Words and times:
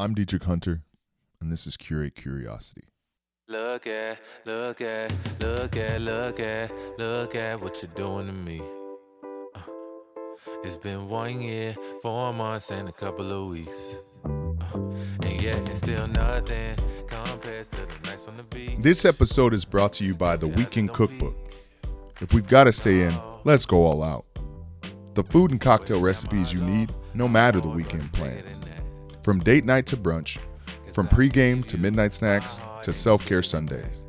I'm 0.00 0.14
Dietrich 0.14 0.44
Hunter, 0.44 0.84
and 1.40 1.50
this 1.50 1.66
is 1.66 1.76
Curate 1.76 2.14
Curiosity. 2.14 2.84
Look 3.48 3.88
at, 3.88 4.20
look 4.44 4.80
at, 4.80 5.12
look 5.40 5.76
at, 5.76 6.00
look 6.00 6.38
at, 6.38 6.70
look 6.98 7.34
at 7.34 7.60
what 7.60 7.82
you're 7.82 7.90
doing 7.96 8.26
to 8.28 8.32
me. 8.32 8.62
Uh, 9.56 9.60
it's 10.62 10.76
been 10.76 11.08
one 11.08 11.40
year, 11.40 11.74
four 12.00 12.32
months, 12.32 12.70
and 12.70 12.88
a 12.88 12.92
couple 12.92 13.32
of 13.32 13.50
weeks. 13.50 13.96
Uh, 14.24 14.76
and 15.24 15.42
yet 15.42 15.56
it's 15.68 15.78
still 15.78 16.06
nothing 16.06 16.76
compares 17.08 17.68
to 17.70 17.80
the 17.80 18.08
nights 18.08 18.28
on 18.28 18.36
the 18.36 18.44
beach. 18.44 18.76
This 18.78 19.04
episode 19.04 19.52
is 19.52 19.64
brought 19.64 19.94
to 19.94 20.04
you 20.04 20.14
by 20.14 20.36
the 20.36 20.46
Weekend 20.46 20.92
Cookbook. 20.92 21.34
If 22.20 22.32
we've 22.32 22.46
got 22.46 22.64
to 22.64 22.72
stay 22.72 23.02
in, 23.02 23.18
let's 23.42 23.66
go 23.66 23.84
all 23.84 24.04
out. 24.04 24.26
The 25.14 25.24
food 25.24 25.50
and 25.50 25.60
cocktail 25.60 26.00
recipes 26.00 26.52
you 26.52 26.60
need, 26.60 26.94
no 27.14 27.26
matter 27.26 27.60
the 27.60 27.68
weekend 27.68 28.12
plans. 28.12 28.60
From 29.22 29.40
date 29.40 29.64
night 29.64 29.86
to 29.86 29.96
brunch, 29.96 30.38
from 30.92 31.08
pregame 31.08 31.64
to 31.66 31.78
midnight 31.78 32.12
snacks 32.12 32.60
to 32.82 32.92
self 32.92 33.24
care 33.26 33.42
Sundays. 33.42 34.04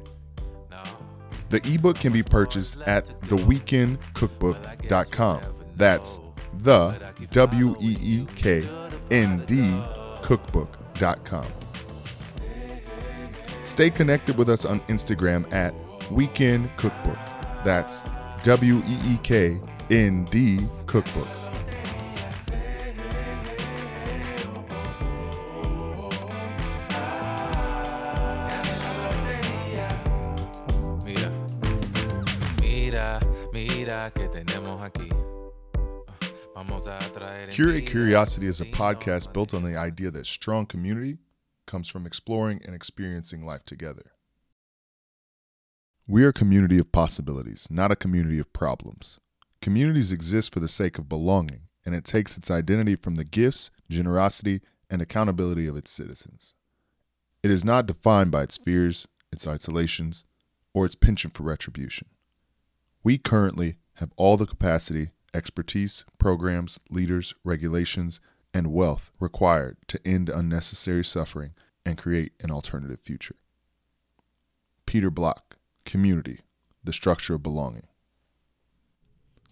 The 1.50 1.62
ebook 1.68 1.98
can 1.98 2.14
be 2.14 2.24
purchased 2.24 2.80
at 2.82 3.06
theweekendcookbook.com. 3.24 5.42
That's 5.76 6.20
the 6.60 7.14
W 7.32 7.76
E 7.80 7.98
E 8.02 8.28
K 8.36 8.68
N 9.12 9.44
D 9.46 9.64
cookbook.com. 10.22 11.46
Stay 13.64 13.90
connected 13.90 14.38
with 14.38 14.50
us 14.50 14.66
on 14.66 14.82
Instagram 14.82 15.52
at 15.54 15.74
Weekend 16.12 16.70
Cookbook. 16.78 17.18
That's 17.64 18.04
W 18.44 18.84
E 18.88 19.14
E 19.14 19.18
K 19.24 19.60
N 19.90 20.26
D 20.26 20.68
Cookbook. 20.86 21.39
Curate 37.50 37.86
Curiosity 37.86 38.48
is 38.48 38.62
a 38.62 38.66
podcast 38.66 39.34
built 39.34 39.54
on 39.54 39.64
the 39.64 39.78
idea 39.78 40.12
that 40.12 40.26
strong 40.26 40.66
community 40.66 41.18
comes 41.66 41.88
from 41.88 42.06
exploring 42.06 42.62
and 42.66 42.74
experiencing 42.74 43.44
life 43.44 43.66
together. 43.66 44.12
We 46.08 46.24
are 46.24 46.30
a 46.30 46.34
community 46.34 46.80
of 46.80 46.92
possibilities, 46.92 47.68
not 47.70 47.92
a 47.92 47.96
community 47.96 48.40
of 48.40 48.52
problems. 48.54 49.20
Communities 49.62 50.12
exist 50.12 50.54
for 50.54 50.60
the 50.60 50.68
sake 50.68 50.98
of 50.98 51.10
belonging, 51.10 51.68
and 51.86 51.94
it 51.94 52.04
takes 52.06 52.38
its 52.38 52.50
identity 52.50 52.96
from 52.96 53.16
the 53.16 53.24
gifts, 53.24 53.70
generosity, 53.90 54.62
and 54.90 55.02
accountability 55.02 55.68
of 55.68 55.76
its 55.76 55.92
citizens. 55.92 56.56
It 57.44 57.52
is 57.52 57.64
not 57.64 57.86
defined 57.86 58.32
by 58.32 58.44
its 58.44 58.58
fears, 58.58 59.08
its 59.32 59.46
isolations, 59.46 60.26
or 60.74 60.86
its 60.86 60.96
penchant 60.96 61.36
for 61.36 61.44
retribution. 61.44 62.08
We 63.04 63.18
currently 63.18 63.76
have 63.96 64.12
all 64.18 64.38
the 64.38 64.46
capacity, 64.46 65.12
expertise, 65.34 66.06
programs, 66.18 66.80
leaders, 66.90 67.34
regulations, 67.44 68.20
and 68.54 68.74
wealth 68.74 69.12
required 69.20 69.78
to 69.88 70.00
end 70.06 70.30
unnecessary 70.30 71.04
suffering 71.04 71.54
and 71.86 71.98
create 71.98 72.34
an 72.40 72.52
alternative 72.52 73.00
future. 73.00 73.36
Peter 74.86 75.10
Block, 75.10 75.58
Community, 75.86 76.40
the 76.84 76.94
Structure 76.94 77.36
of 77.36 77.44
Belonging. 77.44 77.88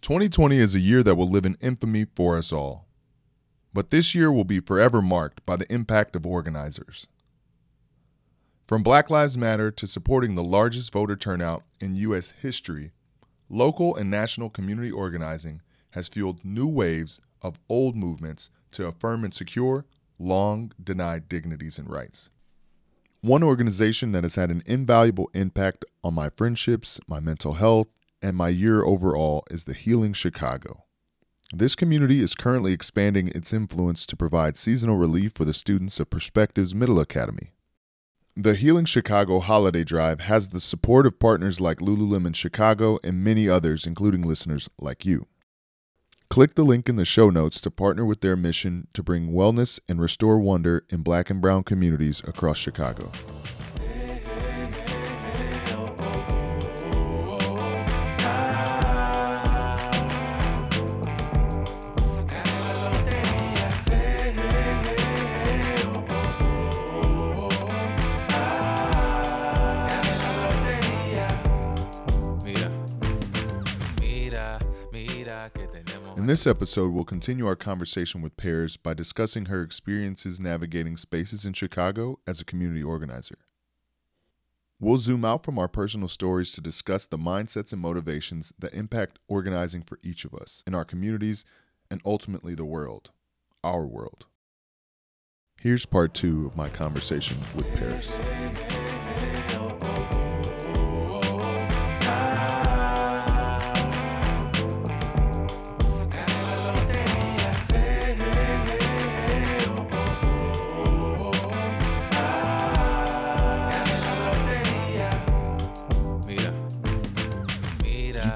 2020 0.01 0.57
is 0.57 0.75
a 0.75 0.79
year 0.79 1.03
that 1.03 1.15
will 1.15 1.29
live 1.29 1.45
in 1.45 1.57
infamy 1.61 2.05
for 2.15 2.37
us 2.37 2.51
all. 2.51 2.87
But 3.73 3.89
this 3.89 4.15
year 4.15 4.31
will 4.31 4.43
be 4.43 4.59
forever 4.59 5.01
marked 5.01 5.45
by 5.45 5.55
the 5.55 5.71
impact 5.71 6.15
of 6.15 6.25
organizers. 6.25 7.07
From 8.67 8.83
Black 8.83 9.09
Lives 9.09 9.37
Matter 9.37 9.71
to 9.71 9.87
supporting 9.87 10.35
the 10.35 10.43
largest 10.43 10.91
voter 10.91 11.15
turnout 11.15 11.63
in 11.79 11.95
U.S. 11.95 12.33
history, 12.41 12.91
local 13.49 13.95
and 13.95 14.09
national 14.09 14.49
community 14.49 14.91
organizing 14.91 15.61
has 15.91 16.07
fueled 16.07 16.43
new 16.43 16.67
waves 16.67 17.21
of 17.41 17.59
old 17.69 17.95
movements 17.95 18.49
to 18.71 18.87
affirm 18.87 19.23
and 19.23 19.33
secure 19.33 19.85
long 20.19 20.71
denied 20.83 21.29
dignities 21.29 21.77
and 21.77 21.89
rights. 21.89 22.29
One 23.21 23.43
organization 23.43 24.11
that 24.11 24.23
has 24.23 24.35
had 24.35 24.51
an 24.51 24.63
invaluable 24.65 25.29
impact 25.33 25.85
on 26.03 26.13
my 26.13 26.29
friendships, 26.29 26.99
my 27.07 27.19
mental 27.19 27.53
health, 27.53 27.87
and 28.21 28.35
my 28.35 28.49
year 28.49 28.83
overall 28.83 29.43
is 29.49 29.63
the 29.63 29.73
Healing 29.73 30.13
Chicago. 30.13 30.83
This 31.53 31.75
community 31.75 32.21
is 32.21 32.35
currently 32.35 32.73
expanding 32.73 33.29
its 33.29 33.53
influence 33.53 34.05
to 34.07 34.17
provide 34.17 34.57
seasonal 34.57 34.97
relief 34.97 35.31
for 35.33 35.45
the 35.45 35.53
students 35.53 35.99
of 35.99 36.09
Perspectives 36.09 36.75
Middle 36.75 36.99
Academy. 36.99 37.53
The 38.35 38.53
Healing 38.53 38.85
Chicago 38.85 39.39
Holiday 39.39 39.83
Drive 39.83 40.19
has 40.21 40.49
the 40.49 40.59
support 40.59 41.07
of 41.07 41.19
partners 41.19 41.59
like 41.59 41.79
Lululemon 41.79 42.35
Chicago 42.35 42.99
and 43.03 43.23
many 43.23 43.49
others, 43.49 43.87
including 43.87 44.21
listeners 44.21 44.69
like 44.79 45.05
you. 45.05 45.25
Click 46.29 46.55
the 46.55 46.63
link 46.63 46.89
in 46.89 46.97
the 46.97 47.05
show 47.05 47.29
notes 47.29 47.61
to 47.61 47.71
partner 47.71 48.05
with 48.05 48.21
their 48.21 48.35
mission 48.35 48.87
to 48.93 49.01
bring 49.01 49.31
wellness 49.31 49.79
and 49.87 50.01
restore 50.01 50.39
wonder 50.39 50.83
in 50.89 51.01
black 51.01 51.29
and 51.29 51.41
brown 51.41 51.63
communities 51.63 52.21
across 52.27 52.57
Chicago. 52.57 53.11
In 76.27 76.31
this 76.31 76.45
episode, 76.45 76.91
we'll 76.91 77.05
continue 77.05 77.47
our 77.47 77.55
conversation 77.55 78.21
with 78.21 78.35
Paris 78.35 78.75
by 78.75 78.93
discussing 78.93 79.45
her 79.45 79.63
experiences 79.63 80.41
navigating 80.41 80.97
spaces 80.97 81.45
in 81.45 81.53
Chicago 81.53 82.19
as 82.27 82.41
a 82.41 82.43
community 82.43 82.83
organizer. 82.83 83.37
We'll 84.77 84.97
zoom 84.97 85.23
out 85.23 85.45
from 85.45 85.57
our 85.57 85.69
personal 85.69 86.09
stories 86.09 86.51
to 86.51 86.59
discuss 86.59 87.05
the 87.05 87.17
mindsets 87.17 87.71
and 87.71 87.81
motivations 87.81 88.51
that 88.59 88.73
impact 88.73 89.19
organizing 89.29 89.83
for 89.83 89.99
each 90.03 90.25
of 90.25 90.33
us 90.33 90.63
in 90.67 90.75
our 90.75 90.83
communities 90.83 91.45
and 91.89 92.01
ultimately 92.03 92.55
the 92.55 92.65
world, 92.65 93.11
our 93.63 93.85
world. 93.85 94.25
Here's 95.61 95.85
part 95.85 96.13
two 96.13 96.45
of 96.45 96.57
my 96.57 96.67
conversation 96.67 97.37
with 97.55 97.73
Paris. 97.73 98.76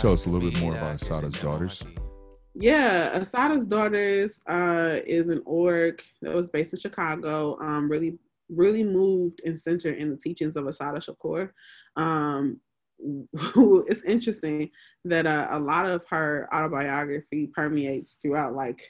Tell 0.01 0.13
us 0.13 0.25
a 0.25 0.29
little 0.29 0.49
bit 0.49 0.59
more 0.59 0.75
about 0.75 0.99
Assata's 0.99 1.39
daughters? 1.39 1.83
Yeah, 2.55 3.11
Assata's 3.13 3.67
Daughters 3.67 4.41
uh, 4.47 4.97
is 5.05 5.29
an 5.29 5.43
org 5.45 6.01
that 6.23 6.33
was 6.33 6.49
based 6.49 6.73
in 6.73 6.79
Chicago. 6.79 7.55
Um, 7.61 7.87
really, 7.87 8.17
really 8.49 8.83
moved 8.83 9.41
and 9.45 9.57
centered 9.59 9.99
in 9.99 10.09
the 10.09 10.17
teachings 10.17 10.55
of 10.55 10.65
Assata 10.65 10.99
Shakur. 10.99 11.51
Um, 11.97 12.59
it's 13.87 14.01
interesting 14.01 14.71
that 15.05 15.27
uh, 15.27 15.49
a 15.51 15.59
lot 15.59 15.85
of 15.85 16.03
her 16.09 16.49
autobiography 16.51 17.51
permeates 17.53 18.17
throughout 18.23 18.55
like 18.55 18.81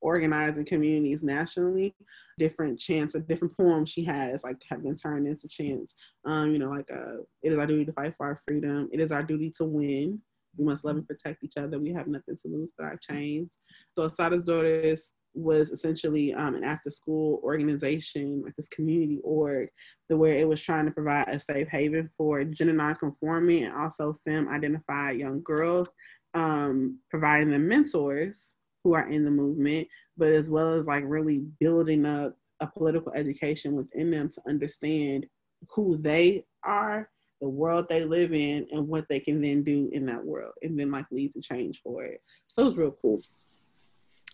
organizing 0.00 0.66
communities 0.66 1.24
nationally. 1.24 1.96
Different 2.38 2.78
chants 2.78 3.16
or 3.16 3.20
different 3.20 3.56
poems 3.56 3.90
she 3.90 4.04
has 4.04 4.44
like 4.44 4.62
have 4.70 4.84
been 4.84 4.94
turned 4.94 5.26
into 5.26 5.48
chants. 5.48 5.96
Um, 6.24 6.52
you 6.52 6.60
know, 6.60 6.70
like 6.70 6.88
uh, 6.92 7.22
it 7.42 7.52
is 7.52 7.58
our 7.58 7.66
duty 7.66 7.86
to 7.86 7.92
fight 7.92 8.14
for 8.14 8.26
our 8.26 8.36
freedom. 8.36 8.88
It 8.92 9.00
is 9.00 9.10
our 9.10 9.24
duty 9.24 9.50
to 9.56 9.64
win. 9.64 10.20
We 10.60 10.66
must 10.66 10.84
love 10.84 10.96
and 10.96 11.06
protect 11.06 11.42
each 11.42 11.56
other. 11.56 11.78
We 11.78 11.92
have 11.94 12.06
nothing 12.06 12.36
to 12.36 12.48
lose 12.48 12.72
but 12.76 12.84
our 12.84 12.98
chains. 12.98 13.50
So 13.96 14.04
Assata's 14.04 14.44
Daughters 14.44 15.14
was 15.32 15.70
essentially 15.70 16.34
um, 16.34 16.54
an 16.54 16.64
after 16.64 16.90
school 16.90 17.40
organization, 17.42 18.42
like 18.44 18.54
this 18.56 18.68
community 18.68 19.20
org, 19.24 19.68
the 20.08 20.16
where 20.16 20.38
it 20.38 20.46
was 20.46 20.60
trying 20.60 20.84
to 20.84 20.90
provide 20.90 21.28
a 21.28 21.40
safe 21.40 21.68
haven 21.68 22.10
for 22.14 22.44
gender 22.44 22.74
nonconforming 22.74 23.64
and 23.64 23.74
also 23.74 24.18
femme 24.24 24.48
identified 24.48 25.18
young 25.18 25.40
girls, 25.42 25.88
um, 26.34 26.98
providing 27.10 27.50
them 27.50 27.66
mentors 27.66 28.54
who 28.84 28.94
are 28.94 29.08
in 29.08 29.24
the 29.24 29.30
movement, 29.30 29.88
but 30.16 30.28
as 30.28 30.50
well 30.50 30.74
as 30.74 30.86
like 30.86 31.04
really 31.06 31.44
building 31.58 32.04
up 32.04 32.36
a 32.60 32.66
political 32.66 33.12
education 33.14 33.74
within 33.74 34.10
them 34.10 34.28
to 34.28 34.42
understand 34.46 35.26
who 35.70 35.96
they 35.96 36.44
are 36.64 37.08
the 37.40 37.48
world 37.48 37.86
they 37.88 38.04
live 38.04 38.32
in 38.32 38.66
and 38.72 38.86
what 38.86 39.08
they 39.08 39.20
can 39.20 39.40
then 39.40 39.62
do 39.62 39.88
in 39.92 40.06
that 40.06 40.24
world 40.24 40.52
and 40.62 40.78
then 40.78 40.90
like 40.90 41.06
lead 41.10 41.32
to 41.32 41.40
change 41.40 41.80
for 41.82 42.04
it. 42.04 42.20
So 42.48 42.62
it 42.62 42.66
was 42.66 42.76
real 42.76 42.96
cool. 43.00 43.20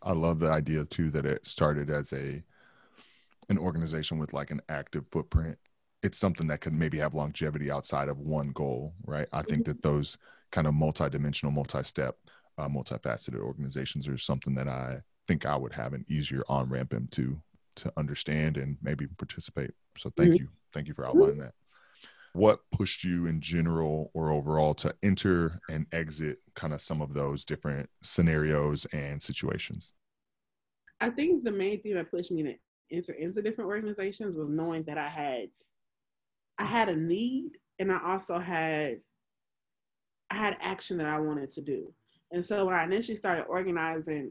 I 0.02 0.12
love 0.12 0.38
the 0.40 0.50
idea 0.50 0.84
too 0.84 1.10
that 1.12 1.24
it 1.24 1.46
started 1.46 1.90
as 1.90 2.12
a 2.12 2.42
an 3.48 3.58
organization 3.58 4.18
with 4.18 4.32
like 4.32 4.50
an 4.50 4.60
active 4.68 5.06
footprint, 5.10 5.58
it's 6.02 6.18
something 6.18 6.46
that 6.48 6.60
could 6.60 6.72
maybe 6.72 6.98
have 6.98 7.14
longevity 7.14 7.70
outside 7.70 8.08
of 8.08 8.18
one 8.18 8.50
goal, 8.50 8.94
right? 9.04 9.28
I 9.32 9.42
think 9.42 9.64
that 9.66 9.82
those 9.82 10.18
kind 10.50 10.66
of 10.66 10.74
multi-dimensional, 10.74 11.52
multi-step, 11.52 12.16
uh, 12.58 12.68
multifaceted 12.68 13.40
organizations 13.40 14.08
are 14.08 14.18
something 14.18 14.54
that 14.54 14.68
I 14.68 15.00
think 15.28 15.46
I 15.46 15.56
would 15.56 15.72
have 15.72 15.92
an 15.92 16.04
easier 16.08 16.42
on 16.48 16.68
ramp 16.68 16.92
into 16.92 17.40
to 17.76 17.92
understand 17.96 18.56
and 18.56 18.76
maybe 18.82 19.06
participate. 19.06 19.72
So 19.98 20.10
thank 20.16 20.30
mm-hmm. 20.30 20.44
you, 20.44 20.48
thank 20.72 20.88
you 20.88 20.94
for 20.94 21.06
outlining 21.06 21.38
that. 21.38 21.54
What 22.36 22.60
pushed 22.70 23.02
you 23.02 23.26
in 23.26 23.40
general 23.40 24.10
or 24.12 24.30
overall 24.30 24.74
to 24.74 24.94
enter 25.02 25.58
and 25.70 25.86
exit 25.90 26.38
kind 26.54 26.74
of 26.74 26.82
some 26.82 27.00
of 27.00 27.14
those 27.14 27.46
different 27.46 27.88
scenarios 28.02 28.86
and 28.92 29.22
situations? 29.22 29.92
I 31.00 31.08
think 31.08 31.44
the 31.44 31.50
main 31.50 31.80
thing 31.80 31.94
that 31.94 32.10
pushed 32.10 32.30
me 32.30 32.42
to 32.42 32.54
enter 32.92 33.12
into 33.14 33.40
different 33.40 33.70
organizations 33.70 34.36
was 34.36 34.50
knowing 34.50 34.82
that 34.82 34.98
I 34.98 35.08
had 35.08 35.48
I 36.58 36.66
had 36.66 36.90
a 36.90 36.96
need 36.96 37.52
and 37.78 37.90
I 37.90 38.00
also 38.04 38.38
had 38.38 39.00
I 40.30 40.34
had 40.34 40.58
action 40.60 40.98
that 40.98 41.06
I 41.06 41.18
wanted 41.18 41.50
to 41.52 41.62
do. 41.62 41.90
And 42.32 42.44
so 42.44 42.66
when 42.66 42.74
I 42.74 42.84
initially 42.84 43.16
started 43.16 43.44
organizing, 43.44 44.30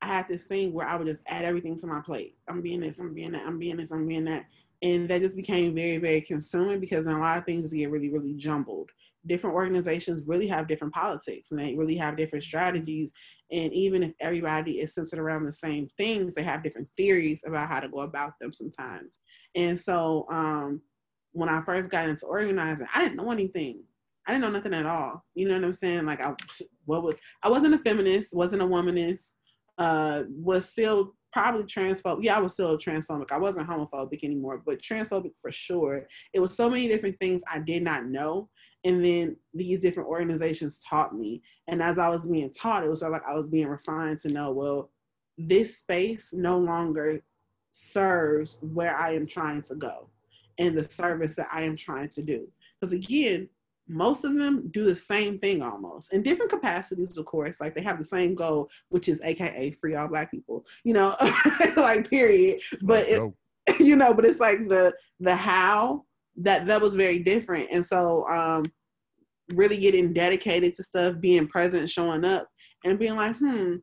I 0.00 0.06
had 0.06 0.28
this 0.28 0.44
thing 0.44 0.72
where 0.72 0.88
I 0.88 0.96
would 0.96 1.06
just 1.06 1.24
add 1.26 1.44
everything 1.44 1.78
to 1.80 1.86
my 1.86 2.00
plate. 2.00 2.38
I'm 2.48 2.62
being 2.62 2.80
this, 2.80 2.98
I'm 2.98 3.12
being 3.12 3.32
that, 3.32 3.44
I'm 3.44 3.58
being 3.58 3.76
this, 3.76 3.90
I'm 3.90 4.06
being 4.06 4.24
that. 4.24 4.46
And 4.82 5.08
that 5.08 5.22
just 5.22 5.36
became 5.36 5.74
very, 5.74 5.98
very 5.98 6.20
consuming 6.20 6.80
because 6.80 7.06
a 7.06 7.12
lot 7.12 7.38
of 7.38 7.44
things 7.44 7.72
get 7.72 7.90
really, 7.90 8.10
really 8.10 8.34
jumbled. 8.34 8.90
Different 9.26 9.56
organizations 9.56 10.22
really 10.26 10.46
have 10.46 10.68
different 10.68 10.94
politics 10.94 11.50
and 11.50 11.58
they 11.58 11.74
really 11.74 11.96
have 11.96 12.16
different 12.16 12.44
strategies. 12.44 13.12
And 13.50 13.72
even 13.72 14.02
if 14.02 14.12
everybody 14.20 14.80
is 14.80 14.94
centered 14.94 15.18
around 15.18 15.44
the 15.44 15.52
same 15.52 15.88
things, 15.96 16.34
they 16.34 16.44
have 16.44 16.62
different 16.62 16.88
theories 16.96 17.42
about 17.46 17.68
how 17.68 17.80
to 17.80 17.88
go 17.88 18.00
about 18.00 18.34
them 18.40 18.52
sometimes. 18.52 19.18
And 19.56 19.78
so 19.78 20.26
um, 20.30 20.80
when 21.32 21.48
I 21.48 21.62
first 21.62 21.90
got 21.90 22.08
into 22.08 22.26
organizing, 22.26 22.86
I 22.94 23.02
didn't 23.02 23.16
know 23.16 23.32
anything. 23.32 23.82
I 24.26 24.32
didn't 24.32 24.42
know 24.42 24.50
nothing 24.50 24.74
at 24.74 24.86
all. 24.86 25.24
You 25.34 25.48
know 25.48 25.54
what 25.54 25.64
I'm 25.64 25.72
saying? 25.72 26.04
Like 26.04 26.20
I 26.20 26.34
what 26.84 27.02
was 27.02 27.16
I 27.42 27.48
wasn't 27.48 27.74
a 27.74 27.78
feminist, 27.78 28.34
wasn't 28.34 28.62
a 28.62 28.66
womanist, 28.66 29.32
uh, 29.78 30.24
was 30.28 30.68
still 30.68 31.14
probably 31.32 31.64
transphobic. 31.64 32.22
Yeah, 32.22 32.36
I 32.36 32.40
was 32.40 32.54
still 32.54 32.76
transphobic. 32.78 33.32
I 33.32 33.38
wasn't 33.38 33.68
homophobic 33.68 34.24
anymore, 34.24 34.62
but 34.64 34.80
transphobic 34.80 35.32
for 35.40 35.50
sure. 35.50 36.06
It 36.32 36.40
was 36.40 36.54
so 36.54 36.68
many 36.68 36.88
different 36.88 37.18
things 37.18 37.42
I 37.50 37.58
did 37.58 37.82
not 37.82 38.06
know. 38.06 38.48
And 38.84 39.04
then 39.04 39.36
these 39.52 39.80
different 39.80 40.08
organizations 40.08 40.82
taught 40.88 41.14
me. 41.14 41.42
And 41.66 41.82
as 41.82 41.98
I 41.98 42.08
was 42.08 42.26
being 42.26 42.52
taught, 42.52 42.84
it 42.84 42.88
was 42.90 43.02
like 43.02 43.22
I 43.28 43.34
was 43.34 43.50
being 43.50 43.66
refined 43.66 44.18
to 44.20 44.28
know, 44.28 44.52
well, 44.52 44.90
this 45.36 45.78
space 45.78 46.32
no 46.32 46.58
longer 46.58 47.22
serves 47.72 48.58
where 48.60 48.96
I 48.96 49.12
am 49.12 49.26
trying 49.26 49.62
to 49.62 49.74
go 49.74 50.08
and 50.58 50.76
the 50.76 50.84
service 50.84 51.34
that 51.36 51.48
I 51.52 51.62
am 51.62 51.76
trying 51.76 52.08
to 52.10 52.22
do. 52.22 52.48
Because 52.80 52.92
again, 52.92 53.48
most 53.88 54.24
of 54.24 54.38
them 54.38 54.68
do 54.70 54.84
the 54.84 54.94
same 54.94 55.38
thing 55.38 55.62
almost 55.62 56.12
in 56.12 56.22
different 56.22 56.50
capacities, 56.50 57.16
of 57.16 57.24
course. 57.24 57.60
Like 57.60 57.74
they 57.74 57.82
have 57.82 57.98
the 57.98 58.04
same 58.04 58.34
goal, 58.34 58.68
which 58.90 59.08
is 59.08 59.20
AKA 59.22 59.72
free 59.72 59.94
all 59.94 60.08
black 60.08 60.30
people, 60.30 60.64
you 60.84 60.92
know, 60.92 61.14
like 61.76 62.10
period. 62.10 62.60
But 62.82 63.08
it, 63.08 63.22
you 63.80 63.96
know, 63.96 64.14
but 64.14 64.24
it's 64.24 64.40
like 64.40 64.68
the 64.68 64.94
the 65.20 65.34
how 65.34 66.04
that 66.36 66.66
that 66.66 66.80
was 66.80 66.94
very 66.94 67.18
different. 67.20 67.68
And 67.70 67.84
so 67.84 68.28
um 68.28 68.66
really 69.54 69.78
getting 69.78 70.12
dedicated 70.12 70.74
to 70.74 70.82
stuff, 70.82 71.16
being 71.20 71.48
present, 71.48 71.88
showing 71.88 72.24
up, 72.24 72.46
and 72.84 72.98
being 72.98 73.16
like, 73.16 73.36
hmm, 73.36 73.76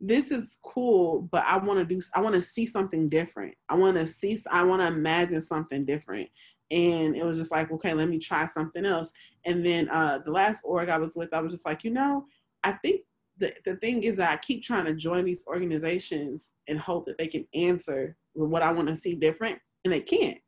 this 0.00 0.30
is 0.30 0.58
cool, 0.64 1.28
but 1.30 1.44
I 1.46 1.56
want 1.58 1.78
to 1.78 1.84
do 1.84 2.00
I 2.14 2.20
want 2.20 2.34
to 2.34 2.42
see 2.42 2.66
something 2.66 3.08
different. 3.08 3.54
I 3.68 3.74
want 3.74 3.96
to 3.96 4.06
see 4.06 4.36
I 4.50 4.64
want 4.64 4.82
to 4.82 4.88
imagine 4.88 5.40
something 5.40 5.84
different 5.84 6.28
and 6.70 7.16
it 7.16 7.24
was 7.24 7.38
just 7.38 7.52
like 7.52 7.70
okay 7.70 7.94
let 7.94 8.08
me 8.08 8.18
try 8.18 8.46
something 8.46 8.84
else. 8.84 9.12
And 9.44 9.64
then 9.64 9.88
uh, 9.90 10.18
the 10.24 10.30
last 10.30 10.62
org 10.64 10.88
i 10.88 10.98
was 10.98 11.14
with 11.16 11.32
i 11.32 11.40
was 11.40 11.52
just 11.52 11.66
like 11.66 11.84
you 11.84 11.90
know 11.90 12.26
i 12.64 12.72
think 12.72 13.02
the, 13.38 13.52
the 13.64 13.76
thing 13.76 14.02
is 14.02 14.16
that 14.16 14.32
i 14.32 14.36
keep 14.38 14.62
trying 14.62 14.86
to 14.86 14.94
join 14.94 15.24
these 15.24 15.44
organizations 15.46 16.52
and 16.68 16.78
hope 16.78 17.06
that 17.06 17.18
they 17.18 17.28
can 17.28 17.46
answer 17.54 18.16
what 18.32 18.62
i 18.62 18.72
want 18.72 18.88
to 18.88 18.96
see 18.96 19.14
different 19.14 19.58
and 19.84 19.92
they 19.92 20.00
can't. 20.00 20.38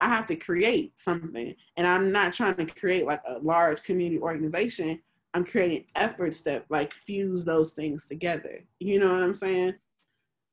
I 0.00 0.08
have 0.08 0.26
to 0.28 0.36
create 0.36 0.98
something 0.98 1.54
and 1.76 1.86
i'm 1.86 2.10
not 2.10 2.32
trying 2.32 2.56
to 2.56 2.66
create 2.66 3.06
like 3.06 3.20
a 3.26 3.38
large 3.38 3.82
community 3.82 4.20
organization. 4.20 5.00
I'm 5.34 5.44
creating 5.44 5.86
efforts 5.94 6.42
that 6.42 6.66
like 6.68 6.92
fuse 6.92 7.44
those 7.44 7.72
things 7.72 8.06
together. 8.06 8.64
You 8.80 8.98
know 8.98 9.12
what 9.12 9.22
i'm 9.22 9.34
saying 9.34 9.74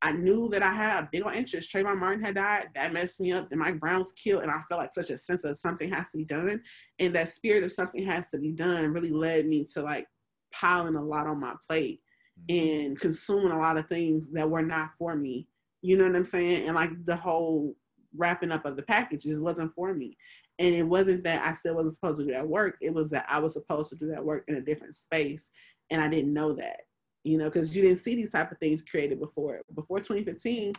I 0.01 0.13
knew 0.13 0.48
that 0.50 0.63
I 0.63 0.74
had 0.74 1.04
a 1.04 1.10
big 1.12 1.24
old 1.24 1.36
interest. 1.36 1.74
Trayvon 1.74 2.00
Martin 2.00 2.24
had 2.24 2.36
died. 2.36 2.68
That 2.74 2.94
messed 2.94 3.19
me 3.19 3.34
up. 3.34 3.50
Then 3.50 3.60
Mike 3.60 3.80
Brown 3.80 4.00
was 4.00 4.13
killed. 4.13 4.44
And 4.44 4.51
I 4.51 4.60
felt 4.69 4.80
like 4.80 4.94
such 4.94 5.10
a 5.10 5.18
sense 5.18 5.44
of 5.44 5.57
something 5.57 5.92
has 5.92 6.10
to 6.12 6.18
be 6.18 6.25
done. 6.25 6.62
And 7.00 7.13
that 7.16 7.30
spirit 7.30 7.63
of 7.63 7.74
something 7.74 8.06
has 8.06 8.30
to 8.30 8.38
be 8.38 8.51
done 8.51 8.94
really 8.94 9.12
led 9.12 9.46
me 9.46 9.66
to 9.74 9.81
like 9.81 10.07
piling 10.54 10.96
a 10.96 11.04
lot 11.04 11.28
on 11.28 11.40
my 11.40 11.54
plate 11.68 12.01
mm-hmm. 12.50 12.88
and 12.88 13.00
consuming 13.00 13.51
a 13.51 13.60
lot 13.60 13.78
of 13.78 13.88
things 13.90 14.30
that 14.31 14.50
were 14.50 14.62
not 14.62 14.92
for 14.98 15.16
me. 15.16 15.48
You 15.81 15.98
know 15.98 16.06
what 16.06 16.16
I'm 16.16 16.25
saying? 16.25 16.66
And 16.66 16.75
like 16.75 16.92
the 17.04 17.16
whole 17.16 17.75
wrapping 18.16 18.52
up 18.52 18.66
of 18.66 18.78
the 18.78 18.84
packages 18.84 19.42
wasn't 19.42 19.74
for 19.74 19.94
me. 19.94 20.18
And 20.60 20.74
it 20.75 20.84
wasn't 20.84 21.24
that 21.24 21.45
I 21.45 21.54
still 21.54 21.75
wasn't 21.75 21.95
supposed 21.95 22.19
to 22.19 22.25
do 22.25 22.34
that 22.34 22.48
work. 22.48 22.78
It 22.81 22.94
was 22.94 23.10
that 23.12 23.25
I 23.30 23.40
was 23.40 23.54
supposed 23.54 23.90
to 23.90 23.95
do 23.98 24.07
that 24.07 24.24
work 24.24 24.45
in 24.48 24.56
a 24.56 24.62
different 24.62 24.95
space. 24.95 25.50
And 25.90 26.02
I 26.02 26.07
didn't 26.07 26.34
know 26.34 26.54
that 26.54 26.81
you 27.24 27.38
know, 27.38 27.45
because 27.45 27.75
you 27.75 27.81
didn't 27.81 28.00
see 28.00 28.16
these 28.16 28.31
type 28.31 28.51
of 28.51 28.57
things 28.60 28.81
created 28.81 29.19
before. 29.19 29.62
Before 29.74 30.00
2015, 30.00 30.74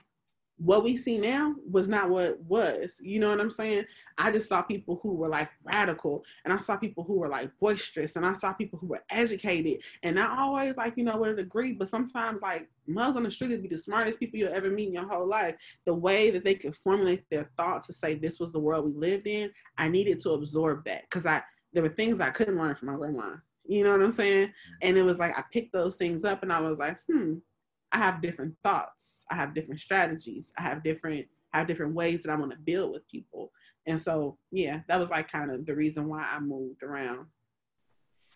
what 0.61 0.85
we 0.85 0.95
see 0.97 1.17
now 1.17 1.55
was 1.71 1.89
not 1.89 2.11
what 2.11 2.39
was. 2.43 3.01
You 3.03 3.19
know 3.19 3.31
what 3.31 3.41
I'm 3.41 3.51
saying? 3.51 3.87
I 4.19 4.31
just 4.31 4.47
saw 4.49 4.61
people 4.61 5.01
who 5.03 5.15
were 5.15 5.29
like 5.29 5.49
radical, 5.65 6.23
and 6.45 6.53
I 6.53 6.59
saw 6.59 6.77
people 6.77 7.03
who 7.03 7.19
were 7.19 7.29
like 7.29 7.51
boisterous, 7.59 8.17
and 8.17 8.27
I 8.27 8.35
saw 8.35 8.53
people 8.53 8.79
who 8.79 8.89
were 8.89 9.03
educated, 9.11 9.83
and 10.03 10.17
not 10.17 10.39
always 10.39 10.77
like 10.77 10.95
you 10.99 11.05
know 11.05 11.17
with 11.17 11.31
a 11.31 11.37
degree, 11.37 11.73
but 11.73 11.89
sometimes 11.89 12.43
like 12.43 12.69
mugs 12.87 13.17
on 13.17 13.23
the 13.23 13.31
street 13.31 13.51
would 13.51 13.63
be 13.63 13.69
the 13.69 13.79
smartest 13.79 14.19
people 14.19 14.39
you'll 14.39 14.53
ever 14.53 14.69
meet 14.69 14.89
in 14.89 14.95
your 14.95 15.09
whole 15.09 15.27
life. 15.27 15.55
The 15.87 15.95
way 15.95 16.31
that 16.31 16.45
they 16.45 16.55
could 16.55 16.77
formulate 16.77 17.25
their 17.31 17.51
thoughts 17.57 17.87
to 17.87 17.95
say 17.95 18.15
this 18.15 18.39
was 18.39 18.53
the 18.53 18.59
world 18.59 18.85
we 18.85 18.93
lived 18.93 19.27
in, 19.27 19.51
I 19.79 19.89
needed 19.89 20.21
to 20.21 20.33
absorb 20.33 20.85
that 20.85 21.03
because 21.03 21.25
I 21.25 21.43
there 21.73 21.83
were 21.83 21.89
things 21.89 22.21
I 22.21 22.31
couldn't 22.31 22.59
learn 22.59 22.75
from 22.75 22.89
my 22.89 22.97
grandma. 22.97 23.37
You 23.67 23.85
know 23.85 23.93
what 23.93 24.03
I'm 24.03 24.13
saying? 24.13 24.49
Mm-hmm. 24.49 24.89
And 24.89 24.97
it 24.97 25.03
was 25.03 25.19
like 25.19 25.37
I 25.37 25.45
picked 25.53 25.73
those 25.73 25.97
things 25.97 26.25
up 26.25 26.43
and 26.43 26.53
I 26.53 26.61
was 26.61 26.79
like, 26.79 26.99
hmm, 27.11 27.35
I 27.93 27.99
have 27.99 28.23
different 28.23 28.55
thoughts. 28.63 29.25
I 29.31 29.37
have 29.37 29.55
different 29.55 29.81
strategies. 29.81 30.53
I 30.59 30.63
have 30.63 30.83
different 30.83 31.27
I 31.53 31.59
have 31.59 31.67
different 31.67 31.95
ways 31.95 32.23
that 32.23 32.33
I 32.33 32.37
want 32.37 32.53
to 32.53 32.59
build 32.59 32.93
with 32.93 33.09
people. 33.09 33.53
And 33.87 34.01
so 34.01 34.39
yeah, 34.51 34.81
that 34.89 35.01
was 35.01 35.11
like 35.11 35.31
kind 35.31 35.51
of 35.51 35.67
the 35.67 35.75
reason 35.75 36.09
why 36.09 36.23
I 36.31 36.39
moved 36.41 36.83
around 36.83 37.27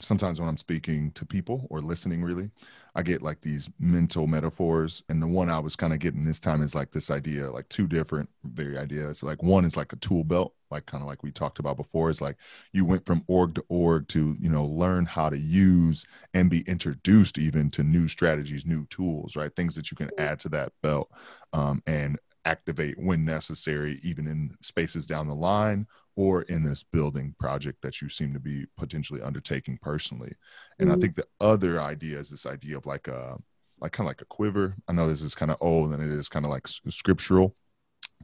sometimes 0.00 0.40
when 0.40 0.48
I'm 0.48 0.56
speaking 0.56 1.12
to 1.12 1.24
people 1.24 1.66
or 1.70 1.80
listening, 1.80 2.22
really, 2.22 2.50
I 2.94 3.02
get 3.02 3.22
like 3.22 3.40
these 3.40 3.70
mental 3.78 4.26
metaphors. 4.26 5.02
And 5.08 5.20
the 5.22 5.26
one 5.26 5.50
I 5.50 5.58
was 5.58 5.76
kind 5.76 5.92
of 5.92 5.98
getting 5.98 6.24
this 6.24 6.40
time 6.40 6.62
is 6.62 6.74
like 6.74 6.90
this 6.92 7.10
idea, 7.10 7.50
like 7.50 7.68
two 7.68 7.86
different 7.86 8.28
very 8.44 8.78
ideas. 8.78 9.22
Like 9.22 9.42
one 9.42 9.64
is 9.64 9.76
like 9.76 9.92
a 9.92 9.96
tool 9.96 10.24
belt, 10.24 10.54
like 10.70 10.86
kind 10.86 11.02
of 11.02 11.08
like 11.08 11.22
we 11.22 11.30
talked 11.30 11.58
about 11.58 11.76
before. 11.76 12.10
Is 12.10 12.20
like 12.20 12.36
you 12.72 12.84
went 12.84 13.04
from 13.06 13.24
org 13.26 13.54
to 13.56 13.64
org 13.68 14.08
to, 14.08 14.36
you 14.40 14.48
know, 14.48 14.64
learn 14.64 15.06
how 15.06 15.28
to 15.28 15.38
use 15.38 16.06
and 16.34 16.50
be 16.50 16.60
introduced 16.62 17.38
even 17.38 17.70
to 17.70 17.82
new 17.82 18.08
strategies, 18.08 18.66
new 18.66 18.86
tools, 18.86 19.36
right? 19.36 19.54
Things 19.54 19.74
that 19.74 19.90
you 19.90 19.96
can 19.96 20.10
add 20.18 20.40
to 20.40 20.48
that 20.50 20.72
belt. 20.82 21.10
Um, 21.52 21.82
and 21.86 22.18
activate 22.44 22.98
when 22.98 23.24
necessary, 23.24 24.00
even 24.02 24.26
in 24.26 24.56
spaces 24.62 25.06
down 25.06 25.28
the 25.28 25.34
line 25.34 25.86
or 26.16 26.42
in 26.42 26.64
this 26.64 26.84
building 26.84 27.34
project 27.38 27.82
that 27.82 28.00
you 28.00 28.08
seem 28.08 28.32
to 28.32 28.40
be 28.40 28.66
potentially 28.78 29.20
undertaking 29.20 29.78
personally. 29.82 30.32
And 30.78 30.88
mm-hmm. 30.88 30.98
I 30.98 31.00
think 31.00 31.16
the 31.16 31.26
other 31.40 31.80
idea 31.80 32.18
is 32.18 32.30
this 32.30 32.46
idea 32.46 32.76
of 32.76 32.86
like 32.86 33.08
a 33.08 33.36
like 33.80 33.92
kind 33.92 34.06
of 34.06 34.10
like 34.10 34.22
a 34.22 34.26
quiver. 34.26 34.76
I 34.88 34.92
know 34.92 35.08
this 35.08 35.22
is 35.22 35.34
kind 35.34 35.50
of 35.50 35.58
old 35.60 35.92
and 35.92 36.02
it 36.02 36.16
is 36.16 36.28
kind 36.28 36.44
of 36.44 36.50
like 36.50 36.68
scriptural. 36.68 37.54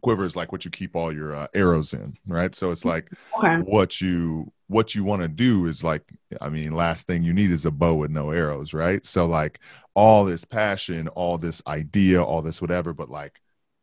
Quiver 0.02 0.24
is 0.24 0.36
like 0.36 0.52
what 0.52 0.64
you 0.64 0.70
keep 0.70 0.96
all 0.96 1.12
your 1.12 1.34
uh, 1.34 1.48
arrows 1.52 1.92
in, 1.92 2.14
right? 2.26 2.54
So 2.54 2.70
it's 2.70 2.84
like 2.84 3.10
okay. 3.36 3.56
what 3.58 4.00
you 4.00 4.50
what 4.68 4.94
you 4.94 5.02
want 5.04 5.20
to 5.22 5.28
do 5.28 5.66
is 5.66 5.82
like 5.82 6.02
I 6.40 6.48
mean, 6.48 6.72
last 6.72 7.06
thing 7.06 7.22
you 7.22 7.34
need 7.34 7.50
is 7.50 7.66
a 7.66 7.70
bow 7.70 7.94
with 7.94 8.10
no 8.10 8.30
arrows, 8.30 8.72
right? 8.72 9.04
So 9.04 9.26
like 9.26 9.60
all 9.94 10.24
this 10.24 10.44
passion, 10.44 11.08
all 11.08 11.36
this 11.38 11.60
idea, 11.66 12.22
all 12.22 12.40
this 12.40 12.62
whatever, 12.62 12.94
but 12.94 13.10
like 13.10 13.40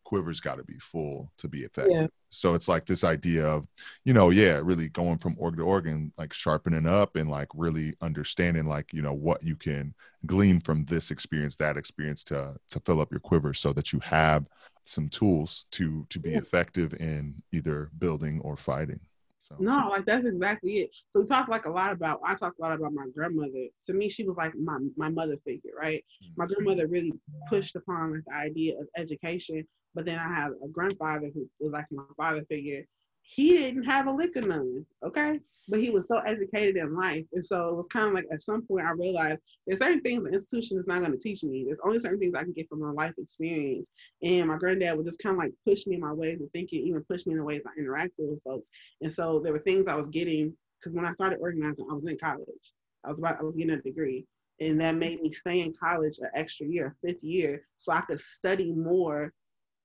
quiver's 0.08 0.40
got 0.40 0.56
to 0.56 0.64
be 0.64 0.80
full 0.80 1.30
to 1.38 1.50
be 1.50 1.64
effective. 1.64 1.94
Yeah. 1.94 2.08
So 2.30 2.54
it's 2.54 2.70
like 2.70 2.86
this 2.86 3.04
idea 3.04 3.46
of, 3.46 3.68
you 4.06 4.14
know, 4.14 4.30
yeah, 4.30 4.62
really 4.64 4.88
going 4.88 5.18
from 5.18 5.36
organ 5.38 5.60
to 5.60 5.66
organ, 5.66 6.14
like 6.18 6.32
sharpening 6.32 6.88
up 6.88 7.18
and 7.18 7.30
like 7.30 7.50
really 7.54 7.94
understanding 8.00 8.68
like, 8.68 8.94
you 8.94 9.02
know, 9.02 9.12
what 9.12 9.44
you 9.44 9.58
can 9.58 9.94
glean 10.26 10.62
from 10.62 10.86
this 10.86 11.12
experience, 11.12 11.58
that 11.58 11.76
experience 11.76 12.24
to 12.24 12.56
to 12.70 12.80
fill 12.86 13.02
up 13.02 13.12
your 13.12 13.20
quiver 13.20 13.54
so 13.54 13.74
that 13.74 13.92
you 13.92 14.00
have 14.00 14.46
some 14.86 15.10
tools 15.10 15.66
to 15.72 16.06
to 16.10 16.20
be 16.20 16.32
yeah. 16.32 16.38
effective 16.38 16.94
in 16.94 17.44
either 17.52 17.92
building 17.98 18.40
or 18.46 18.56
fighting. 18.56 19.02
So, 19.48 19.56
no, 19.60 19.88
like 19.90 20.06
that's 20.06 20.26
exactly 20.26 20.80
it. 20.80 20.96
So 21.10 21.22
we 21.22 21.26
talk 21.26 21.48
like 21.48 21.66
a 21.66 21.72
lot 21.72 21.94
about. 21.94 22.20
I 22.26 22.36
talk 22.36 22.54
a 22.60 22.62
lot 22.62 22.78
about 22.78 22.94
my 22.94 23.06
grandmother. 23.16 23.68
To 23.86 23.94
me, 23.94 24.10
she 24.10 24.26
was 24.26 24.36
like 24.36 24.54
my 24.56 24.78
my 24.98 25.10
mother 25.10 25.38
figure, 25.46 25.72
right? 25.82 26.04
Mm-hmm. 26.24 26.34
My 26.36 26.46
grandmother 26.48 26.88
really 26.88 27.14
pushed 27.50 27.76
upon 27.76 28.12
like 28.14 28.24
the 28.28 28.36
idea 28.36 28.78
of 28.78 28.88
education, 28.98 29.66
But 29.96 30.06
then 30.06 30.20
I 30.20 30.28
have 30.28 30.52
a 30.64 30.68
grandfather 30.68 31.30
who 31.34 31.48
was 31.60 31.72
like 31.72 31.86
my 31.92 32.04
father 32.18 32.44
figure. 32.50 32.86
He 33.28 33.58
didn't 33.58 33.84
have 33.84 34.08
a 34.08 34.12
lick 34.12 34.36
of 34.38 34.48
none, 34.48 34.86
okay? 35.04 35.40
But 35.68 35.82
he 35.82 35.90
was 35.90 36.08
so 36.08 36.20
educated 36.20 36.78
in 36.78 36.96
life. 36.96 37.26
And 37.34 37.46
so 37.46 37.68
it 37.68 37.76
was 37.76 37.88
kind 37.88 38.08
of 38.08 38.14
like 38.14 38.26
at 38.32 38.42
some 38.42 38.62
point 38.66 38.86
I 38.86 38.92
realized 38.92 39.40
there's 39.66 39.80
certain 39.80 40.00
things 40.00 40.24
the 40.24 40.32
institution 40.32 40.78
is 40.78 40.88
not 40.88 41.00
going 41.00 41.12
to 41.12 41.18
teach 41.18 41.44
me. 41.44 41.66
There's 41.66 41.82
only 41.84 42.00
certain 42.00 42.20
things 42.20 42.36
I 42.36 42.44
can 42.44 42.54
get 42.54 42.70
from 42.70 42.80
my 42.80 42.92
life 42.92 43.14
experience. 43.18 43.92
And 44.24 44.48
my 44.48 44.58
granddad 44.58 44.96
would 44.96 45.06
just 45.06 45.22
kind 45.22 45.34
of 45.34 45.40
like 45.40 45.52
push 45.66 45.86
me 45.86 45.96
in 45.96 46.02
my 46.02 46.14
ways 46.14 46.40
of 46.42 46.50
thinking, 46.52 46.88
even 46.88 47.04
push 47.04 47.26
me 47.26 47.34
in 47.34 47.40
the 47.40 47.44
ways 47.44 47.62
I 47.68 47.82
interacted 47.82 48.12
with 48.20 48.42
folks. 48.44 48.70
And 49.02 49.12
so 49.12 49.42
there 49.44 49.52
were 49.52 49.60
things 49.60 49.88
I 49.88 49.96
was 49.96 50.08
getting 50.08 50.56
because 50.80 50.94
when 50.94 51.06
I 51.06 51.12
started 51.12 51.40
organizing, 51.42 51.88
I 51.92 51.94
was 51.94 52.06
in 52.06 52.18
college. 52.18 52.74
I 53.04 53.10
was 53.10 53.20
about 53.20 53.40
I 53.40 53.44
was 53.44 53.58
getting 53.58 53.74
a 53.74 53.82
degree. 53.82 54.26
And 54.60 54.80
that 54.82 54.96
made 54.96 55.22
me 55.22 55.32
stay 55.32 55.60
in 55.60 55.74
college 55.74 56.18
an 56.20 56.30
extra 56.34 56.66
year, 56.66 56.96
fifth 57.06 57.24
year, 57.24 57.64
so 57.78 57.92
I 57.92 58.02
could 58.02 58.20
study 58.20 58.72
more. 58.72 59.34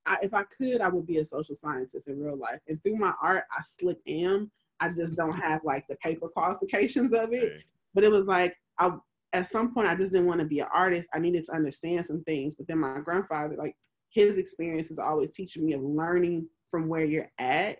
I, 0.07 0.17
if 0.23 0.35
I 0.35 0.43
could, 0.45 0.81
I 0.81 0.89
would 0.89 1.07
be 1.07 1.19
a 1.19 1.25
social 1.25 1.55
scientist 1.55 2.09
in 2.09 2.21
real 2.21 2.37
life. 2.37 2.61
And 2.69 2.83
through 2.83 2.97
my 2.97 3.13
art, 3.23 3.45
I 3.57 3.63
slick 3.63 3.99
am. 4.07 4.51
I 4.81 4.89
just 4.89 5.17
don't 5.17 5.33
mm-hmm. 5.33 5.43
have 5.43 5.61
like 5.65 5.87
the 5.89 5.97
paper 5.97 6.29
qualifications 6.29 7.13
of 7.13 7.33
it. 7.33 7.63
But 7.95 8.05
it 8.05 8.11
was 8.11 8.27
like 8.27 8.57
I 8.79 8.93
at 9.33 9.47
some 9.47 9.73
point 9.73 9.89
I 9.89 9.95
just 9.95 10.13
didn't 10.13 10.27
want 10.27 10.41
to 10.41 10.47
be 10.47 10.61
an 10.61 10.69
artist. 10.73 11.09
I 11.15 11.19
needed 11.19 11.45
to 11.45 11.55
understand 11.55 12.05
some 12.05 12.23
things. 12.25 12.55
But 12.55 12.67
then 12.67 12.79
my 12.79 13.01
grandfather, 13.01 13.57
like 13.57 13.77
his 14.11 14.39
experience 14.39 14.91
is 14.91 14.99
always 14.99 15.31
teaching 15.31 15.65
me 15.65 15.73
of 15.75 15.83
learning 15.83 16.49
from 16.69 16.89
where 16.89 17.05
you're 17.05 17.31
at. 17.39 17.79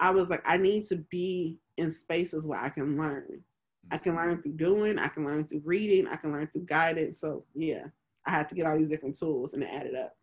I 0.00 0.10
was 0.10 0.30
like, 0.30 0.42
I 0.44 0.56
need 0.56 0.86
to 0.86 0.96
be 1.10 1.58
in 1.76 1.90
spaces 1.90 2.46
where 2.46 2.60
I 2.60 2.70
can 2.70 2.98
learn. 2.98 3.42
I 3.90 3.98
can 3.98 4.12
mm-hmm. 4.14 4.20
learn 4.20 4.42
through 4.42 4.52
doing, 4.52 4.98
I 4.98 5.08
can 5.08 5.24
learn 5.24 5.46
through 5.46 5.62
reading, 5.64 6.08
I 6.08 6.16
can 6.16 6.32
learn 6.32 6.46
through 6.48 6.64
guidance. 6.64 7.20
So 7.20 7.44
yeah, 7.54 7.84
I 8.26 8.30
had 8.30 8.48
to 8.48 8.54
get 8.54 8.66
all 8.66 8.76
these 8.76 8.90
different 8.90 9.18
tools 9.18 9.54
and 9.54 9.64
add 9.64 9.86
it 9.86 9.94
up. 9.94 10.14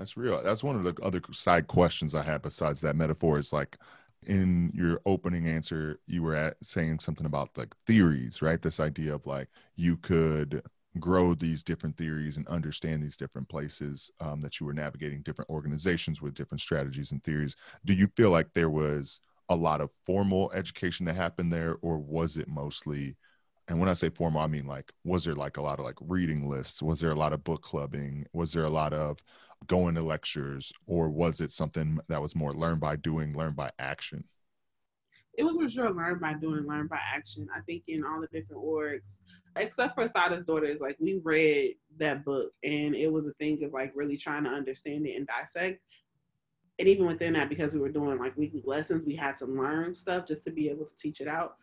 That's 0.00 0.16
real. 0.16 0.42
That's 0.42 0.64
one 0.64 0.76
of 0.76 0.84
the 0.84 0.94
other 1.02 1.20
side 1.30 1.66
questions 1.66 2.14
I 2.14 2.22
had 2.22 2.40
besides 2.42 2.80
that 2.80 2.96
metaphor 2.96 3.38
is 3.38 3.52
like 3.52 3.76
in 4.26 4.72
your 4.74 5.00
opening 5.04 5.46
answer, 5.46 6.00
you 6.06 6.22
were 6.22 6.34
at 6.34 6.56
saying 6.64 7.00
something 7.00 7.26
about 7.26 7.50
like 7.58 7.74
theories, 7.86 8.40
right? 8.40 8.62
This 8.62 8.80
idea 8.80 9.14
of 9.14 9.26
like 9.26 9.48
you 9.76 9.98
could 9.98 10.62
grow 10.98 11.34
these 11.34 11.62
different 11.62 11.98
theories 11.98 12.38
and 12.38 12.48
understand 12.48 13.02
these 13.02 13.16
different 13.16 13.48
places 13.50 14.10
um, 14.20 14.40
that 14.40 14.58
you 14.58 14.66
were 14.66 14.72
navigating 14.72 15.22
different 15.22 15.50
organizations 15.50 16.22
with 16.22 16.34
different 16.34 16.62
strategies 16.62 17.12
and 17.12 17.22
theories. 17.22 17.54
Do 17.84 17.92
you 17.92 18.08
feel 18.16 18.30
like 18.30 18.48
there 18.54 18.70
was 18.70 19.20
a 19.50 19.56
lot 19.56 19.82
of 19.82 19.90
formal 20.06 20.50
education 20.54 21.06
that 21.06 21.16
happened 21.16 21.52
there, 21.52 21.76
or 21.82 21.98
was 21.98 22.38
it 22.38 22.48
mostly? 22.48 23.16
And 23.70 23.78
when 23.78 23.88
I 23.88 23.94
say 23.94 24.10
formal, 24.10 24.42
I 24.42 24.48
mean 24.48 24.66
like, 24.66 24.92
was 25.04 25.24
there 25.24 25.36
like 25.36 25.56
a 25.56 25.62
lot 25.62 25.78
of 25.78 25.84
like 25.84 25.94
reading 26.00 26.48
lists? 26.48 26.82
Was 26.82 26.98
there 26.98 27.12
a 27.12 27.14
lot 27.14 27.32
of 27.32 27.44
book 27.44 27.62
clubbing? 27.62 28.26
Was 28.32 28.52
there 28.52 28.64
a 28.64 28.68
lot 28.68 28.92
of 28.92 29.18
going 29.68 29.94
to 29.94 30.02
lectures, 30.02 30.72
or 30.86 31.08
was 31.08 31.40
it 31.40 31.52
something 31.52 32.00
that 32.08 32.20
was 32.20 32.34
more 32.34 32.52
learn 32.52 32.80
by 32.80 32.96
doing, 32.96 33.36
learn 33.36 33.52
by 33.52 33.70
action? 33.78 34.24
It 35.38 35.44
was 35.44 35.56
for 35.56 35.68
sure 35.68 35.94
learn 35.94 36.18
by 36.18 36.34
doing, 36.34 36.66
learn 36.66 36.88
by 36.88 36.98
action. 37.14 37.46
I 37.56 37.60
think 37.60 37.84
in 37.86 38.04
all 38.04 38.20
the 38.20 38.26
different 38.26 38.60
orgs, 38.60 39.20
except 39.54 39.94
for 39.94 40.02
Assata's 40.02 40.44
Daughters, 40.44 40.80
like 40.80 40.96
we 40.98 41.20
read 41.22 41.76
that 41.98 42.24
book 42.24 42.50
and 42.64 42.96
it 42.96 43.12
was 43.12 43.28
a 43.28 43.32
thing 43.34 43.62
of 43.62 43.72
like 43.72 43.92
really 43.94 44.16
trying 44.16 44.42
to 44.44 44.50
understand 44.50 45.06
it 45.06 45.14
and 45.14 45.28
dissect 45.28 45.80
and 46.80 46.88
even 46.88 47.06
within 47.06 47.34
that, 47.34 47.50
because 47.50 47.74
we 47.74 47.80
were 47.80 47.90
doing 47.90 48.18
like 48.18 48.34
weekly 48.38 48.62
lessons, 48.64 49.04
we 49.04 49.14
had 49.14 49.36
to 49.36 49.44
learn 49.44 49.94
stuff 49.94 50.26
just 50.26 50.42
to 50.44 50.50
be 50.50 50.70
able 50.70 50.86
to 50.86 50.96
teach 50.96 51.20
it 51.20 51.28
out. 51.28 51.56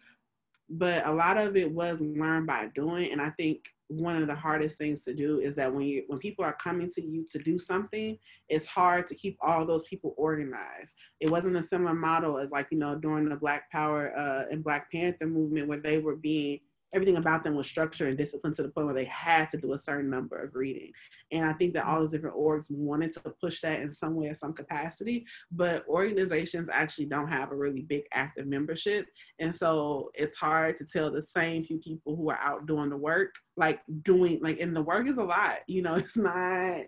But 0.69 1.05
a 1.05 1.11
lot 1.11 1.37
of 1.37 1.55
it 1.55 1.71
was 1.71 1.99
learned 2.01 2.47
by 2.47 2.69
doing, 2.75 3.11
and 3.11 3.21
I 3.21 3.29
think 3.31 3.69
one 3.89 4.21
of 4.21 4.27
the 4.27 4.35
hardest 4.35 4.77
things 4.77 5.03
to 5.05 5.13
do 5.13 5.39
is 5.39 5.55
that 5.55 5.73
when 5.73 5.85
you 5.85 6.03
when 6.07 6.19
people 6.19 6.43
are 6.43 6.53
coming 6.53 6.89
to 6.91 7.01
you 7.01 7.25
to 7.29 7.39
do 7.39 7.57
something, 7.57 8.17
it's 8.49 8.65
hard 8.65 9.07
to 9.07 9.15
keep 9.15 9.37
all 9.41 9.65
those 9.65 9.83
people 9.83 10.13
organized. 10.17 10.93
It 11.21 11.29
wasn't 11.29 11.55
a 11.55 11.63
similar 11.63 11.93
model 11.93 12.37
as 12.37 12.51
like 12.51 12.67
you 12.71 12.77
know 12.77 12.95
during 12.95 13.29
the 13.29 13.37
Black 13.37 13.71
Power 13.71 14.17
uh, 14.17 14.51
and 14.51 14.63
Black 14.63 14.91
Panther 14.91 15.27
movement 15.27 15.69
where 15.69 15.79
they 15.79 15.99
were 15.99 16.17
being 16.17 16.59
everything 16.97 17.17
about 17.17 17.43
them 17.43 17.55
was 17.55 17.67
structured 17.67 18.07
and 18.07 18.17
disciplined 18.17 18.55
to 18.55 18.63
the 18.63 18.69
point 18.69 18.87
where 18.87 18.95
they 18.95 19.05
had 19.05 19.49
to 19.51 19.57
do 19.57 19.73
a 19.73 19.77
certain 19.77 20.09
number 20.09 20.35
of 20.35 20.55
reading. 20.55 20.91
And 21.31 21.45
I 21.45 21.53
think 21.53 21.73
that 21.73 21.85
all 21.85 21.99
those 21.99 22.11
different 22.11 22.35
orgs 22.35 22.65
wanted 22.71 23.13
to 23.13 23.33
push 23.39 23.61
that 23.61 23.81
in 23.81 23.93
some 23.93 24.15
way 24.15 24.29
or 24.29 24.33
some 24.33 24.53
capacity, 24.53 25.27
but 25.51 25.87
organizations 25.87 26.69
actually 26.71 27.05
don't 27.05 27.29
have 27.29 27.51
a 27.51 27.55
really 27.55 27.83
big 27.83 28.03
active 28.13 28.47
membership. 28.47 29.05
And 29.37 29.55
so 29.55 30.09
it's 30.15 30.37
hard 30.37 30.77
to 30.79 30.85
tell 30.85 31.11
the 31.11 31.21
same 31.21 31.63
few 31.63 31.77
people 31.77 32.15
who 32.15 32.31
are 32.31 32.39
out 32.39 32.65
doing 32.65 32.89
the 32.89 32.97
work, 32.97 33.35
like 33.57 33.81
doing 34.01 34.39
like 34.41 34.59
and 34.59 34.75
the 34.75 34.81
work 34.81 35.07
is 35.07 35.17
a 35.17 35.23
lot. 35.23 35.59
You 35.67 35.83
know, 35.83 35.93
it's 35.95 36.17
not 36.17 36.85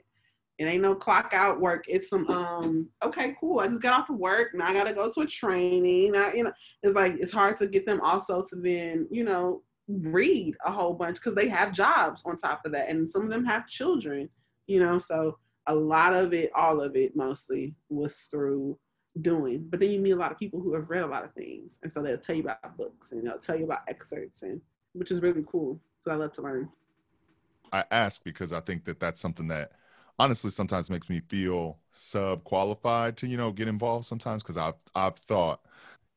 it 0.59 0.65
ain't 0.65 0.83
no 0.83 0.93
clock 0.93 1.31
out 1.33 1.61
work. 1.61 1.85
It's 1.87 2.09
some 2.09 2.29
um 2.29 2.89
okay, 3.03 3.35
cool. 3.39 3.61
I 3.61 3.67
just 3.67 3.81
got 3.81 3.97
off 3.97 4.09
of 4.09 4.17
work. 4.17 4.49
Now 4.53 4.67
I 4.67 4.73
gotta 4.73 4.93
go 4.93 5.09
to 5.09 5.21
a 5.21 5.25
training. 5.25 6.11
Now, 6.11 6.31
you 6.33 6.43
know, 6.43 6.51
it's 6.83 6.95
like 6.95 7.15
it's 7.17 7.31
hard 7.31 7.57
to 7.57 7.67
get 7.67 7.85
them 7.85 8.01
also 8.01 8.41
to 8.41 8.55
then, 8.57 9.07
you 9.09 9.23
know, 9.23 9.61
read 9.89 10.55
a 10.65 10.71
whole 10.71 10.93
bunch 10.93 11.15
because 11.15 11.35
they 11.35 11.47
have 11.47 11.73
jobs 11.73 12.21
on 12.25 12.37
top 12.37 12.61
of 12.65 12.71
that 12.71 12.89
and 12.89 13.09
some 13.09 13.23
of 13.23 13.29
them 13.29 13.43
have 13.43 13.67
children 13.67 14.29
you 14.67 14.79
know 14.79 14.99
so 14.99 15.37
a 15.67 15.73
lot 15.75 16.15
of 16.15 16.33
it 16.33 16.51
all 16.55 16.79
of 16.79 16.95
it 16.95 17.15
mostly 17.15 17.73
was 17.89 18.27
through 18.31 18.77
doing 19.21 19.65
but 19.69 19.79
then 19.79 19.89
you 19.89 19.99
meet 19.99 20.11
a 20.11 20.15
lot 20.15 20.31
of 20.31 20.37
people 20.37 20.61
who 20.61 20.73
have 20.73 20.89
read 20.89 21.03
a 21.03 21.07
lot 21.07 21.25
of 21.25 21.33
things 21.33 21.79
and 21.81 21.91
so 21.91 22.01
they'll 22.01 22.17
tell 22.17 22.35
you 22.35 22.43
about 22.43 22.77
books 22.77 23.11
and 23.11 23.25
they'll 23.25 23.39
tell 23.39 23.57
you 23.57 23.65
about 23.65 23.79
excerpts 23.87 24.43
and 24.43 24.61
which 24.93 25.11
is 25.11 25.21
really 25.21 25.43
cool 25.47 25.79
so 26.03 26.11
i 26.11 26.15
love 26.15 26.31
to 26.31 26.41
learn. 26.41 26.69
I 27.73 27.83
ask 27.89 28.23
because 28.23 28.53
i 28.53 28.59
think 28.59 28.85
that 28.85 28.99
that's 28.99 29.19
something 29.19 29.47
that 29.47 29.71
honestly 30.19 30.51
sometimes 30.51 30.89
makes 30.89 31.09
me 31.09 31.21
feel 31.27 31.79
sub 31.91 32.43
qualified 32.43 33.17
to 33.17 33.27
you 33.27 33.37
know 33.37 33.51
get 33.51 33.67
involved 33.67 34.05
sometimes 34.05 34.43
because 34.43 34.57
i've 34.57 34.75
i've 34.93 35.17
thought 35.17 35.61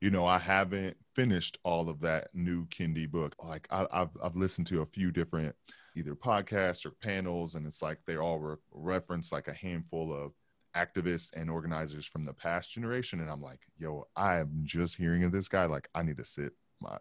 you 0.02 0.10
know, 0.10 0.26
I 0.26 0.38
haven't 0.38 0.96
finished 1.14 1.58
all 1.62 1.88
of 1.88 2.00
that 2.00 2.28
new 2.34 2.66
Kendi 2.66 3.08
book. 3.08 3.36
Like 3.40 3.68
I, 3.70 3.86
have 3.92 4.10
I've 4.20 4.34
listened 4.34 4.66
to 4.66 4.82
a 4.82 4.86
few 4.86 5.12
different 5.12 5.54
either 5.94 6.16
podcasts 6.16 6.84
or 6.84 6.90
panels, 6.90 7.54
and 7.54 7.64
it's 7.68 7.82
like 7.82 8.00
they 8.04 8.16
all 8.16 8.40
re- 8.40 8.56
reference 8.72 9.30
like 9.30 9.46
a 9.46 9.54
handful 9.54 10.12
of 10.12 10.32
activists 10.74 11.30
and 11.34 11.48
organizers 11.48 12.04
from 12.04 12.24
the 12.24 12.32
past 12.32 12.72
generation, 12.72 13.20
and 13.20 13.30
I'm 13.30 13.40
like, 13.40 13.60
yo, 13.78 14.08
I 14.16 14.40
am 14.40 14.62
just 14.64 14.96
hearing 14.96 15.22
of 15.22 15.30
this 15.30 15.46
guy. 15.46 15.66
Like 15.66 15.88
I 15.94 16.02
need 16.02 16.16
to 16.16 16.24
sit 16.24 16.52
my 16.80 16.98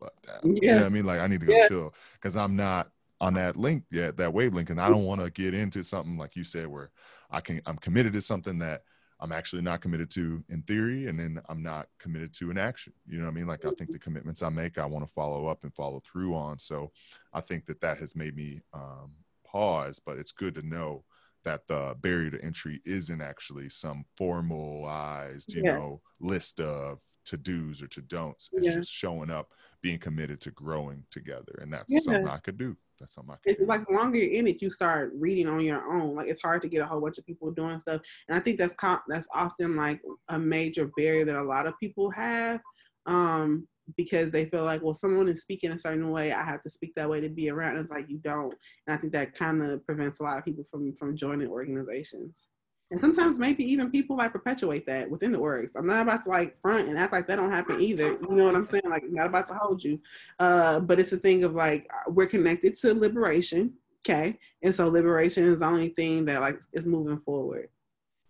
butt 0.00 0.14
down. 0.26 0.56
Yeah. 0.62 0.76
You 0.76 0.80
know 0.80 0.86
I 0.86 0.88
mean? 0.88 1.04
Like 1.04 1.20
I 1.20 1.26
need 1.26 1.40
to 1.40 1.46
go 1.46 1.52
yeah. 1.52 1.68
chill 1.68 1.94
because 2.14 2.38
I'm 2.38 2.56
not 2.56 2.90
on 3.20 3.34
that 3.34 3.58
link 3.58 3.84
yet, 3.90 4.16
that 4.16 4.32
wavelength, 4.32 4.70
and 4.70 4.80
I 4.80 4.88
don't 4.88 5.04
want 5.04 5.20
to 5.20 5.30
get 5.30 5.52
into 5.52 5.84
something 5.84 6.16
like 6.16 6.36
you 6.36 6.44
said 6.44 6.68
where 6.68 6.90
I 7.30 7.42
can 7.42 7.60
I'm 7.66 7.76
committed 7.76 8.14
to 8.14 8.22
something 8.22 8.60
that 8.60 8.84
I'm 9.24 9.32
actually 9.32 9.62
not 9.62 9.80
committed 9.80 10.10
to 10.10 10.44
in 10.50 10.60
theory, 10.62 11.06
and 11.06 11.18
then 11.18 11.40
I'm 11.48 11.62
not 11.62 11.88
committed 11.98 12.34
to 12.34 12.50
in 12.50 12.58
action. 12.58 12.92
You 13.06 13.16
know 13.16 13.24
what 13.24 13.30
I 13.30 13.34
mean? 13.34 13.46
Like 13.46 13.64
I 13.64 13.70
think 13.70 13.90
the 13.90 13.98
commitments 13.98 14.42
I 14.42 14.50
make, 14.50 14.76
I 14.76 14.84
want 14.84 15.02
to 15.06 15.10
follow 15.10 15.46
up 15.46 15.64
and 15.64 15.72
follow 15.72 16.02
through 16.04 16.34
on. 16.34 16.58
So 16.58 16.92
I 17.32 17.40
think 17.40 17.64
that 17.64 17.80
that 17.80 17.96
has 17.96 18.14
made 18.14 18.36
me 18.36 18.60
um, 18.74 19.12
pause, 19.46 19.98
but 19.98 20.18
it's 20.18 20.30
good 20.30 20.54
to 20.56 20.62
know 20.62 21.04
that 21.42 21.66
the 21.68 21.96
barrier 22.02 22.32
to 22.32 22.44
entry 22.44 22.82
isn't 22.84 23.22
actually 23.22 23.70
some 23.70 24.04
formalized, 24.14 25.54
you 25.54 25.62
yeah. 25.64 25.78
know, 25.78 26.02
list 26.20 26.60
of 26.60 26.98
to 27.26 27.36
do's 27.36 27.82
or 27.82 27.88
to 27.88 28.02
don'ts. 28.02 28.50
It's 28.52 28.66
yeah. 28.66 28.74
just 28.74 28.92
showing 28.92 29.30
up, 29.30 29.48
being 29.82 29.98
committed 29.98 30.40
to 30.42 30.50
growing 30.50 31.04
together, 31.10 31.58
and 31.60 31.72
that's 31.72 31.92
yeah. 31.92 32.00
something 32.00 32.28
I 32.28 32.38
could 32.38 32.58
do 32.58 32.76
that's 32.98 33.14
something 33.14 33.34
I 33.34 33.36
can. 33.42 33.56
It's 33.58 33.68
like 33.68 33.86
the 33.86 33.94
longer 33.94 34.18
you're 34.18 34.32
in 34.32 34.46
it, 34.46 34.62
you 34.62 34.70
start 34.70 35.12
reading 35.18 35.48
on 35.48 35.60
your 35.60 35.84
own. 35.92 36.14
Like 36.14 36.28
it's 36.28 36.42
hard 36.42 36.62
to 36.62 36.68
get 36.68 36.82
a 36.82 36.86
whole 36.86 37.00
bunch 37.00 37.18
of 37.18 37.26
people 37.26 37.50
doing 37.50 37.78
stuff, 37.78 38.00
and 38.28 38.36
I 38.36 38.40
think 38.40 38.58
that's 38.58 38.74
that's 39.08 39.28
often 39.34 39.76
like 39.76 40.00
a 40.28 40.38
major 40.38 40.90
barrier 40.96 41.24
that 41.24 41.36
a 41.36 41.42
lot 41.42 41.66
of 41.66 41.78
people 41.80 42.10
have, 42.10 42.60
um, 43.06 43.66
because 43.96 44.32
they 44.32 44.46
feel 44.46 44.64
like, 44.64 44.82
well, 44.82 44.94
someone 44.94 45.28
is 45.28 45.42
speaking 45.42 45.72
a 45.72 45.78
certain 45.78 46.10
way, 46.10 46.32
I 46.32 46.42
have 46.42 46.62
to 46.62 46.70
speak 46.70 46.94
that 46.96 47.08
way 47.08 47.20
to 47.20 47.28
be 47.28 47.50
around. 47.50 47.76
it's 47.78 47.90
like 47.90 48.08
you 48.08 48.18
don't, 48.18 48.54
and 48.86 48.96
I 48.96 48.96
think 48.96 49.12
that 49.12 49.34
kind 49.34 49.62
of 49.62 49.84
prevents 49.86 50.20
a 50.20 50.22
lot 50.22 50.38
of 50.38 50.44
people 50.44 50.64
from 50.64 50.94
from 50.94 51.16
joining 51.16 51.48
organizations. 51.48 52.48
And 52.90 53.00
sometimes 53.00 53.38
maybe 53.38 53.64
even 53.64 53.90
people 53.90 54.16
like 54.16 54.32
perpetuate 54.32 54.86
that 54.86 55.10
within 55.10 55.32
the 55.32 55.38
orgs. 55.38 55.70
I'm 55.74 55.86
not 55.86 56.02
about 56.02 56.22
to 56.24 56.28
like 56.28 56.56
front 56.58 56.88
and 56.88 56.98
act 56.98 57.12
like 57.12 57.26
that 57.26 57.36
don't 57.36 57.50
happen 57.50 57.80
either. 57.80 58.18
You 58.20 58.28
know 58.36 58.44
what 58.44 58.54
I'm 58.54 58.68
saying? 58.68 58.84
Like 58.88 59.02
I'm 59.02 59.14
not 59.14 59.26
about 59.26 59.46
to 59.48 59.54
hold 59.54 59.82
you. 59.82 60.00
Uh, 60.38 60.80
but 60.80 61.00
it's 61.00 61.12
a 61.12 61.16
thing 61.16 61.44
of 61.44 61.54
like 61.54 61.90
we're 62.06 62.26
connected 62.26 62.76
to 62.76 62.94
liberation. 62.94 63.72
Okay. 64.06 64.38
And 64.62 64.74
so 64.74 64.88
liberation 64.88 65.44
is 65.44 65.60
the 65.60 65.66
only 65.66 65.88
thing 65.88 66.24
that 66.26 66.40
like 66.40 66.60
is 66.72 66.86
moving 66.86 67.18
forward. 67.18 67.68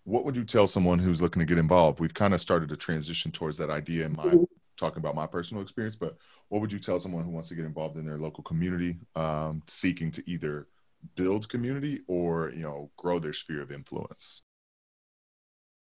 What 0.04 0.25
would 0.25 0.37
you 0.37 0.44
tell 0.44 0.66
someone 0.66 0.99
who's 0.99 1.20
looking 1.20 1.40
to 1.40 1.46
get 1.46 1.58
involved? 1.58 1.99
We've 1.99 2.14
kind 2.14 2.32
of 2.32 2.40
started 2.40 2.68
to 2.68 2.76
transition 2.76 3.32
towards 3.32 3.58
that 3.58 3.70
idea 3.70 4.06
in 4.06 4.14
my 4.14 4.25
mm-hmm. 4.25 4.44
talking 4.76 4.99
about 4.99 5.14
my 5.14 5.26
personal 5.26 5.62
experience, 5.62 5.96
but 5.96 6.16
what 6.49 6.61
would 6.61 6.73
you 6.73 6.78
tell 6.78 6.99
someone 6.99 7.25
who 7.25 7.30
wants 7.30 7.49
to 7.49 7.54
get 7.54 7.64
involved 7.64 7.96
in 7.96 8.06
their 8.06 8.18
local 8.18 8.44
community, 8.44 8.99
um, 9.16 9.62
seeking 9.66 10.11
to 10.12 10.30
either 10.30 10.68
build 11.16 11.49
community 11.49 12.00
or 12.06 12.50
you 12.50 12.62
know 12.62 12.90
grow 12.96 13.18
their 13.18 13.32
sphere 13.32 13.61
of 13.61 13.70
influence 13.70 14.42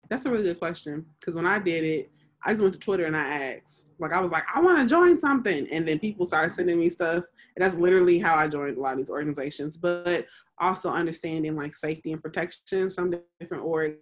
that's 0.10 0.26
a 0.26 0.32
really 0.32 0.44
good 0.44 0.60
question 0.60 1.06
because 1.20 1.36
when 1.36 1.46
i 1.46 1.60
did 1.60 1.84
it 1.84 2.12
I 2.44 2.52
just 2.52 2.62
went 2.64 2.74
to 2.74 2.80
Twitter 2.80 3.06
and 3.06 3.16
I 3.16 3.22
asked. 3.22 3.86
Like 4.00 4.14
I 4.14 4.20
was 4.20 4.32
like, 4.32 4.44
I 4.52 4.60
want 4.62 4.80
to 4.80 4.92
join 4.92 5.20
something, 5.20 5.68
and 5.68 5.88
then 5.88 6.00
people 6.00 6.26
started 6.26 6.52
sending 6.54 6.80
me 6.80 6.90
stuff, 6.90 7.24
and 7.56 7.64
that's 7.64 7.78
literally 7.78 8.18
how 8.18 8.36
I 8.36 8.48
joined 8.48 8.78
a 8.78 8.82
lot 8.82 8.94
of 8.94 8.98
these 8.98 9.12
organizations. 9.12 9.78
But 9.78 10.26
also 10.60 10.90
understanding 10.90 11.56
like 11.56 11.76
safety 11.76 12.14
and 12.14 12.22
protection. 12.22 12.90
Some 12.90 13.14
different 13.40 13.64
orgs, 13.64 13.98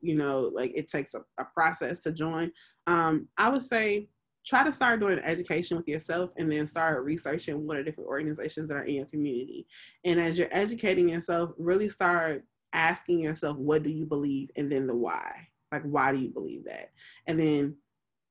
you 0.00 0.16
know, 0.16 0.50
like 0.52 0.72
it 0.74 0.90
takes 0.90 1.14
a, 1.14 1.20
a 1.38 1.44
process 1.54 2.02
to 2.02 2.12
join. 2.12 2.50
Um, 2.86 3.28
I 3.36 3.50
would 3.50 3.62
say 3.62 4.08
try 4.46 4.62
to 4.62 4.72
start 4.72 5.00
doing 5.00 5.18
education 5.20 5.76
with 5.76 5.88
yourself 5.88 6.30
and 6.36 6.52
then 6.52 6.66
start 6.66 7.02
researching 7.02 7.66
what 7.66 7.78
are 7.78 7.82
different 7.82 8.08
organizations 8.08 8.68
that 8.68 8.76
are 8.76 8.84
in 8.84 8.94
your 8.96 9.06
community. 9.06 9.66
And 10.04 10.20
as 10.20 10.36
you're 10.36 10.48
educating 10.50 11.08
yourself, 11.08 11.52
really 11.56 11.88
start 11.88 12.44
asking 12.74 13.20
yourself, 13.20 13.56
what 13.56 13.82
do 13.82 13.90
you 13.90 14.04
believe? 14.04 14.50
And 14.56 14.70
then 14.70 14.86
the 14.86 14.96
why. 14.96 15.48
Like, 15.72 15.82
why 15.82 16.12
do 16.12 16.18
you 16.18 16.28
believe 16.28 16.64
that? 16.66 16.90
And 17.26 17.40
then 17.40 17.76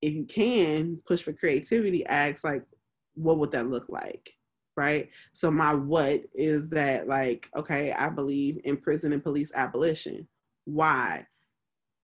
if 0.02 0.14
you 0.14 0.26
can 0.26 1.00
push 1.06 1.22
for 1.22 1.34
creativity, 1.34 2.06
ask 2.06 2.44
like, 2.44 2.64
what 3.16 3.38
would 3.40 3.52
that 3.52 3.70
look 3.70 3.88
like? 3.90 4.34
Right. 4.76 5.10
So 5.34 5.52
my 5.52 5.74
what 5.74 6.24
is 6.34 6.68
that 6.70 7.08
like, 7.08 7.50
okay, 7.56 7.92
I 7.92 8.10
believe 8.10 8.60
in 8.64 8.78
prison 8.78 9.14
and 9.14 9.24
police 9.24 9.52
abolition. 9.54 10.28
Why? 10.66 11.28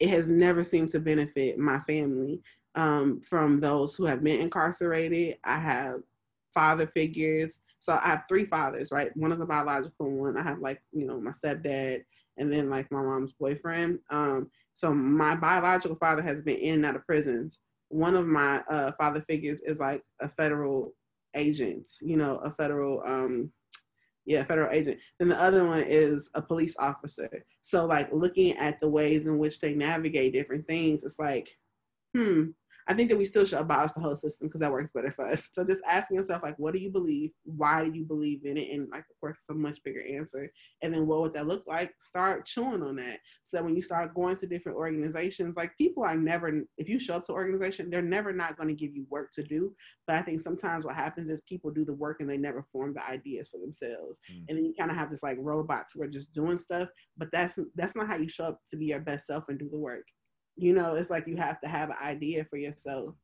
It 0.01 0.11
has 0.11 0.29
never 0.29 0.65
seemed 0.65 0.91
to 0.91 1.01
benefit 1.01 1.59
my 1.59 1.79
family 1.81 2.43
um, 2.75 3.21
from 3.21 3.59
those 3.59 3.97
who 3.97 4.05
have 4.05 4.23
been 4.23 4.41
incarcerated. 4.41 5.39
I 5.45 5.59
have 5.59 6.01
father 6.53 6.87
figures. 6.87 7.61
So 7.79 7.99
I 8.03 8.09
have 8.09 8.25
three 8.29 8.45
fathers, 8.45 8.93
right? 8.93 9.17
One 9.17 9.33
is 9.33 9.41
a 9.41 9.47
biological 9.47 10.11
one. 10.11 10.37
I 10.37 10.43
have 10.43 10.59
like, 10.59 10.83
you 10.93 11.07
know, 11.07 11.21
my 11.21 11.31
stepdad 11.31 12.05
and 12.39 12.53
then 12.53 12.71
like 12.71 12.91
my 12.91 13.03
mom's 13.03 13.33
boyfriend. 13.33 13.99
Um, 14.11 14.51
so 14.75 14.93
my 14.93 15.35
biological 15.35 15.97
father 15.97 16.23
has 16.23 16.43
been 16.43 16.59
in 16.59 16.75
and 16.77 16.87
out 16.87 16.97
of 16.97 17.07
prisons. 17.07 17.59
One 17.89 18.15
of 18.15 18.27
my 18.27 18.63
uh, 18.71 18.93
father 18.93 19.21
figures 19.21 19.61
is 19.63 19.81
like 19.81 20.03
a 20.21 20.29
federal 20.29 20.95
agent, 21.35 21.89
you 22.01 22.17
know, 22.17 22.37
a 22.37 22.51
federal, 22.51 23.03
um, 23.05 23.53
yeah, 24.27 24.45
federal 24.45 24.73
agent. 24.73 24.99
Then 25.19 25.29
the 25.29 25.41
other 25.41 25.67
one 25.67 25.85
is 25.87 26.31
a 26.35 26.43
police 26.43 26.77
officer. 26.79 27.45
So 27.63 27.87
like 27.87 28.13
looking 28.13 28.57
at 28.57 28.81
the 28.81 28.89
ways 28.89 29.27
in 29.27 29.39
which 29.39 29.61
they 29.61 29.75
navigate 29.75 30.33
different 30.33 30.67
things, 30.67 31.03
it's 31.03 31.19
like, 31.19 31.49
hmm, 32.17 32.47
I 32.89 32.95
think 32.95 33.11
that 33.11 33.19
we 33.19 33.27
still 33.27 33.45
should 33.45 33.59
abolish 33.59 33.93
the 33.93 34.01
whole 34.01 34.17
system 34.17 34.49
because 34.49 34.61
that 34.61 34.73
works 34.73 34.91
better 34.93 35.11
for 35.11 35.27
us. 35.27 35.49
So 35.53 35.63
just 35.63 35.83
asking 35.87 36.17
yourself, 36.17 36.43
like, 36.43 36.59
what 36.59 36.73
do 36.73 36.81
you 36.81 36.91
believe? 36.91 37.31
Why 37.45 37.89
do 37.89 37.99
you 37.99 38.05
believe 38.05 38.47
in 38.47 38.57
it? 38.57 38.71
And 38.73 38.89
like, 38.91 39.01
of 39.01 39.21
course, 39.21 39.39
it's 39.39 39.51
a 39.51 39.55
much 39.55 39.79
bigger 39.85 40.03
answer. 40.11 40.51
And 40.83 40.95
then 40.95 41.07
what 41.07 41.21
would 41.21 41.35
that 41.35 41.47
look 41.47 41.65
like? 41.67 41.93
Start 42.01 42.47
chewing 42.47 42.83
on 42.83 42.97
that. 42.97 43.19
So 43.45 43.59
that 43.59 43.65
when 43.65 43.77
you 43.77 43.83
start 43.83 44.15
going 44.15 44.37
to 44.37 44.47
different 44.47 44.79
organizations, 44.79 45.55
like 45.57 45.77
people 45.77 46.03
are 46.03 46.17
never, 46.17 46.51
if 46.79 46.89
you 46.89 46.99
show 46.99 47.17
up 47.17 47.25
to 47.25 47.33
organization, 47.33 47.91
they're 47.91 48.01
never 48.01 48.33
not 48.33 48.57
going 48.57 48.69
to 48.69 48.75
give 48.75 48.95
you 48.95 49.07
work 49.11 49.33
to 49.33 49.43
do. 49.43 49.75
But 50.07 50.17
I 50.17 50.23
think 50.23 50.41
sometimes 50.41 50.87
what 50.87 50.95
happens 50.95 51.29
is 51.29 51.43
people 51.43 51.71
do 51.71 51.85
the 51.85 51.93
work 51.93 52.21
and 52.21 52.31
they 52.31 52.39
never 52.39 52.65
form 52.73 52.95
the 52.95 53.07
ideas 53.07 53.51
for 53.51 53.61
themselves. 53.61 54.21
Mm. 54.33 54.45
And 54.49 54.59
then 54.59 54.65
you 54.65 54.75
kind 54.79 54.91
of 54.91 54.97
have 54.97 55.11
this 55.11 55.23
like 55.23 55.37
robots 55.39 55.93
who 55.93 56.03
are 56.03 56.09
just 56.09 56.33
doing 56.33 56.59
stuff. 56.59 56.89
But 57.19 57.29
that's 57.33 57.59
that's 57.77 57.95
not 57.95 58.07
how 58.07 58.17
you 58.17 58.31
show 58.31 58.45
up 58.45 58.61
to 58.71 58.77
be 58.79 58.87
your 58.87 59.01
best 59.01 59.27
self 59.27 59.49
and 59.49 59.59
do 59.59 59.69
the 59.69 59.79
work 59.79 60.05
you 60.59 60.75
know 60.75 60.95
it's 60.95 61.11
like 61.11 61.27
you 61.27 61.37
have 61.37 61.61
to 61.61 61.69
have 61.69 61.91
an 61.91 61.97
idea 62.03 62.45
for 62.45 62.57
yourself 62.57 63.15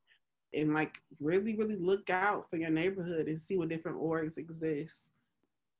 and 0.54 0.72
like 0.72 0.94
really 1.20 1.56
really 1.56 1.76
look 1.76 2.08
out 2.10 2.48
for 2.48 2.56
your 2.56 2.70
neighborhood 2.70 3.26
and 3.26 3.40
see 3.40 3.56
what 3.56 3.68
different 3.68 3.98
orgs 3.98 4.38
exist. 4.38 5.10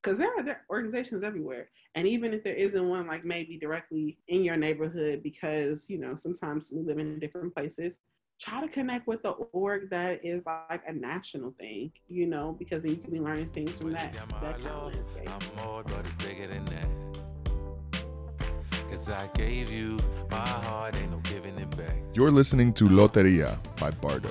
Because 0.02 0.18
there 0.18 0.36
are 0.36 0.42
there 0.42 0.56
are 0.56 0.76
organizations 0.76 1.22
everywhere. 1.22 1.70
And 1.94 2.06
even 2.06 2.34
if 2.34 2.44
there 2.44 2.54
isn't 2.54 2.88
one 2.88 3.06
like 3.06 3.24
maybe 3.24 3.56
directly 3.56 4.18
in 4.28 4.44
your 4.44 4.56
neighborhood 4.56 5.22
because 5.22 5.88
you 5.88 5.98
know 5.98 6.16
sometimes 6.16 6.70
we 6.74 6.82
live 6.82 6.98
in 6.98 7.18
different 7.18 7.54
places 7.54 8.00
try 8.40 8.60
to 8.60 8.68
connect 8.68 9.06
with 9.06 9.22
the 9.22 9.30
org 9.30 9.88
that 9.90 10.22
is 10.24 10.44
like 10.44 10.82
a 10.88 10.92
national 10.92 11.54
thing 11.60 11.92
you 12.08 12.26
know 12.26 12.56
because 12.58 12.82
then 12.82 12.90
you 12.90 12.98
can 12.98 13.12
be 13.12 13.20
learning 13.20 13.48
things 13.50 13.78
from 13.78 13.92
that 13.92 14.12
that 14.12 14.56
kind 14.56 14.66
of 14.66 14.92
landscape. 14.92 15.28
Cause 18.90 19.08
I 19.08 19.28
gave 19.34 19.70
you 19.70 19.98
my 20.30 20.36
heart, 20.36 20.96
ain't 20.96 21.10
no 21.10 21.18
giving 21.18 21.58
it 21.58 21.76
back. 21.76 21.96
You're 22.14 22.30
listening 22.30 22.72
to 22.74 22.84
Loteria 22.84 23.58
by 23.80 23.90
Bardo. 23.90 24.30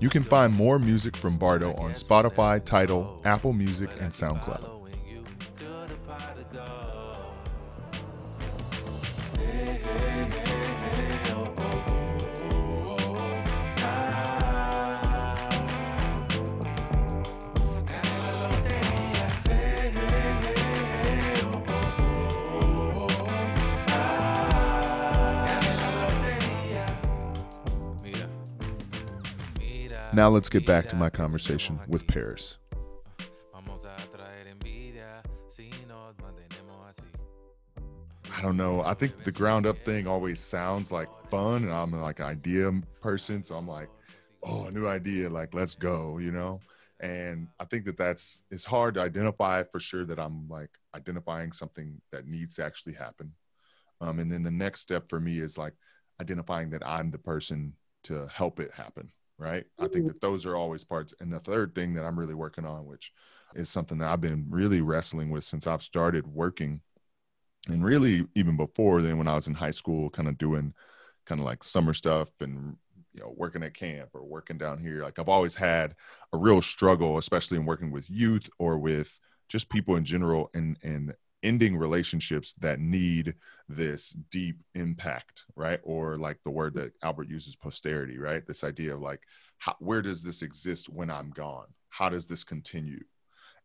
You 0.00 0.08
can 0.08 0.24
find 0.24 0.52
more 0.52 0.78
music 0.78 1.16
from 1.16 1.38
Bardo 1.38 1.74
on 1.74 1.92
Spotify, 1.92 2.64
Tidal, 2.64 3.20
Apple 3.24 3.52
Music, 3.52 3.90
and 4.00 4.10
SoundCloud. 4.12 4.77
Now 30.18 30.30
let's 30.30 30.48
get 30.48 30.66
back 30.66 30.88
to 30.88 30.96
my 30.96 31.10
conversation 31.10 31.80
with 31.86 32.04
Paris. 32.08 32.56
I 38.36 38.42
don't 38.42 38.56
know. 38.56 38.82
I 38.82 38.94
think 38.94 39.22
the 39.22 39.30
ground 39.30 39.64
up 39.64 39.78
thing 39.84 40.08
always 40.08 40.40
sounds 40.40 40.90
like 40.90 41.08
fun, 41.30 41.62
and 41.62 41.72
I'm 41.72 41.92
like 41.92 42.18
an 42.18 42.24
idea 42.24 42.68
person, 43.00 43.44
so 43.44 43.54
I'm 43.54 43.68
like, 43.68 43.88
oh, 44.42 44.64
a 44.64 44.72
new 44.72 44.88
idea, 44.88 45.30
like 45.30 45.54
let's 45.54 45.76
go, 45.76 46.18
you 46.18 46.32
know. 46.32 46.58
And 46.98 47.46
I 47.60 47.66
think 47.66 47.84
that 47.84 47.96
that's 47.96 48.42
it's 48.50 48.64
hard 48.64 48.94
to 48.94 49.02
identify 49.02 49.62
for 49.62 49.78
sure 49.78 50.04
that 50.04 50.18
I'm 50.18 50.48
like 50.48 50.70
identifying 50.96 51.52
something 51.52 52.00
that 52.10 52.26
needs 52.26 52.56
to 52.56 52.64
actually 52.64 52.94
happen. 52.94 53.34
Um, 54.00 54.18
and 54.18 54.32
then 54.32 54.42
the 54.42 54.50
next 54.50 54.80
step 54.80 55.08
for 55.08 55.20
me 55.20 55.38
is 55.38 55.56
like 55.56 55.74
identifying 56.20 56.70
that 56.70 56.84
I'm 56.84 57.12
the 57.12 57.18
person 57.18 57.74
to 58.02 58.26
help 58.26 58.58
it 58.58 58.72
happen 58.72 59.12
right? 59.38 59.64
I 59.78 59.88
think 59.88 60.08
that 60.08 60.20
those 60.20 60.44
are 60.44 60.56
always 60.56 60.84
parts. 60.84 61.14
And 61.20 61.32
the 61.32 61.40
third 61.40 61.74
thing 61.74 61.94
that 61.94 62.04
I'm 62.04 62.18
really 62.18 62.34
working 62.34 62.66
on, 62.66 62.86
which 62.86 63.12
is 63.54 63.70
something 63.70 63.98
that 63.98 64.10
I've 64.10 64.20
been 64.20 64.46
really 64.50 64.80
wrestling 64.80 65.30
with 65.30 65.44
since 65.44 65.66
I've 65.66 65.82
started 65.82 66.26
working, 66.26 66.80
and 67.68 67.84
really 67.84 68.26
even 68.34 68.56
before 68.56 69.02
then, 69.02 69.18
when 69.18 69.28
I 69.28 69.34
was 69.34 69.48
in 69.48 69.54
high 69.54 69.70
school, 69.70 70.10
kind 70.10 70.28
of 70.28 70.38
doing 70.38 70.74
kind 71.26 71.40
of 71.40 71.44
like 71.44 71.62
summer 71.62 71.94
stuff 71.94 72.30
and 72.40 72.76
you 73.12 73.20
know 73.20 73.32
working 73.36 73.62
at 73.62 73.74
camp 73.74 74.10
or 74.14 74.24
working 74.24 74.58
down 74.58 74.78
here. 74.78 75.02
Like 75.02 75.18
I've 75.18 75.28
always 75.28 75.54
had 75.54 75.94
a 76.32 76.38
real 76.38 76.62
struggle, 76.62 77.18
especially 77.18 77.58
in 77.58 77.66
working 77.66 77.90
with 77.90 78.10
youth 78.10 78.48
or 78.58 78.78
with 78.78 79.18
just 79.48 79.70
people 79.70 79.96
in 79.96 80.04
general, 80.04 80.50
and 80.54 80.76
and 80.82 81.14
ending 81.42 81.76
relationships 81.76 82.54
that 82.54 82.80
need 82.80 83.34
this 83.68 84.10
deep 84.30 84.58
impact 84.74 85.44
right? 85.54 85.80
Or 85.82 86.16
like 86.16 86.38
the 86.44 86.50
word 86.50 86.74
that 86.74 86.92
albert 87.02 87.28
uses 87.28 87.56
posterity 87.56 88.18
right? 88.18 88.46
This 88.46 88.64
idea 88.64 88.94
of 88.94 89.00
like 89.00 89.20
how, 89.58 89.76
where 89.78 90.02
does 90.02 90.22
this 90.22 90.42
exist 90.42 90.88
when 90.88 91.10
i'm 91.10 91.30
gone? 91.30 91.66
How 91.88 92.08
does 92.08 92.26
this 92.26 92.44
continue? 92.44 93.04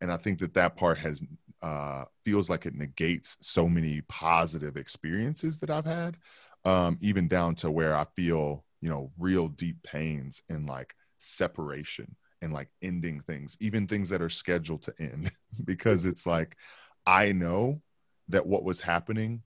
And 0.02 0.12
i 0.12 0.18
think 0.18 0.40
that 0.40 0.54
that 0.54 0.76
part 0.76 0.98
has 0.98 1.24
uh, 1.62 2.04
feels 2.26 2.50
like 2.50 2.66
it 2.66 2.76
negates 2.76 3.38
so 3.40 3.70
many 3.70 4.02
positive 4.10 4.76
experiences 4.76 5.60
that 5.60 5.70
i've 5.70 5.86
had 5.86 6.18
um, 6.66 6.98
even 7.00 7.28
down 7.30 7.56
to 7.56 7.72
where 7.72 7.96
i 7.96 8.06
feel 8.16 8.66
you 8.82 8.90
know 8.90 9.12
real 9.18 9.48
deep 9.48 9.82
pains 9.84 10.44
in 10.50 10.66
like 10.66 10.94
separation 11.20 12.16
and 12.42 12.52
like 12.52 12.68
ending 12.82 13.22
things 13.22 13.56
even 13.62 13.88
things 13.88 14.10
that 14.10 14.22
are 14.22 14.30
scheduled 14.30 14.82
to 14.82 14.94
end 15.00 15.32
because 15.64 16.06
it's 16.06 16.28
like 16.28 16.58
I 17.06 17.32
know 17.32 17.82
that 18.30 18.46
what 18.46 18.64
was 18.64 18.82
happening 18.82 19.44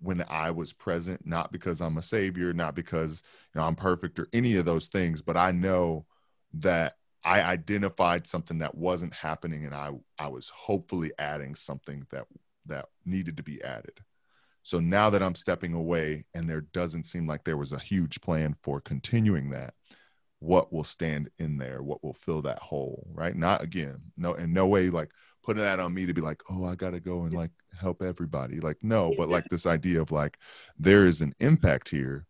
when 0.00 0.24
I 0.28 0.50
was 0.50 0.72
present, 0.72 1.26
not 1.26 1.52
because 1.52 1.80
I'm 1.80 1.96
a 1.96 2.02
savior, 2.02 2.52
not 2.52 2.74
because 2.74 3.22
you 3.54 3.60
know 3.60 3.66
I'm 3.66 3.76
perfect 3.76 4.18
or 4.18 4.28
any 4.32 4.56
of 4.56 4.64
those 4.64 4.88
things, 4.88 5.22
but 5.22 5.36
I 5.36 5.52
know 5.52 6.06
that 6.54 6.96
I 7.24 7.42
identified 7.42 8.26
something 8.26 8.58
that 8.58 8.76
wasn't 8.76 9.14
happening 9.14 9.64
and 9.64 9.74
I 9.74 9.90
I 10.18 10.28
was 10.28 10.50
hopefully 10.50 11.12
adding 11.18 11.54
something 11.54 12.06
that 12.10 12.26
that 12.66 12.86
needed 13.04 13.36
to 13.38 13.42
be 13.42 13.62
added. 13.62 14.00
So 14.62 14.80
now 14.80 15.10
that 15.10 15.22
I'm 15.22 15.36
stepping 15.36 15.74
away 15.74 16.24
and 16.34 16.50
there 16.50 16.62
doesn't 16.62 17.04
seem 17.04 17.26
like 17.26 17.44
there 17.44 17.56
was 17.56 17.72
a 17.72 17.78
huge 17.78 18.20
plan 18.20 18.56
for 18.62 18.80
continuing 18.80 19.50
that, 19.50 19.74
what 20.40 20.72
will 20.72 20.84
stand 20.84 21.30
in 21.38 21.58
there? 21.58 21.82
What 21.82 22.04
will 22.04 22.12
fill 22.12 22.42
that 22.42 22.58
hole, 22.58 23.06
right? 23.12 23.34
Not 23.34 23.62
again, 23.62 23.98
no 24.16 24.34
in 24.34 24.52
no 24.52 24.66
way 24.66 24.90
like 24.90 25.10
putting 25.42 25.62
that 25.62 25.80
on 25.80 25.94
me 25.94 26.06
to 26.06 26.12
be 26.12 26.20
like, 26.20 26.42
oh, 26.50 26.64
I 26.64 26.74
got 26.74 26.90
to 26.90 27.00
go 27.00 27.22
and 27.22 27.32
like 27.32 27.52
help 27.78 28.02
everybody. 28.02 28.60
Like, 28.60 28.78
no, 28.82 29.14
but 29.16 29.28
like 29.28 29.44
this 29.48 29.64
idea 29.64 30.02
of 30.02 30.10
like, 30.10 30.38
there 30.78 31.06
is 31.06 31.20
an 31.20 31.34
impact 31.38 31.88
here 31.88 32.26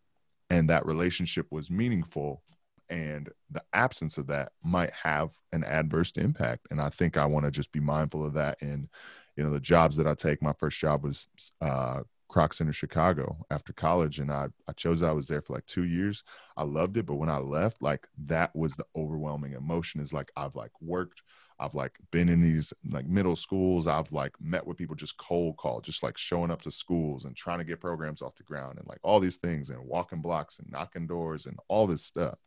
and 0.49 0.69
that 0.69 0.85
relationship 0.85 1.47
was 1.49 1.71
meaningful. 1.71 2.43
And 2.89 3.29
the 3.51 3.63
absence 3.73 4.17
of 4.17 4.27
that 4.27 4.51
might 4.63 4.91
have 4.91 5.31
an 5.51 5.63
adverse 5.63 6.11
impact. 6.15 6.67
And 6.71 6.79
I 6.79 6.89
think 6.89 7.17
I 7.17 7.25
want 7.25 7.45
to 7.45 7.51
just 7.51 7.71
be 7.71 7.79
mindful 7.79 8.25
of 8.25 8.33
that. 8.33 8.57
And, 8.61 8.87
you 9.35 9.43
know, 9.43 9.49
the 9.49 9.59
jobs 9.59 9.97
that 9.97 10.07
I 10.07 10.13
take, 10.13 10.41
my 10.41 10.53
first 10.53 10.79
job 10.79 11.03
was 11.03 11.27
uh, 11.59 12.01
Kroc 12.29 12.53
Center 12.53 12.73
Chicago 12.73 13.45
after 13.49 13.73
college, 13.73 14.19
and 14.19 14.31
I 14.31 14.47
I 14.67 14.73
chose. 14.73 15.01
I 15.01 15.11
was 15.11 15.27
there 15.27 15.41
for 15.41 15.53
like 15.53 15.65
two 15.65 15.85
years. 15.85 16.23
I 16.55 16.63
loved 16.63 16.97
it, 16.97 17.05
but 17.05 17.15
when 17.15 17.29
I 17.29 17.37
left, 17.37 17.81
like 17.81 18.07
that 18.25 18.55
was 18.55 18.75
the 18.75 18.85
overwhelming 18.95 19.53
emotion. 19.53 20.01
Is 20.01 20.13
like 20.13 20.31
I've 20.35 20.55
like 20.55 20.71
worked. 20.81 21.21
I've 21.59 21.73
like 21.73 21.97
been 22.11 22.29
in 22.29 22.41
these 22.41 22.71
like 22.91 23.07
middle 23.07 23.35
schools. 23.35 23.87
I've 23.87 24.11
like 24.11 24.33
met 24.39 24.67
with 24.67 24.77
people 24.77 24.95
just 24.95 25.17
cold 25.17 25.57
call, 25.57 25.81
just 25.81 26.03
like 26.03 26.17
showing 26.17 26.51
up 26.51 26.61
to 26.63 26.71
schools 26.71 27.25
and 27.25 27.35
trying 27.35 27.57
to 27.59 27.63
get 27.65 27.81
programs 27.81 28.21
off 28.21 28.35
the 28.35 28.43
ground 28.43 28.77
and 28.77 28.87
like 28.87 28.99
all 29.03 29.19
these 29.19 29.37
things 29.37 29.69
and 29.69 29.79
walking 29.79 30.21
blocks 30.21 30.59
and 30.59 30.69
knocking 30.71 31.07
doors 31.07 31.47
and 31.47 31.57
all 31.67 31.87
this 31.87 32.05
stuff 32.05 32.37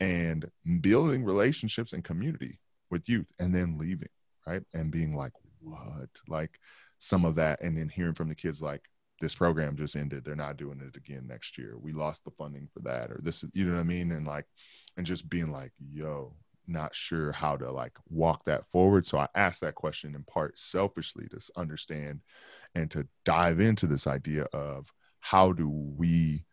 and 0.00 0.50
building 0.80 1.24
relationships 1.24 1.92
and 1.92 2.04
community 2.04 2.58
with 2.90 3.08
youth 3.08 3.26
and 3.38 3.54
then 3.54 3.78
leaving, 3.78 4.08
right? 4.46 4.62
And 4.72 4.90
being 4.90 5.14
like, 5.14 5.32
what? 5.60 6.08
Like 6.26 6.58
some 6.98 7.24
of 7.24 7.36
that 7.36 7.60
and 7.60 7.76
then 7.76 7.88
hearing 7.88 8.14
from 8.14 8.28
the 8.28 8.34
kids 8.34 8.62
like 8.62 8.82
this 9.20 9.34
program 9.34 9.76
just 9.76 9.96
ended 9.96 10.24
they're 10.24 10.36
not 10.36 10.56
doing 10.56 10.80
it 10.80 10.96
again 10.96 11.26
next 11.26 11.58
year. 11.58 11.76
We 11.78 11.92
lost 11.92 12.24
the 12.24 12.30
funding 12.30 12.68
for 12.72 12.80
that 12.80 13.10
or 13.10 13.20
this 13.22 13.44
you 13.52 13.66
know 13.66 13.74
what 13.74 13.80
i 13.80 13.84
mean? 13.84 14.12
And 14.12 14.26
like 14.26 14.46
and 14.96 15.06
just 15.06 15.28
being 15.28 15.50
like 15.50 15.72
yo 15.90 16.34
not 16.66 16.94
sure 16.94 17.32
how 17.32 17.56
to 17.56 17.72
like 17.72 17.96
walk 18.08 18.44
that 18.44 18.68
forward. 18.70 19.06
So 19.06 19.18
i 19.18 19.28
asked 19.34 19.60
that 19.62 19.74
question 19.74 20.14
in 20.14 20.24
part 20.24 20.58
selfishly 20.58 21.26
to 21.28 21.40
understand 21.56 22.20
and 22.74 22.90
to 22.90 23.06
dive 23.24 23.60
into 23.60 23.86
this 23.86 24.06
idea 24.06 24.44
of 24.52 24.92
how 25.20 25.52
do 25.52 25.68
we 25.68 26.44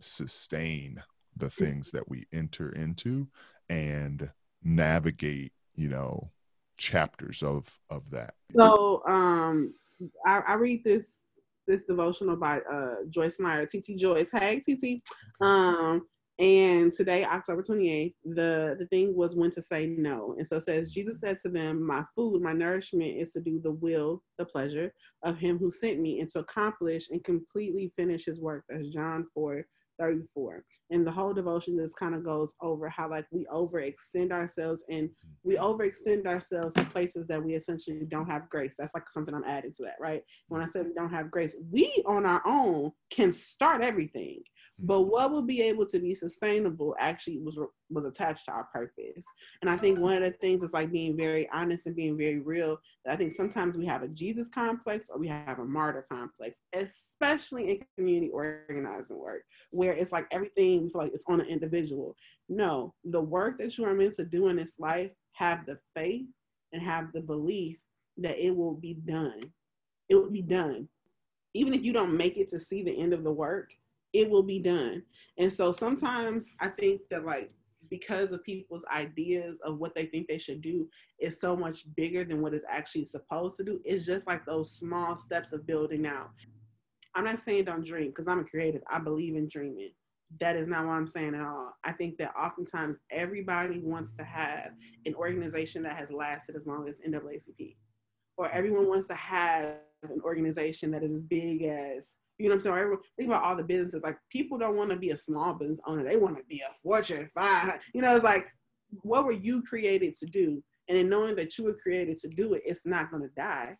sustain 0.00 1.02
the 1.36 1.46
mm. 1.46 1.52
things 1.52 1.90
that 1.92 2.08
we 2.08 2.26
enter 2.32 2.70
into 2.72 3.28
and 3.68 4.30
navigate 4.62 5.52
you 5.76 5.88
know 5.88 6.30
chapters 6.76 7.42
of 7.42 7.68
of 7.90 8.10
that. 8.10 8.34
So 8.50 9.02
um 9.06 9.74
I, 10.24 10.40
I 10.46 10.54
read 10.54 10.84
this 10.84 11.24
this 11.68 11.84
devotional 11.84 12.36
by 12.36 12.60
uh, 12.72 12.94
Joyce 13.10 13.38
Meyer, 13.38 13.66
TT 13.66 13.96
Joyce. 13.96 14.30
Hey, 14.32 14.60
TT. 14.60 15.02
Um, 15.44 16.02
and 16.40 16.92
today, 16.92 17.24
October 17.24 17.62
28th, 17.62 18.14
the, 18.24 18.76
the 18.78 18.86
thing 18.86 19.14
was 19.14 19.34
when 19.34 19.50
to 19.52 19.62
say 19.62 19.86
no. 19.86 20.36
And 20.38 20.46
so 20.46 20.60
says, 20.60 20.92
Jesus 20.92 21.20
said 21.20 21.38
to 21.42 21.48
them, 21.48 21.84
My 21.84 22.04
food, 22.14 22.42
my 22.42 22.52
nourishment 22.52 23.16
is 23.18 23.32
to 23.32 23.40
do 23.40 23.60
the 23.60 23.72
will, 23.72 24.22
the 24.38 24.44
pleasure 24.44 24.92
of 25.24 25.36
him 25.36 25.58
who 25.58 25.70
sent 25.70 26.00
me 26.00 26.20
and 26.20 26.28
to 26.30 26.38
accomplish 26.38 27.08
and 27.10 27.22
completely 27.24 27.92
finish 27.96 28.24
his 28.24 28.40
work. 28.40 28.64
That's 28.68 28.88
John 28.88 29.26
4 29.34 29.64
34 29.98 30.64
and 30.90 31.06
the 31.06 31.10
whole 31.10 31.32
devotion 31.32 31.78
just 31.78 31.96
kind 31.96 32.14
of 32.14 32.24
goes 32.24 32.52
over 32.62 32.88
how 32.88 33.10
like 33.10 33.26
we 33.30 33.46
overextend 33.52 34.32
ourselves 34.32 34.84
and 34.88 35.08
we 35.44 35.56
mm-hmm. 35.56 35.64
overextend 35.64 36.26
ourselves 36.26 36.74
to 36.74 36.84
places 36.84 37.26
that 37.26 37.42
we 37.42 37.54
essentially 37.54 38.06
don't 38.08 38.30
have 38.30 38.48
grace. 38.48 38.74
That's 38.78 38.94
like 38.94 39.08
something 39.10 39.34
i'm 39.34 39.44
adding 39.44 39.72
to 39.72 39.82
that 39.84 39.96
right? 40.00 40.22
When 40.48 40.62
i 40.62 40.66
said 40.66 40.86
we 40.86 40.94
don't 40.94 41.12
have 41.12 41.30
grace 41.30 41.56
we 41.70 42.02
on 42.06 42.26
our 42.26 42.42
own 42.46 42.92
can 43.10 43.32
start 43.32 43.82
everything 43.82 44.42
but 44.80 44.98
mm-hmm. 44.98 45.10
what 45.10 45.32
would 45.32 45.46
be 45.46 45.62
able 45.62 45.86
to 45.86 45.98
be 45.98 46.14
sustainable 46.14 46.94
actually 46.98 47.38
was 47.38 47.58
was 47.90 48.04
attached 48.04 48.44
to 48.44 48.52
our 48.52 48.64
purpose. 48.72 49.24
And 49.62 49.70
i 49.70 49.76
think 49.76 49.98
one 49.98 50.22
of 50.22 50.22
the 50.22 50.38
things 50.38 50.62
is 50.62 50.72
like 50.72 50.92
being 50.92 51.16
very 51.16 51.48
honest 51.52 51.86
and 51.86 51.96
being 51.96 52.16
very 52.16 52.38
real 52.38 52.78
i 53.08 53.16
think 53.16 53.32
sometimes 53.32 53.76
we 53.76 53.86
have 53.86 54.02
a 54.02 54.08
jesus 54.08 54.48
complex 54.48 55.06
or 55.10 55.18
we 55.18 55.28
have 55.28 55.58
a 55.58 55.64
martyr 55.64 56.04
complex 56.10 56.60
especially 56.74 57.70
in 57.70 57.80
community 57.96 58.30
organizing 58.30 59.18
work 59.18 59.42
where 59.70 59.92
it's 59.92 60.12
like 60.12 60.26
everything 60.30 60.90
like 60.94 61.12
it's 61.12 61.24
on 61.28 61.40
an 61.40 61.46
individual. 61.46 62.16
No 62.48 62.94
the 63.04 63.20
work 63.20 63.58
that 63.58 63.76
you 63.76 63.84
are 63.84 63.94
meant 63.94 64.14
to 64.14 64.24
do 64.24 64.48
in 64.48 64.56
this 64.56 64.78
life 64.78 65.10
have 65.32 65.66
the 65.66 65.78
faith 65.94 66.26
and 66.72 66.82
have 66.82 67.12
the 67.12 67.20
belief 67.20 67.78
that 68.18 68.38
it 68.38 68.54
will 68.54 68.74
be 68.74 68.94
done. 68.94 69.52
It 70.08 70.16
will 70.16 70.30
be 70.30 70.42
done. 70.42 70.88
Even 71.54 71.74
if 71.74 71.82
you 71.82 71.92
don't 71.92 72.16
make 72.16 72.36
it 72.36 72.48
to 72.50 72.58
see 72.58 72.82
the 72.82 72.98
end 72.98 73.12
of 73.12 73.24
the 73.24 73.32
work 73.32 73.70
it 74.18 74.28
will 74.28 74.42
be 74.42 74.58
done. 74.58 75.00
And 75.38 75.52
so 75.52 75.70
sometimes 75.70 76.50
I 76.60 76.68
think 76.68 77.02
that 77.08 77.24
like 77.24 77.52
because 77.88 78.32
of 78.32 78.42
people's 78.42 78.84
ideas 78.92 79.60
of 79.64 79.78
what 79.78 79.94
they 79.94 80.06
think 80.06 80.26
they 80.26 80.38
should 80.38 80.60
do 80.60 80.88
is 81.20 81.40
so 81.40 81.56
much 81.56 81.84
bigger 81.94 82.24
than 82.24 82.42
what 82.42 82.52
it's 82.52 82.66
actually 82.68 83.04
supposed 83.04 83.56
to 83.56 83.64
do. 83.64 83.80
It's 83.84 84.04
just 84.04 84.26
like 84.26 84.44
those 84.44 84.72
small 84.72 85.16
steps 85.16 85.52
of 85.52 85.68
building 85.68 86.04
out. 86.04 86.30
I'm 87.14 87.24
not 87.24 87.38
saying 87.38 87.64
don't 87.64 87.86
dream 87.86 88.08
because 88.08 88.26
I'm 88.26 88.40
a 88.40 88.44
creative. 88.44 88.82
I 88.90 88.98
believe 88.98 89.36
in 89.36 89.48
dreaming. 89.48 89.92
That 90.40 90.56
is 90.56 90.66
not 90.66 90.84
what 90.84 90.94
I'm 90.94 91.06
saying 91.06 91.36
at 91.36 91.40
all. 91.40 91.72
I 91.84 91.92
think 91.92 92.18
that 92.18 92.34
oftentimes 92.36 92.98
everybody 93.12 93.78
wants 93.78 94.10
to 94.18 94.24
have 94.24 94.72
an 95.06 95.14
organization 95.14 95.84
that 95.84 95.96
has 95.96 96.10
lasted 96.10 96.56
as 96.56 96.66
long 96.66 96.88
as 96.88 97.00
NAACP, 97.08 97.76
or 98.36 98.50
everyone 98.50 98.88
wants 98.88 99.06
to 99.06 99.14
have 99.14 99.76
an 100.02 100.20
organization 100.22 100.90
that 100.90 101.04
is 101.04 101.12
as 101.12 101.22
big 101.22 101.62
as 101.62 102.16
you 102.38 102.48
know 102.48 102.54
what 102.54 102.66
I'm 102.66 102.72
saying? 102.76 102.96
Think 103.16 103.28
about 103.28 103.42
all 103.42 103.56
the 103.56 103.64
businesses. 103.64 104.00
Like 104.02 104.16
people 104.30 104.58
don't 104.58 104.76
want 104.76 104.90
to 104.90 104.96
be 104.96 105.10
a 105.10 105.18
small 105.18 105.54
business 105.54 105.80
owner. 105.86 106.04
They 106.04 106.16
want 106.16 106.36
to 106.36 106.44
be 106.44 106.60
a 106.60 106.72
Fortune 106.82 107.28
5. 107.34 107.80
You 107.94 108.02
know, 108.02 108.14
it's 108.14 108.24
like, 108.24 108.46
what 109.02 109.24
were 109.24 109.32
you 109.32 109.62
created 109.62 110.16
to 110.18 110.26
do? 110.26 110.62
And 110.88 110.96
in 110.96 111.08
knowing 111.08 111.34
that 111.36 111.58
you 111.58 111.64
were 111.64 111.74
created 111.74 112.16
to 112.18 112.28
do 112.28 112.54
it, 112.54 112.62
it's 112.64 112.86
not 112.86 113.10
going 113.10 113.24
to 113.24 113.34
die. 113.36 113.76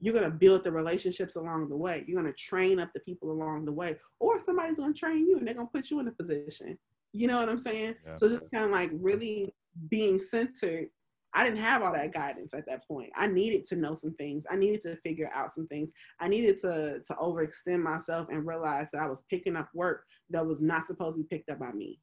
You're 0.00 0.14
going 0.14 0.30
to 0.30 0.36
build 0.36 0.64
the 0.64 0.72
relationships 0.72 1.36
along 1.36 1.68
the 1.68 1.76
way. 1.76 2.04
You're 2.06 2.20
going 2.20 2.32
to 2.32 2.38
train 2.38 2.80
up 2.80 2.90
the 2.94 3.00
people 3.00 3.30
along 3.30 3.64
the 3.64 3.72
way. 3.72 3.96
Or 4.18 4.40
somebody's 4.40 4.78
going 4.78 4.92
to 4.92 4.98
train 4.98 5.28
you 5.28 5.38
and 5.38 5.46
they're 5.46 5.54
going 5.54 5.68
to 5.68 5.72
put 5.72 5.90
you 5.90 6.00
in 6.00 6.08
a 6.08 6.12
position. 6.12 6.76
You 7.12 7.28
know 7.28 7.38
what 7.38 7.48
I'm 7.48 7.58
saying? 7.58 7.94
Yeah. 8.04 8.16
So 8.16 8.28
just 8.28 8.50
kind 8.50 8.64
of 8.64 8.70
like 8.70 8.90
really 8.94 9.54
being 9.88 10.18
centered 10.18 10.88
I 11.34 11.42
didn't 11.42 11.58
have 11.58 11.82
all 11.82 11.92
that 11.92 12.14
guidance 12.14 12.54
at 12.54 12.66
that 12.68 12.86
point. 12.86 13.10
I 13.16 13.26
needed 13.26 13.66
to 13.66 13.76
know 13.76 13.96
some 13.96 14.14
things. 14.14 14.46
I 14.48 14.56
needed 14.56 14.80
to 14.82 14.96
figure 14.96 15.30
out 15.34 15.52
some 15.52 15.66
things. 15.66 15.92
I 16.20 16.28
needed 16.28 16.58
to 16.60 17.00
to 17.04 17.14
overextend 17.14 17.82
myself 17.82 18.28
and 18.30 18.46
realize 18.46 18.90
that 18.92 19.02
I 19.02 19.08
was 19.08 19.24
picking 19.28 19.56
up 19.56 19.68
work 19.74 20.04
that 20.30 20.46
was 20.46 20.62
not 20.62 20.86
supposed 20.86 21.16
to 21.16 21.22
be 21.22 21.28
picked 21.28 21.50
up 21.50 21.58
by 21.58 21.72
me. 21.72 22.00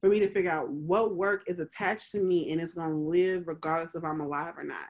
For 0.00 0.08
me 0.08 0.20
to 0.20 0.28
figure 0.28 0.50
out 0.50 0.70
what 0.70 1.16
work 1.16 1.42
is 1.46 1.58
attached 1.58 2.12
to 2.12 2.20
me 2.20 2.52
and 2.52 2.60
it's 2.60 2.74
going 2.74 2.90
to 2.90 2.96
live 2.96 3.48
regardless 3.48 3.94
if 3.94 4.04
I'm 4.04 4.20
alive 4.20 4.54
or 4.56 4.64
not. 4.64 4.88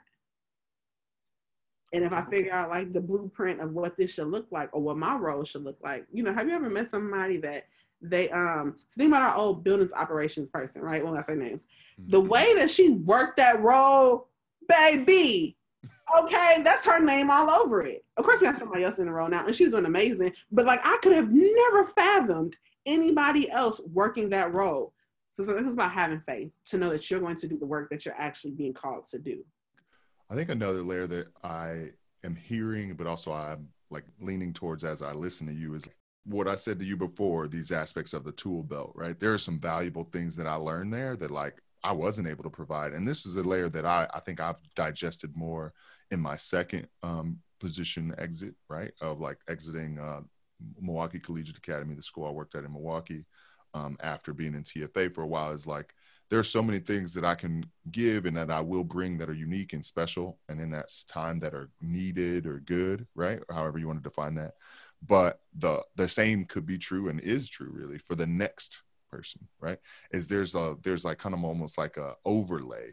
And 1.92 2.04
if 2.04 2.12
I 2.12 2.20
mm-hmm. 2.20 2.30
figure 2.30 2.52
out 2.52 2.68
like 2.68 2.92
the 2.92 3.00
blueprint 3.00 3.60
of 3.60 3.72
what 3.72 3.96
this 3.96 4.14
should 4.14 4.28
look 4.28 4.48
like 4.50 4.68
or 4.72 4.82
what 4.82 4.98
my 4.98 5.16
role 5.16 5.44
should 5.44 5.62
look 5.62 5.78
like, 5.82 6.06
you 6.12 6.22
know, 6.22 6.34
have 6.34 6.48
you 6.48 6.54
ever 6.54 6.68
met 6.68 6.90
somebody 6.90 7.38
that 7.38 7.64
they 8.02 8.30
um 8.30 8.76
so 8.78 8.98
think 8.98 9.09
about 9.09 9.30
our 9.30 9.37
old 9.37 9.64
business 9.64 9.92
operations 9.94 10.48
person, 10.52 10.82
right? 10.82 11.04
When 11.04 11.16
I 11.16 11.22
say 11.22 11.35
names, 11.35 11.66
mm-hmm. 12.00 12.11
the 12.11 12.20
way 12.20 12.54
that 12.54 12.70
she 12.70 12.90
worked 12.90 13.37
that 13.38 13.61
role, 13.61 14.28
baby. 14.68 15.56
Okay, 16.16 16.62
that's 16.62 16.85
her 16.85 17.00
name 17.00 17.30
all 17.30 17.50
over 17.50 17.82
it. 17.82 18.04
Of 18.16 18.24
course, 18.24 18.40
we 18.40 18.46
have 18.46 18.56
somebody 18.56 18.85
else 18.85 19.00
in 19.00 19.06
the 19.06 19.12
role 19.12 19.28
now, 19.28 19.44
and 19.44 19.52
she's 19.52 19.72
doing 19.72 19.87
amazing. 19.87 20.32
But 20.52 20.64
like, 20.64 20.78
I 20.85 20.98
could 21.02 21.11
have 21.11 21.32
never 21.32 21.82
fathomed 21.82 22.54
anybody 22.87 23.50
else 23.50 23.80
working 23.92 24.30
that 24.30 24.54
role. 24.54 24.92
So 25.32 25.42
this 25.42 25.66
is 25.66 25.74
about 25.74 25.90
having 25.90 26.20
faith 26.20 26.52
to 26.66 26.78
know 26.78 26.90
that 26.90 27.11
you're 27.11 27.20
going 27.20 27.37
to 27.37 27.48
do 27.48 27.59
the 27.59 27.66
work 27.66 27.90
that 27.90 28.06
you're 28.06 28.14
actually 28.16 28.52
being 28.52 28.72
called 28.72 29.06
to 29.09 29.18
do. 29.18 29.44
I 30.30 30.35
think 30.35 30.48
another 30.48 30.82
layer 30.82 31.06
that 31.09 31.26
I 31.44 31.90
am 32.24 32.37
hearing, 32.37 32.94
but 32.94 33.06
also 33.06 33.32
I'm 33.32 33.68
like 33.90 34.04
leaning 34.20 34.52
towards 34.52 34.85
as 34.85 35.02
I 35.02 35.12
listen 35.12 35.46
to 35.46 35.52
you 35.52 35.74
is 35.74 35.88
what 36.26 36.48
I 36.48 36.56
said 36.56 36.78
to 36.80 36.84
you 36.84 36.96
before, 36.96 37.46
these 37.46 37.70
aspects 37.70 38.12
of 38.12 38.24
the 38.24 38.32
tool 38.32 38.62
belt, 38.62 38.92
right? 38.94 39.18
There 39.18 39.32
are 39.32 39.38
some 39.38 39.60
valuable 39.60 40.04
things 40.12 40.36
that 40.36 40.46
I 40.46 40.54
learned 40.54 40.92
there 40.92 41.16
that 41.16 41.30
like 41.30 41.62
I 41.84 41.92
wasn't 41.92 42.28
able 42.28 42.42
to 42.42 42.50
provide. 42.50 42.92
And 42.92 43.06
this 43.06 43.24
is 43.24 43.36
a 43.36 43.42
layer 43.42 43.68
that 43.68 43.86
I, 43.86 44.08
I 44.12 44.20
think 44.20 44.40
I've 44.40 44.60
digested 44.74 45.36
more 45.36 45.72
in 46.10 46.20
my 46.20 46.36
second 46.36 46.88
um, 47.02 47.38
position 47.60 48.14
exit, 48.18 48.54
right? 48.68 48.92
Of 49.00 49.20
like 49.20 49.38
exiting 49.48 49.98
uh, 49.98 50.20
Milwaukee 50.80 51.20
Collegiate 51.20 51.58
Academy, 51.58 51.94
the 51.94 52.02
school 52.02 52.26
I 52.26 52.30
worked 52.30 52.56
at 52.56 52.64
in 52.64 52.72
Milwaukee, 52.72 53.24
um, 53.72 53.96
after 54.02 54.32
being 54.32 54.54
in 54.54 54.64
TFA 54.64 55.14
for 55.14 55.22
a 55.22 55.26
while 55.26 55.52
is 55.52 55.66
like, 55.66 55.92
there's 56.28 56.50
so 56.50 56.60
many 56.60 56.80
things 56.80 57.14
that 57.14 57.24
I 57.24 57.36
can 57.36 57.64
give 57.92 58.26
and 58.26 58.36
that 58.36 58.50
I 58.50 58.60
will 58.60 58.82
bring 58.82 59.16
that 59.18 59.30
are 59.30 59.34
unique 59.34 59.74
and 59.74 59.84
special. 59.84 60.38
And 60.48 60.60
in 60.60 60.70
that 60.70 60.90
time 61.06 61.38
that 61.38 61.54
are 61.54 61.70
needed 61.80 62.46
or 62.46 62.58
good, 62.58 63.06
right? 63.14 63.38
However 63.48 63.78
you 63.78 63.86
want 63.86 64.02
to 64.02 64.08
define 64.08 64.34
that 64.36 64.54
but 65.04 65.40
the 65.59 65.82
the 65.96 66.09
same 66.09 66.44
could 66.44 66.66
be 66.66 66.78
true 66.78 67.09
and 67.09 67.20
is 67.20 67.48
true 67.48 67.70
really 67.70 67.98
for 67.98 68.14
the 68.14 68.26
next 68.26 68.82
person 69.11 69.46
right 69.61 69.78
is 70.12 70.26
there's 70.26 70.54
a 70.54 70.76
there's 70.82 71.04
like 71.04 71.18
kind 71.18 71.35
of 71.35 71.44
almost 71.44 71.78
like 71.78 71.96
a 71.96 72.14
overlay 72.24 72.90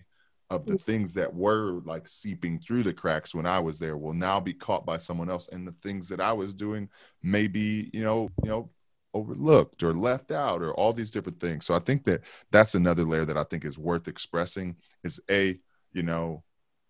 of 0.50 0.66
the 0.66 0.74
mm. 0.74 0.82
things 0.82 1.13
that 1.13 1.34
were 1.34 1.82
like 1.86 2.08
seeping 2.08 2.60
through 2.60 2.84
the 2.84 2.94
cracks 2.94 3.34
when 3.34 3.46
I 3.46 3.60
was 3.60 3.80
there 3.80 3.98
will 3.98 4.13
now 4.13 4.39
be 4.39 4.54
caught 4.54 4.86
by 4.86 4.98
someone 4.98 5.30
else 5.30 5.48
and 5.48 5.68
the 5.68 5.76
things 5.82 6.08
that 6.10 6.22
I 6.22 6.34
was 6.34 6.54
doing 6.54 6.89
may 7.22 7.48
be 7.48 7.89
you 7.94 8.04
know 8.04 8.30
you 8.44 8.50
know 8.50 8.70
overlooked 9.13 9.84
or 9.84 9.94
left 9.94 10.32
out 10.32 10.62
or 10.62 10.74
all 10.74 10.92
these 10.92 11.12
different 11.12 11.39
things 11.39 11.66
so 11.66 11.74
I 11.74 11.80
think 11.80 12.04
that 12.06 12.22
that's 12.52 12.76
another 12.76 13.04
layer 13.04 13.26
that 13.26 13.38
I 13.38 13.44
think 13.44 13.66
is 13.66 13.78
worth 13.78 14.08
expressing 14.08 14.76
is 15.04 15.20
a 15.30 15.60
you 15.94 16.04
know 16.04 16.44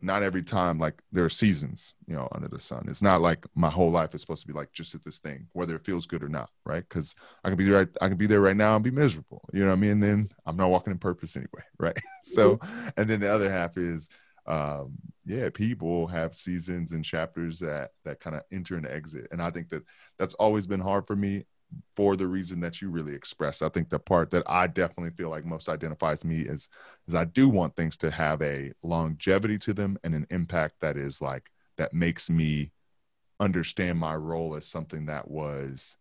not 0.04 0.22
every 0.22 0.44
time 0.44 0.78
like 0.78 1.02
there 1.12 1.24
are 1.24 1.30
seasons 1.30 1.94
you 2.08 2.13
know 2.13 2.28
under 2.34 2.48
the 2.48 2.60
sun. 2.60 2.86
It's 2.88 3.02
not 3.02 3.22
like 3.22 3.46
my 3.56 3.70
whole 3.70 3.92
life 3.92 4.13
is 4.13 4.22
supposed 4.22 4.42
to 4.42 4.48
be 4.48 4.54
like 4.54 4.72
just 4.72 4.94
at 4.96 5.04
this 5.04 5.20
thing 5.20 5.48
whether 5.54 5.76
it 5.76 5.86
feels 5.86 6.06
good 6.06 6.24
or 6.24 6.30
not 6.30 6.50
right? 6.66 6.84
Because 6.88 7.16
i 7.44 7.50
can 7.50 7.58
be 7.58 7.70
right 7.70 7.88
i 8.02 8.08
can 8.08 8.18
be 8.18 8.28
there 8.28 8.42
right 8.42 8.56
now 8.56 8.76
and 8.76 8.84
be 8.84 8.92
miserable 8.92 9.42
you 9.54 9.62
know 9.62 9.68
what 9.68 9.78
i 9.78 9.80
mean? 9.80 9.92
And 9.92 10.04
then 10.04 10.30
i'm 10.46 10.58
not 10.58 10.70
walking 10.70 10.92
in 10.92 11.00
purpose 11.00 11.36
anyway 11.36 11.63
right? 11.80 12.00
So 12.24 12.60
and 12.98 13.10
then 13.10 13.20
the 13.20 13.34
other 13.34 13.50
half 13.50 13.78
is 13.78 14.10
um, 14.46 14.96
yeah, 15.26 15.50
people 15.54 16.08
have 16.08 16.36
seasons 16.36 16.92
and 16.92 17.04
chapters 17.04 17.60
that 17.60 17.92
that 18.04 18.20
kind 18.20 18.36
of 18.36 18.44
enter 18.52 18.76
and 18.76 18.86
exit, 18.86 19.28
and 19.32 19.42
I 19.42 19.50
think 19.50 19.70
that 19.70 19.84
that's 20.20 20.34
always 20.34 20.68
been 20.68 20.82
hard 20.82 21.08
for 21.08 21.16
me 21.16 21.46
for 21.95 22.15
the 22.15 22.27
reason 22.27 22.59
that 22.62 22.81
you 22.81 22.89
really 22.89 23.13
express. 23.13 23.62
I 23.62 23.69
think 23.69 23.89
the 23.89 23.99
part 23.99 24.31
that 24.31 24.43
I 24.47 24.67
definitely 24.67 25.12
feel 25.12 25.29
like 25.29 25.45
most 25.45 25.69
identifies 25.69 26.25
me 26.25 26.41
is 26.41 26.69
is 27.07 27.15
I 27.15 27.25
do 27.25 27.49
want 27.49 27.75
things 27.75 27.97
to 27.97 28.12
have 28.12 28.41
a 28.41 28.71
longevity 28.83 29.57
to 29.59 29.73
them 29.73 29.97
and 30.03 30.15
an 30.15 30.27
impact 30.29 30.75
that 30.81 30.97
is 30.97 31.21
like 31.21 31.49
that 31.77 31.93
makes 31.93 32.29
me 32.29 32.71
understand 33.39 33.99
my 33.99 34.15
role 34.15 34.55
as 34.55 34.65
something 34.65 35.05
that 35.07 35.29
was 35.29 35.97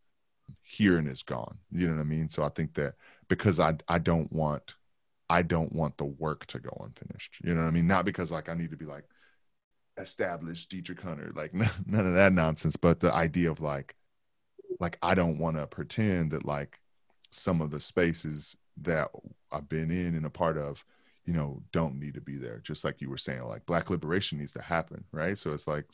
here 0.63 0.99
and 0.99 1.09
is 1.09 1.23
gone. 1.23 1.59
You 1.71 1.89
know 1.89 1.95
what 1.95 2.01
I 2.01 2.05
mean? 2.05 2.29
So 2.29 2.43
I 2.43 2.49
think 2.49 2.75
that 2.75 2.95
because 3.29 3.61
I 3.61 3.77
I 3.89 3.99
don't 3.99 4.33
want 4.33 4.75
I 5.31 5.43
don't 5.43 5.73
want 5.73 5.97
the 5.97 6.05
work 6.05 6.47
to 6.47 6.59
go 6.59 6.85
unfinished. 6.85 7.39
You 7.45 7.55
know 7.55 7.63
what 7.63 7.69
I 7.69 7.73
mean? 7.73 7.87
Not 7.87 8.05
because 8.05 8.31
like 8.31 8.49
I 8.49 8.55
need 8.55 8.71
to 8.71 8.77
be 8.77 8.85
like 8.85 9.05
established 9.97 10.71
Dietrich 10.71 11.01
Hunter, 11.01 11.33
like 11.35 11.55
none 11.87 12.07
of 12.07 12.15
that 12.15 12.33
nonsense, 12.33 12.77
but 12.77 13.01
the 13.01 13.13
idea 13.13 13.51
of 13.51 13.61
like 13.61 13.95
like 14.83 14.99
I 15.01 15.15
don't 15.15 15.39
want 15.39 15.57
to 15.57 15.67
pretend 15.67 16.33
that 16.33 16.45
like 16.45 16.81
some 17.31 17.63
of 17.63 17.71
the 17.71 17.79
spaces 17.81 18.57
that 18.83 19.09
I've 19.53 19.69
been 19.69 19.93
in 19.93 20.17
and 20.17 20.27
a 20.27 20.31
part 20.31 20.59
of, 20.59 20.85
you 21.25 21.33
know, 21.33 21.63
don't 21.73 22.01
need 22.01 22.15
to 22.15 22.21
be 22.21 22.37
there. 22.37 22.61
Just 22.65 22.85
like 22.85 23.01
you 23.01 23.09
were 23.09 23.17
saying, 23.17 23.45
like 23.45 23.65
black 23.65 23.91
liberation 23.91 24.39
needs 24.39 24.53
to 24.53 24.61
happen, 24.61 25.05
right? 25.13 25.39
So 25.39 25.53
it's 25.53 25.69
like 25.69 25.85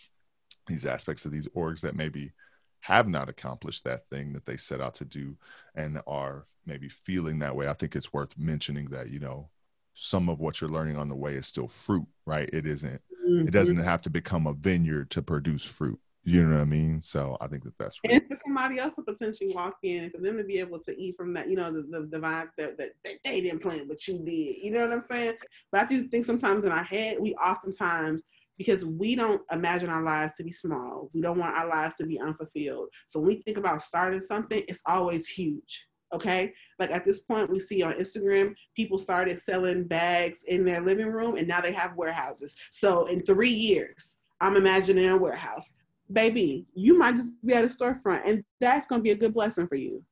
these 0.67 0.87
aspects 0.87 1.27
of 1.27 1.33
these 1.33 1.47
orgs 1.49 1.83
that 1.83 1.97
maybe 1.97 2.33
have 2.81 3.07
not 3.07 3.29
accomplished 3.29 3.85
that 3.85 4.09
thing 4.09 4.33
that 4.33 4.47
they 4.47 4.57
set 4.57 4.81
out 4.81 4.95
to 4.95 5.05
do 5.05 5.37
and 5.75 6.01
are 6.07 6.47
maybe 6.65 6.89
feeling 6.89 7.41
that 7.41 7.55
way. 7.55 7.69
I 7.69 7.75
think 7.75 7.95
it's 7.95 8.13
worth 8.15 8.39
mentioning 8.39 8.87
that, 8.87 9.11
you 9.11 9.19
know, 9.19 9.51
some 9.93 10.31
of 10.31 10.41
what 10.41 10.63
you're 10.63 10.71
learning 10.71 10.97
on 10.97 11.11
the 11.11 11.15
way 11.15 11.35
is 11.35 11.47
still 11.47 11.69
fruit, 11.69 12.07
right? 12.25 12.49
It 12.55 12.67
isn't, 12.67 13.03
mm-hmm. 13.29 13.49
it 13.49 13.51
doesn't 13.51 13.77
have 13.77 14.01
to 14.03 14.11
become 14.11 14.47
a 14.47 14.55
vineyard 14.55 15.11
to 15.11 15.21
produce 15.21 15.65
fruit. 15.65 16.01
You 16.29 16.45
know 16.47 16.57
what 16.57 16.61
I 16.61 16.67
mean? 16.67 17.01
So 17.01 17.39
I 17.41 17.47
think 17.47 17.65
that 17.65 17.79
that's 17.79 17.99
and 18.05 18.23
for 18.29 18.37
somebody 18.45 18.79
else 18.79 18.97
to 18.97 19.03
potentially 19.03 19.51
walk 19.55 19.77
in 19.83 20.05
and 20.05 20.13
for 20.13 20.21
them 20.21 20.37
to 20.37 20.45
be 20.45 20.59
able 20.59 20.79
to 20.81 21.01
eat 21.01 21.17
from 21.17 21.33
that, 21.33 21.49
you 21.49 21.57
know, 21.57 21.73
the, 21.73 21.87
the, 21.91 22.07
the 22.07 22.19
vines 22.19 22.51
that, 22.59 22.77
that, 22.77 22.91
that 23.03 23.15
they 23.25 23.41
didn't 23.41 23.63
plant, 23.63 23.89
but 23.89 24.07
you 24.07 24.19
did. 24.19 24.57
You 24.63 24.73
know 24.73 24.81
what 24.81 24.93
I'm 24.93 25.01
saying? 25.01 25.37
But 25.73 25.81
I 25.81 25.87
do 25.87 26.07
think 26.09 26.27
sometimes 26.27 26.65
in 26.65 26.71
our 26.71 26.85
head, 26.85 27.17
we 27.19 27.35
oftentimes 27.37 28.23
because 28.59 28.85
we 28.85 29.17
don't 29.17 29.41
imagine 29.53 29.89
our 29.89 30.03
lives 30.03 30.35
to 30.35 30.45
be 30.45 30.53
small. 30.53 31.09
We 31.15 31.23
don't 31.23 31.39
want 31.39 31.57
our 31.57 31.67
lives 31.67 31.95
to 31.95 32.07
be 32.07 32.21
unfulfilled. 32.21 32.89
So 33.07 33.21
when 33.21 33.29
we 33.29 33.43
think 33.43 33.57
about 33.57 33.81
starting 33.81 34.21
something, 34.21 34.63
it's 34.69 34.83
always 34.85 35.29
huge. 35.29 35.87
Okay. 36.13 36.53
Like 36.79 36.91
at 36.91 37.07
this 37.07 37.21
point, 37.21 37.49
we 37.49 37.59
see 37.59 37.83
on 37.83 37.95
Instagram, 37.95 38.55
people 38.77 38.99
started 38.99 39.39
selling 39.39 39.85
bags 39.85 40.41
in 40.47 40.67
their 40.67 40.83
living 40.83 41.07
room 41.07 41.37
and 41.37 41.49
now 41.49 41.63
they 41.63 41.73
have 41.73 41.97
warehouses. 41.97 42.55
So 42.71 43.07
in 43.07 43.21
three 43.23 43.49
years, 43.49 44.13
I'm 44.43 44.57
imagining 44.57 45.09
a 45.09 45.17
warehouse. 45.17 45.73
Baby, 46.13 46.67
you 46.75 46.99
might 46.99 47.17
just 47.17 47.33
be 47.45 47.55
at 47.55 47.65
a 47.65 47.69
storefront 47.69 48.23
and 48.27 48.45
that's 48.61 48.87
going 48.87 49.01
to 49.01 49.05
be 49.05 49.11
a 49.11 49.17
good 49.17 49.35
blessing 49.35 49.67
for 49.67 49.77
you. 49.77 50.03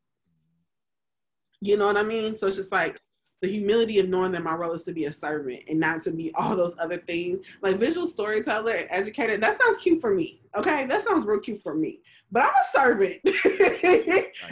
You 1.60 1.76
know 1.76 1.86
what 1.86 1.96
I 1.96 2.02
mean? 2.02 2.34
So 2.34 2.46
it's 2.46 2.56
just 2.56 2.72
like 2.72 3.00
the 3.42 3.48
humility 3.48 3.98
of 3.98 4.08
knowing 4.08 4.32
that 4.32 4.42
my 4.42 4.54
role 4.54 4.72
is 4.72 4.84
to 4.84 4.92
be 4.92 5.04
a 5.06 5.12
servant 5.12 5.62
and 5.68 5.78
not 5.78 6.02
to 6.02 6.10
be 6.10 6.32
all 6.36 6.56
those 6.56 6.74
other 6.78 6.98
things. 6.98 7.38
Like 7.62 7.78
visual 7.78 8.06
storyteller 8.06 8.72
and 8.72 8.88
educator, 8.90 9.36
that 9.36 9.58
sounds 9.58 9.78
cute 9.78 10.00
for 10.00 10.14
me. 10.14 10.40
Okay, 10.56 10.86
that 10.86 11.04
sounds 11.04 11.26
real 11.26 11.40
cute 11.40 11.62
for 11.62 11.74
me. 11.74 12.00
But 12.32 12.42
I'm 12.42 12.50
a 12.50 12.78
servant. 12.78 13.20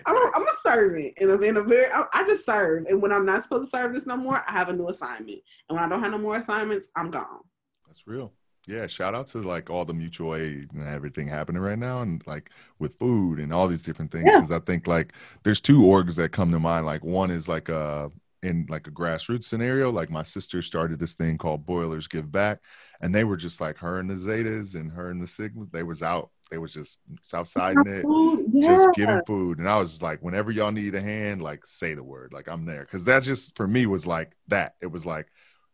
I'm, 0.07 0.17
a, 0.17 0.31
I'm 0.35 0.43
a 0.43 0.57
servant, 0.63 1.15
and 1.19 1.31
I'm 1.31 1.43
in 1.43 1.57
a 1.57 1.63
very, 1.63 1.91
I, 1.93 2.05
I 2.13 2.25
just 2.25 2.47
serve. 2.47 2.87
And 2.87 3.03
when 3.03 3.13
I'm 3.13 3.27
not 3.27 3.43
supposed 3.43 3.65
to 3.65 3.77
serve 3.77 3.95
this 3.95 4.07
no 4.07 4.17
more, 4.17 4.45
I 4.47 4.53
have 4.53 4.69
a 4.69 4.73
new 4.73 4.89
assignment. 4.89 5.41
And 5.69 5.77
when 5.77 5.85
I 5.85 5.89
don't 5.89 6.01
have 6.01 6.13
no 6.13 6.19
more 6.19 6.37
assignments, 6.37 6.91
I'm 6.95 7.11
gone. 7.11 7.41
That's 7.87 8.07
real. 8.07 8.33
Yeah, 8.67 8.87
shout 8.87 9.15
out 9.15 9.27
to 9.29 9.43
like 9.43 9.69
all 9.69 9.85
the 9.85 9.93
mutual 9.93 10.35
aid 10.35 10.71
and 10.73 10.87
everything 10.89 11.29
happening 11.29 11.61
right 11.61 11.79
now, 11.79 12.01
and 12.01 12.23
like 12.27 12.51
with 12.79 12.99
food 12.99 13.39
and 13.39 13.53
all 13.53 13.69
these 13.69 13.83
different 13.83 14.11
things. 14.11 14.25
Because 14.25 14.51
yeah. 14.51 14.57
I 14.57 14.61
think 14.61 14.87
like 14.87 15.13
there's 15.43 15.61
two 15.61 15.83
orgs 15.83 16.17
that 16.17 16.33
come 16.33 16.51
to 16.53 16.59
mind. 16.59 16.87
Like 16.87 17.05
one 17.05 17.31
is 17.31 17.49
like 17.49 17.69
a 17.69 18.11
in 18.43 18.67
like 18.69 18.87
a 18.87 18.91
grassroots 18.91 19.45
scenario. 19.45 19.91
Like 19.91 20.11
my 20.11 20.23
sister 20.23 20.63
started 20.63 20.99
this 20.99 21.15
thing 21.15 21.37
called 21.39 21.67
Boilers 21.67 22.07
Give 22.07 22.31
Back, 22.31 22.61
and 23.01 23.15
they 23.15 23.25
were 23.25 23.37
just 23.37 23.61
like 23.61 23.79
her 23.79 23.99
and 23.99 24.09
the 24.09 24.15
Zetas 24.15 24.75
and 24.75 24.93
her 24.93 25.11
and 25.11 25.21
the 25.21 25.27
Sigmas. 25.27 25.71
They 25.71 25.83
was 25.83 26.03
out. 26.03 26.31
They 26.51 26.59
was 26.59 26.73
just 26.73 26.99
Southsiding 27.23 27.87
it, 27.87 28.07
yeah. 28.53 28.67
just 28.67 28.95
giving 28.95 29.23
food. 29.27 29.59
And 29.59 29.69
I 29.69 29.77
was 29.77 29.91
just 29.91 30.03
like, 30.03 30.23
whenever 30.23 30.51
y'all 30.51 30.71
need 30.71 30.95
a 30.95 31.01
hand, 31.01 31.43
like 31.43 31.67
say 31.67 31.95
the 31.95 32.03
word, 32.03 32.33
like 32.33 32.49
I'm 32.49 32.67
there. 32.67 32.83
Because 32.83 33.07
that 33.07 33.23
just 33.23 33.57
for 33.57 33.67
me 33.67 33.87
was 33.87 34.07
like 34.07 34.37
that. 34.49 34.75
It 34.81 34.89
was 34.89 35.07
like 35.07 35.27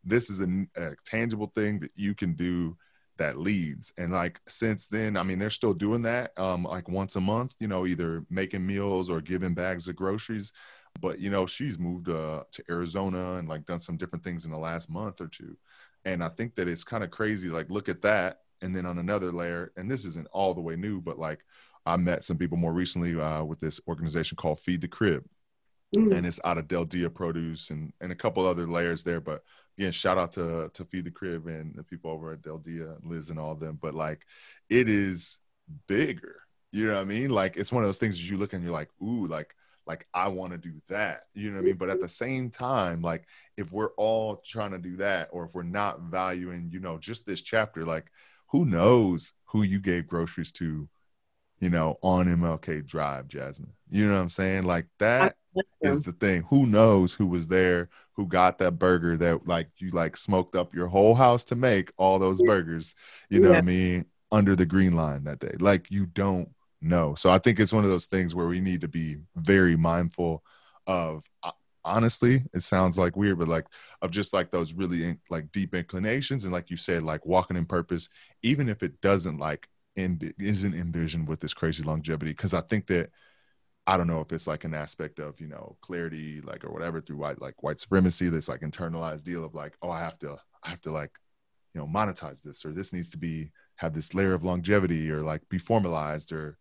this 0.04 0.30
is 0.30 0.40
a, 0.40 0.66
a 0.76 0.90
tangible 1.04 1.52
thing 1.54 1.78
that 1.80 1.92
you 1.94 2.14
can 2.14 2.34
do 2.34 2.76
that 3.18 3.38
leads 3.38 3.92
and 3.98 4.12
like 4.12 4.40
since 4.48 4.86
then 4.86 5.14
i 5.14 5.22
mean 5.22 5.38
they're 5.38 5.50
still 5.50 5.74
doing 5.74 6.00
that 6.00 6.32
um 6.38 6.64
like 6.64 6.88
once 6.88 7.16
a 7.16 7.20
month 7.20 7.54
you 7.60 7.68
know 7.68 7.86
either 7.86 8.24
making 8.30 8.66
meals 8.66 9.10
or 9.10 9.20
giving 9.20 9.52
bags 9.52 9.88
of 9.88 9.96
groceries 9.96 10.52
but 10.98 11.20
you 11.20 11.30
know, 11.30 11.46
she's 11.46 11.78
moved 11.78 12.08
uh, 12.08 12.44
to 12.52 12.64
Arizona 12.70 13.34
and 13.34 13.48
like 13.48 13.64
done 13.64 13.80
some 13.80 13.96
different 13.96 14.24
things 14.24 14.44
in 14.44 14.50
the 14.50 14.58
last 14.58 14.90
month 14.90 15.20
or 15.20 15.28
two. 15.28 15.56
And 16.04 16.24
I 16.24 16.28
think 16.28 16.54
that 16.56 16.68
it's 16.68 16.84
kind 16.84 17.04
of 17.04 17.10
crazy. 17.10 17.48
Like, 17.48 17.70
look 17.70 17.88
at 17.88 18.02
that. 18.02 18.40
And 18.62 18.74
then 18.74 18.86
on 18.86 18.98
another 18.98 19.32
layer, 19.32 19.72
and 19.76 19.90
this 19.90 20.04
isn't 20.04 20.28
all 20.32 20.54
the 20.54 20.60
way 20.60 20.76
new, 20.76 21.00
but 21.00 21.18
like 21.18 21.40
I 21.86 21.96
met 21.96 22.24
some 22.24 22.36
people 22.36 22.58
more 22.58 22.72
recently 22.72 23.18
uh, 23.18 23.42
with 23.44 23.60
this 23.60 23.80
organization 23.88 24.36
called 24.36 24.60
Feed 24.60 24.82
the 24.82 24.88
Crib. 24.88 25.24
Mm-hmm. 25.96 26.12
And 26.12 26.26
it's 26.26 26.40
out 26.44 26.58
of 26.58 26.68
Del 26.68 26.84
Dia 26.84 27.10
Produce 27.10 27.70
and, 27.70 27.92
and 28.00 28.12
a 28.12 28.16
couple 28.16 28.46
other 28.46 28.68
layers 28.68 29.02
there. 29.02 29.20
But 29.20 29.42
again, 29.78 29.92
shout 29.92 30.18
out 30.18 30.32
to 30.32 30.70
to 30.74 30.84
Feed 30.84 31.04
the 31.04 31.10
Crib 31.10 31.46
and 31.46 31.74
the 31.74 31.82
people 31.82 32.10
over 32.10 32.32
at 32.32 32.42
Del 32.42 32.58
Dia, 32.58 32.94
Liz 33.02 33.30
and 33.30 33.38
all 33.38 33.52
of 33.52 33.60
them. 33.60 33.78
But 33.80 33.94
like 33.94 34.26
it 34.68 34.88
is 34.88 35.38
bigger. 35.86 36.40
You 36.72 36.86
know 36.86 36.94
what 36.94 37.00
I 37.00 37.04
mean? 37.04 37.30
Like 37.30 37.56
it's 37.56 37.72
one 37.72 37.82
of 37.82 37.88
those 37.88 37.98
things 37.98 38.16
that 38.16 38.30
you 38.30 38.36
look 38.36 38.52
and 38.52 38.62
you're 38.62 38.72
like, 38.72 38.90
ooh, 39.02 39.26
like 39.26 39.54
like 39.86 40.06
I 40.14 40.28
want 40.28 40.52
to 40.52 40.58
do 40.58 40.72
that. 40.88 41.24
You 41.34 41.50
know 41.50 41.56
what 41.56 41.62
I 41.62 41.66
mean? 41.66 41.76
But 41.76 41.90
at 41.90 41.98
the 41.98 42.06
mm-hmm. 42.06 42.24
same 42.24 42.50
time, 42.50 43.02
like 43.02 43.26
if 43.56 43.72
we're 43.72 43.92
all 43.94 44.42
trying 44.46 44.70
to 44.70 44.78
do 44.78 44.96
that, 44.98 45.28
or 45.32 45.44
if 45.44 45.54
we're 45.54 45.62
not 45.62 46.02
valuing, 46.02 46.70
you 46.72 46.80
know, 46.80 46.98
just 46.98 47.26
this 47.26 47.42
chapter, 47.42 47.84
like 47.84 48.06
who 48.48 48.64
knows 48.64 49.32
who 49.46 49.62
you 49.62 49.80
gave 49.80 50.06
groceries 50.06 50.52
to, 50.52 50.88
you 51.58 51.70
know, 51.70 51.98
on 52.02 52.26
MLK 52.26 52.86
Drive, 52.86 53.28
Jasmine. 53.28 53.72
You 53.90 54.06
know 54.06 54.14
what 54.14 54.20
I'm 54.20 54.28
saying? 54.28 54.64
Like 54.64 54.86
that 54.98 55.36
is 55.80 56.00
the 56.02 56.12
thing. 56.12 56.42
Who 56.50 56.66
knows 56.66 57.14
who 57.14 57.26
was 57.26 57.48
there, 57.48 57.88
who 58.12 58.26
got 58.26 58.58
that 58.58 58.78
burger 58.78 59.16
that 59.16 59.46
like 59.46 59.68
you 59.78 59.90
like 59.90 60.16
smoked 60.16 60.56
up 60.56 60.74
your 60.74 60.86
whole 60.86 61.14
house 61.14 61.44
to 61.46 61.56
make 61.56 61.92
all 61.96 62.18
those 62.18 62.42
burgers, 62.42 62.94
you 63.28 63.40
know 63.40 63.48
yeah. 63.48 63.54
what 63.54 63.58
I 63.58 63.66
mean, 63.66 64.06
under 64.30 64.54
the 64.54 64.66
green 64.66 64.94
line 64.94 65.24
that 65.24 65.40
day. 65.40 65.54
Like 65.58 65.90
you 65.90 66.06
don't 66.06 66.50
know. 66.80 67.14
So 67.14 67.30
I 67.30 67.38
think 67.38 67.60
it's 67.60 67.72
one 67.72 67.84
of 67.84 67.90
those 67.90 68.06
things 68.06 68.34
where 68.34 68.46
we 68.46 68.60
need 68.60 68.82
to 68.82 68.88
be 68.88 69.18
very 69.36 69.76
mindful 69.76 70.42
of 70.86 71.22
uh, 71.42 71.52
honestly 71.84 72.42
it 72.52 72.62
sounds 72.62 72.98
like 72.98 73.16
weird 73.16 73.38
but 73.38 73.48
like 73.48 73.66
of 74.02 74.10
just 74.10 74.32
like 74.32 74.50
those 74.50 74.72
really 74.74 75.04
in, 75.04 75.20
like 75.30 75.50
deep 75.52 75.74
inclinations 75.74 76.44
and 76.44 76.52
like 76.52 76.70
you 76.70 76.76
said 76.76 77.02
like 77.02 77.24
walking 77.24 77.56
in 77.56 77.64
purpose 77.64 78.08
even 78.42 78.68
if 78.68 78.82
it 78.82 79.00
doesn't 79.00 79.38
like 79.38 79.68
end 79.96 80.32
isn't 80.38 80.74
envisioned 80.74 81.26
with 81.26 81.40
this 81.40 81.54
crazy 81.54 81.82
longevity 81.82 82.32
because 82.32 82.52
i 82.52 82.60
think 82.60 82.86
that 82.86 83.10
i 83.90 83.96
don't 83.96 84.06
know 84.06 84.20
if 84.20 84.32
it's 84.32 84.46
like 84.46 84.64
an 84.64 84.74
aspect 84.74 85.18
of 85.18 85.40
you 85.40 85.48
know 85.48 85.76
clarity 85.80 86.40
like 86.42 86.64
or 86.64 86.72
whatever 86.72 87.00
through 87.00 87.16
white 87.16 87.40
like 87.40 87.62
white 87.62 87.80
supremacy 87.80 88.28
this 88.28 88.48
like 88.48 88.60
internalized 88.60 89.24
deal 89.24 89.44
of 89.44 89.54
like 89.54 89.76
oh 89.82 89.90
i 89.90 90.00
have 90.00 90.18
to 90.18 90.36
i 90.64 90.70
have 90.70 90.80
to 90.80 90.90
like 90.90 91.10
you 91.74 91.80
know 91.80 91.86
monetize 91.86 92.42
this 92.42 92.64
or 92.64 92.72
this 92.72 92.92
needs 92.92 93.10
to 93.10 93.18
be 93.18 93.50
have 93.76 93.94
this 93.94 94.14
layer 94.14 94.34
of 94.34 94.44
longevity 94.44 95.10
or 95.10 95.22
like 95.22 95.40
be 95.48 95.58
formalized 95.58 96.32
or 96.32 96.58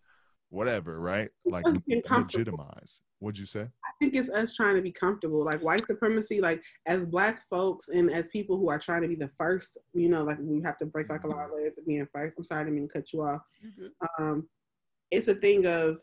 whatever, 0.50 1.00
right? 1.00 1.30
Like 1.46 1.66
legitimize. 2.10 3.02
What'd 3.20 3.38
you 3.38 3.46
say? 3.46 3.62
I 3.62 3.92
think 4.00 4.16
it's 4.16 4.30
us 4.30 4.56
trying 4.56 4.76
to 4.76 4.82
be 4.82 4.92
comfortable. 4.92 5.44
Like 5.44 5.62
white 5.62 5.86
supremacy, 5.86 6.40
like 6.40 6.64
as 6.88 7.06
black 7.06 7.46
folks 7.50 7.90
and 7.90 8.12
as 8.12 8.30
people 8.30 8.58
who 8.58 8.70
are 8.70 8.80
trying 8.80 9.02
to 9.02 9.08
be 9.08 9.16
the 9.16 9.28
first, 9.38 9.78
you 9.94 10.10
know, 10.10 10.24
like 10.24 10.38
we 10.40 10.62
have 10.64 10.78
to 10.78 10.86
break 10.86 11.10
like 11.10 11.24
a 11.24 11.28
lot 11.28 11.46
of 11.46 11.52
layers 11.56 11.78
of 11.78 11.86
being 11.86 12.08
first. 12.14 12.38
I'm 12.38 12.44
sorry, 12.44 12.62
I 12.62 12.64
didn't 12.64 12.76
mean 12.76 12.88
to 12.88 12.94
cut 12.94 13.14
you 13.14 13.24
off. 13.24 13.42
Mm-hmm. 13.66 14.24
Um, 14.24 14.50
it's 15.12 15.28
a 15.28 15.36
thing 15.36 15.66
of 15.66 16.00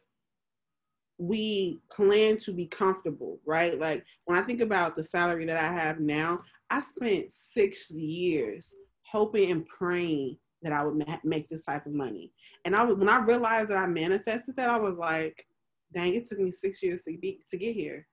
we 1.19 1.81
plan 1.91 2.37
to 2.39 2.53
be 2.53 2.67
comfortable, 2.67 3.39
right? 3.47 3.79
Like 3.79 4.05
when 4.27 4.39
I 4.39 4.43
think 4.43 4.61
about 4.61 4.95
the 4.95 5.05
salary 5.05 5.47
that 5.47 5.57
I 5.57 5.73
have 5.73 6.01
now, 6.01 6.41
I 6.71 6.81
spent 6.81 7.31
six 7.31 7.91
years 7.91 8.75
hoping 9.11 9.51
and 9.51 9.67
praying 9.67 10.37
that 10.63 10.73
I 10.73 10.85
would 10.85 10.97
ma- 10.97 11.19
make 11.25 11.49
this 11.49 11.65
type 11.65 11.87
of 11.87 11.93
money. 11.93 12.33
And 12.65 12.75
I 12.75 12.85
was, 12.85 12.99
when 12.99 13.09
I 13.09 13.21
realized 13.21 13.71
that 13.71 13.79
I 13.79 13.87
manifested 13.87 14.57
that, 14.57 14.69
I 14.69 14.79
was 14.79 14.97
like, 14.97 15.47
dang, 15.95 16.15
it 16.15 16.27
took 16.27 16.39
me 16.39 16.51
six 16.51 16.83
years 16.83 17.03
to 17.03 17.17
be 17.17 17.41
to 17.49 17.57
get 17.57 17.75
here. 17.75 18.07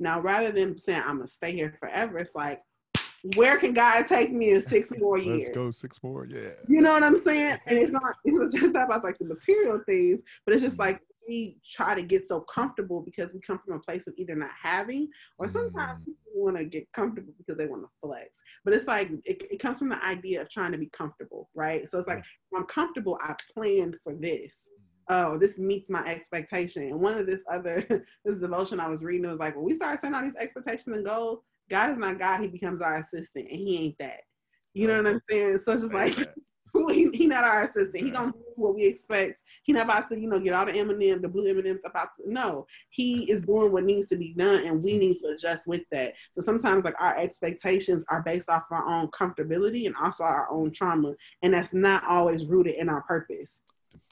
Now, 0.00 0.20
rather 0.20 0.50
than 0.50 0.78
saying 0.78 1.02
I'm 1.06 1.18
gonna 1.18 1.28
stay 1.28 1.52
here 1.52 1.76
forever, 1.78 2.18
it's 2.18 2.34
like, 2.34 2.60
where 3.36 3.56
can 3.56 3.72
God 3.72 4.06
take 4.08 4.32
me 4.32 4.50
in 4.50 4.60
six 4.60 4.90
more 4.98 5.18
years? 5.18 5.44
Let's 5.46 5.56
go 5.56 5.70
six 5.70 6.02
more, 6.02 6.26
yeah. 6.26 6.50
You 6.68 6.80
know 6.80 6.92
what 6.92 7.04
I'm 7.04 7.16
saying? 7.16 7.58
And 7.66 7.78
it's 7.78 7.92
not 7.92 8.16
it's 8.24 8.52
just 8.52 8.74
about 8.74 9.04
like 9.04 9.18
the 9.18 9.26
material 9.26 9.80
things, 9.86 10.22
but 10.44 10.54
it's 10.54 10.62
just 10.62 10.76
mm-hmm. 10.76 10.90
like 10.90 11.00
we 11.28 11.58
try 11.68 11.94
to 11.94 12.02
get 12.02 12.28
so 12.28 12.40
comfortable 12.40 13.00
because 13.00 13.32
we 13.32 13.40
come 13.40 13.58
from 13.64 13.76
a 13.76 13.80
place 13.80 14.06
of 14.06 14.14
either 14.16 14.34
not 14.34 14.50
having 14.60 15.08
or 15.38 15.48
sometimes 15.48 16.00
mm. 16.00 16.06
people 16.06 16.22
want 16.34 16.56
to 16.56 16.64
get 16.64 16.90
comfortable 16.92 17.32
because 17.38 17.56
they 17.56 17.66
want 17.66 17.82
to 17.82 17.88
flex. 18.00 18.42
But 18.64 18.74
it's 18.74 18.86
like 18.86 19.10
it, 19.24 19.42
it, 19.50 19.58
comes 19.58 19.78
from 19.78 19.88
the 19.88 20.04
idea 20.04 20.40
of 20.40 20.50
trying 20.50 20.72
to 20.72 20.78
be 20.78 20.90
comfortable, 20.92 21.48
right? 21.54 21.88
So 21.88 21.98
it's 21.98 22.08
like 22.08 22.22
I'm 22.54 22.64
comfortable, 22.64 23.18
I 23.22 23.34
planned 23.54 23.96
for 24.02 24.14
this. 24.14 24.68
Oh, 25.08 25.36
this 25.36 25.58
meets 25.58 25.90
my 25.90 26.06
expectation. 26.06 26.84
And 26.84 27.00
one 27.00 27.18
of 27.18 27.26
this 27.26 27.44
other 27.50 27.84
this 28.24 28.38
devotion 28.38 28.80
I 28.80 28.88
was 28.88 29.02
reading 29.02 29.28
was 29.28 29.38
like 29.38 29.56
when 29.56 29.64
we 29.64 29.74
start 29.74 30.00
setting 30.00 30.14
all 30.14 30.22
these 30.22 30.36
expectations 30.38 30.96
and 30.96 31.06
goals, 31.06 31.40
God 31.70 31.90
is 31.90 31.98
not 31.98 32.18
God, 32.18 32.40
he 32.40 32.48
becomes 32.48 32.80
our 32.80 32.98
assistant 32.98 33.48
and 33.50 33.58
he 33.58 33.78
ain't 33.78 33.98
that. 33.98 34.20
You 34.74 34.88
know 34.88 35.02
what 35.02 35.06
I'm 35.06 35.20
saying? 35.30 35.58
So 35.58 35.72
it's 35.72 35.82
just 35.82 35.94
like 35.94 36.16
he, 36.90 37.10
he 37.10 37.26
not 37.26 37.44
our 37.44 37.64
assistant. 37.64 37.96
He 37.96 38.10
don't 38.10 38.32
do 38.32 38.44
what 38.56 38.74
we 38.74 38.86
expect. 38.86 39.42
He 39.62 39.72
not 39.72 39.84
about 39.84 40.08
to, 40.08 40.18
you 40.18 40.28
know, 40.28 40.40
get 40.40 40.54
all 40.54 40.66
the 40.66 40.74
M&M, 40.74 41.20
the 41.20 41.28
blue 41.28 41.48
M&Ms 41.50 41.82
about 41.84 42.14
to, 42.16 42.22
no. 42.26 42.66
He 42.88 43.30
is 43.30 43.42
doing 43.42 43.72
what 43.72 43.84
needs 43.84 44.08
to 44.08 44.16
be 44.16 44.34
done 44.34 44.66
and 44.66 44.82
we 44.82 44.96
need 44.96 45.18
to 45.18 45.28
adjust 45.28 45.66
with 45.66 45.82
that. 45.90 46.14
So 46.32 46.40
sometimes 46.40 46.84
like 46.84 47.00
our 47.00 47.16
expectations 47.16 48.04
are 48.08 48.22
based 48.22 48.48
off 48.48 48.64
our 48.70 48.86
own 48.88 49.08
comfortability 49.08 49.86
and 49.86 49.94
also 49.96 50.24
our 50.24 50.50
own 50.50 50.72
trauma. 50.72 51.14
And 51.42 51.54
that's 51.54 51.74
not 51.74 52.04
always 52.04 52.46
rooted 52.46 52.74
in 52.76 52.88
our 52.88 53.02
purpose. 53.02 53.62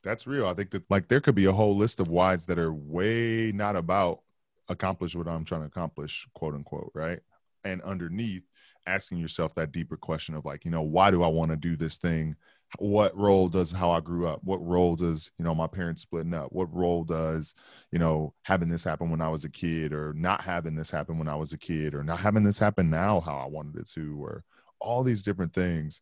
That's 0.03 0.27
real. 0.27 0.47
I 0.47 0.55
think 0.55 0.71
that 0.71 0.91
like 0.91 1.09
there 1.09 1.21
could 1.21 1.35
be 1.35 1.45
a 1.47 1.53
whole 1.53 1.77
list 1.77 2.01
of 2.01 2.09
whys 2.09 2.47
that 2.47 2.59
are 2.59 2.73
way 2.73 3.53
not 3.53 3.77
about 3.77 4.21
accomplish 4.69 5.15
what 5.15 5.29
I'm 5.29 5.45
trying 5.45 5.63
to 5.63 5.67
accomplish, 5.67 6.27
quote 6.35 6.55
unquote, 6.55 6.91
right? 6.95 7.21
And 7.65 7.83
underneath 7.83 8.45
asking 8.91 9.19
yourself 9.19 9.55
that 9.55 9.73
deeper 9.73 9.97
question 9.97 10.35
of 10.35 10.45
like, 10.45 10.65
you 10.65 10.71
know, 10.71 10.83
why 10.83 11.11
do 11.11 11.23
I 11.23 11.29
want 11.29 11.51
to 11.51 11.57
do 11.57 11.77
this 11.77 11.99
thing? 11.99 12.37
What 12.79 13.17
role 13.17 13.49
does 13.49 13.73
how 13.73 13.91
I 13.91 14.01
grew 14.01 14.29
up? 14.29 14.41
What 14.45 14.65
role 14.65 14.95
does, 14.95 15.31
you 15.39 15.45
know, 15.45 15.55
my 15.55 15.67
parents 15.67 16.03
splitting 16.03 16.35
up? 16.35 16.53
What 16.53 16.73
role 16.73 17.03
does, 17.03 17.55
you 17.91 17.99
know, 17.99 18.35
having 18.43 18.69
this 18.69 18.85
happen 18.85 19.11
when 19.11 19.21
I 19.21 19.29
was 19.29 19.45
a 19.45 19.51
kid 19.51 19.93
or 19.93 20.13
not 20.13 20.43
having 20.43 20.77
this 20.77 20.91
happen 20.91 21.19
when 21.19 21.29
I 21.29 21.35
was 21.35 21.53
a 21.53 21.59
kid 21.59 21.95
or 21.95 22.05
not 22.05 22.21
having 22.21 22.45
this 22.45 22.59
happen 22.59 22.91
now 22.91 23.21
how 23.21 23.39
I 23.39 23.47
wanted 23.47 23.77
it 23.77 23.89
to 23.95 24.23
or 24.23 24.45
all 24.81 25.03
these 25.03 25.23
different 25.23 25.53
things 25.53 26.01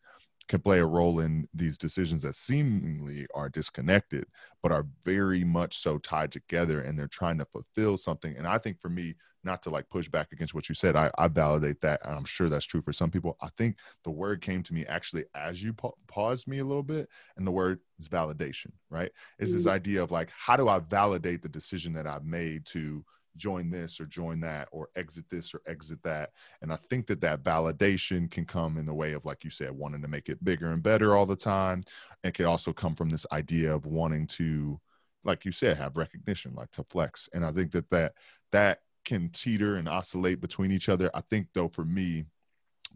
can 0.49 0.61
play 0.61 0.79
a 0.79 0.87
role 0.87 1.21
in 1.21 1.47
these 1.53 1.77
decisions 1.79 2.23
that 2.23 2.35
seemingly 2.35 3.27
are 3.35 3.49
disconnected 3.49 4.25
but 4.63 4.73
are 4.73 4.87
very 5.05 5.45
much 5.45 5.77
so 5.77 5.99
tied 5.99 6.33
together 6.33 6.81
and 6.81 6.99
they're 6.99 7.07
trying 7.07 7.39
to 7.39 7.45
fulfill 7.45 7.97
something 7.97 8.35
and 8.37 8.47
i 8.47 8.57
think 8.57 8.81
for 8.81 8.89
me 8.89 9.15
not 9.45 9.63
to 9.63 9.71
like 9.71 9.89
push 9.89 10.09
back 10.09 10.33
against 10.33 10.55
what 10.55 10.69
you 10.69 10.75
said. 10.75 10.97
I, 10.97 11.11
I 11.17 11.29
validate 11.29 11.81
that. 11.83 12.01
And 12.05 12.17
I'm 12.17 12.25
sure 12.25 12.49
that's 12.49 12.67
true 12.67 12.83
for 12.83 12.93
some 12.93 13.11
people. 13.11 13.37
I 13.41 13.49
think 13.57 13.77
the 14.05 14.11
word 14.11 14.43
came 14.43 14.63
to 14.65 14.75
me 14.75 14.85
actually 14.87 15.25
as 15.35 15.63
you 15.63 15.73
pa- 15.73 15.93
paused 16.07 16.49
me 16.49 16.59
a 16.59 16.65
little 16.65 16.83
bit, 16.83 17.09
and 17.37 17.47
the 17.47 17.53
word 17.53 17.81
is 17.99 18.09
validation, 18.09 18.73
right? 18.91 19.11
Is 19.39 19.51
mm-hmm. 19.51 19.59
this 19.59 19.67
idea 19.67 20.03
of 20.03 20.11
like, 20.11 20.31
how 20.31 20.57
do 20.57 20.69
I 20.69 20.81
validate 20.81 21.43
the 21.43 21.49
decision 21.49 21.93
that 21.95 22.07
I've 22.07 22.25
made 22.25 22.67
to 22.67 23.05
join 23.37 23.71
this 23.71 24.01
or 24.01 24.07
join 24.07 24.41
that 24.41 24.67
or 24.73 24.89
exit 24.97 25.25
this 25.31 25.55
or 25.55 25.63
exit 25.67 26.03
that? 26.03 26.31
And 26.61 26.73
I 26.73 26.79
think 26.91 27.07
that 27.07 27.21
that 27.21 27.45
validation 27.45 28.29
can 28.29 28.45
come 28.45 28.77
in 28.77 28.87
the 28.87 28.95
way 28.95 29.13
of, 29.13 29.25
like 29.25 29.45
you 29.45 29.51
said, 29.51 29.71
wanting 29.71 30.03
to 30.03 30.09
make 30.09 30.29
it 30.29 30.43
bigger 30.43 30.73
and 30.73 30.83
better 30.83 31.17
all 31.17 31.27
the 31.27 31.37
time. 31.37 31.85
And 32.25 32.35
can 32.35 32.47
also 32.47 32.73
come 32.73 32.97
from 32.97 33.09
this 33.09 33.27
idea 33.31 33.73
of 33.73 33.87
wanting 33.87 34.27
to, 34.27 34.81
like 35.23 35.45
you 35.45 35.53
said, 35.53 35.77
have 35.77 35.97
recognition, 35.97 36.55
like 36.57 36.73
to 36.73 36.83
flex. 36.83 37.29
And 37.33 37.45
I 37.45 37.53
think 37.53 37.71
that 37.73 37.89
that, 37.91 38.15
that 38.51 38.81
can 39.09 39.31
teeter 39.31 39.77
and 39.77 39.89
oscillate 39.89 40.39
between 40.39 40.71
each 40.71 40.91
other. 40.91 41.11
I 41.15 41.23
think 41.23 41.49
though 41.55 41.69
for 41.69 41.85
me, 41.85 42.27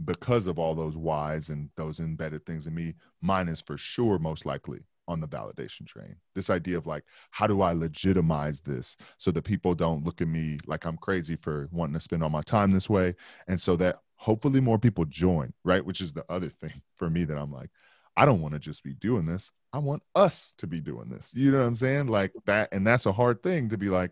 because 0.04 0.46
of 0.46 0.58
all 0.58 0.74
those 0.74 0.94
whys 0.94 1.48
and 1.48 1.70
those 1.76 2.00
embedded 2.00 2.44
things 2.44 2.66
in 2.66 2.74
me, 2.74 2.94
mine 3.22 3.48
is 3.48 3.62
for 3.62 3.78
sure 3.78 4.18
most 4.18 4.44
likely 4.44 4.80
on 5.08 5.20
the 5.20 5.28
validation 5.28 5.86
train. 5.86 6.14
This 6.34 6.50
idea 6.50 6.76
of 6.76 6.86
like, 6.86 7.04
how 7.30 7.46
do 7.46 7.62
I 7.62 7.72
legitimize 7.72 8.60
this 8.60 8.98
so 9.16 9.30
that 9.30 9.42
people 9.42 9.74
don't 9.74 10.04
look 10.04 10.20
at 10.20 10.28
me 10.28 10.58
like 10.66 10.84
I'm 10.84 10.98
crazy 10.98 11.36
for 11.36 11.68
wanting 11.72 11.94
to 11.94 12.00
spend 12.00 12.22
all 12.22 12.28
my 12.28 12.42
time 12.42 12.72
this 12.72 12.90
way? 12.90 13.14
And 13.48 13.58
so 13.58 13.74
that 13.76 14.00
hopefully 14.16 14.60
more 14.60 14.78
people 14.78 15.06
join, 15.06 15.54
right? 15.64 15.84
Which 15.84 16.02
is 16.02 16.12
the 16.12 16.26
other 16.28 16.48
thing 16.60 16.82
for 16.96 17.08
me 17.08 17.24
that 17.24 17.38
I'm 17.38 17.52
like, 17.52 17.70
I 18.18 18.26
don't 18.26 18.42
want 18.42 18.52
to 18.52 18.60
just 18.60 18.84
be 18.84 18.92
doing 18.92 19.24
this. 19.24 19.50
I 19.72 19.78
want 19.78 20.02
us 20.14 20.52
to 20.58 20.66
be 20.66 20.82
doing 20.82 21.08
this. 21.08 21.32
You 21.34 21.52
know 21.52 21.60
what 21.60 21.66
I'm 21.68 21.76
saying? 21.76 22.08
Like 22.08 22.32
that. 22.44 22.68
And 22.70 22.86
that's 22.86 23.06
a 23.06 23.12
hard 23.12 23.42
thing 23.42 23.70
to 23.70 23.78
be 23.78 23.88
like, 23.88 24.10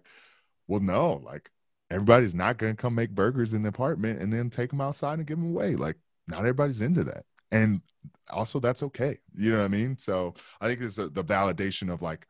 well, 0.66 0.80
no, 0.80 1.20
like 1.22 1.50
everybody's 1.90 2.34
not 2.34 2.58
going 2.58 2.74
to 2.74 2.80
come 2.80 2.94
make 2.94 3.10
burgers 3.10 3.52
in 3.52 3.62
the 3.62 3.68
apartment 3.68 4.20
and 4.20 4.32
then 4.32 4.50
take 4.50 4.70
them 4.70 4.80
outside 4.80 5.18
and 5.18 5.26
give 5.26 5.38
them 5.38 5.50
away. 5.50 5.76
Like, 5.76 5.96
not 6.28 6.40
everybody's 6.40 6.80
into 6.80 7.04
that. 7.04 7.24
And 7.50 7.80
also, 8.30 8.60
that's 8.60 8.82
okay. 8.84 9.18
You 9.36 9.50
know 9.50 9.58
what 9.58 9.64
I 9.64 9.68
mean? 9.68 9.98
So 9.98 10.34
I 10.60 10.68
think 10.68 10.80
it's 10.80 10.98
a, 10.98 11.08
the 11.08 11.24
validation 11.24 11.92
of 11.92 12.00
like 12.00 12.26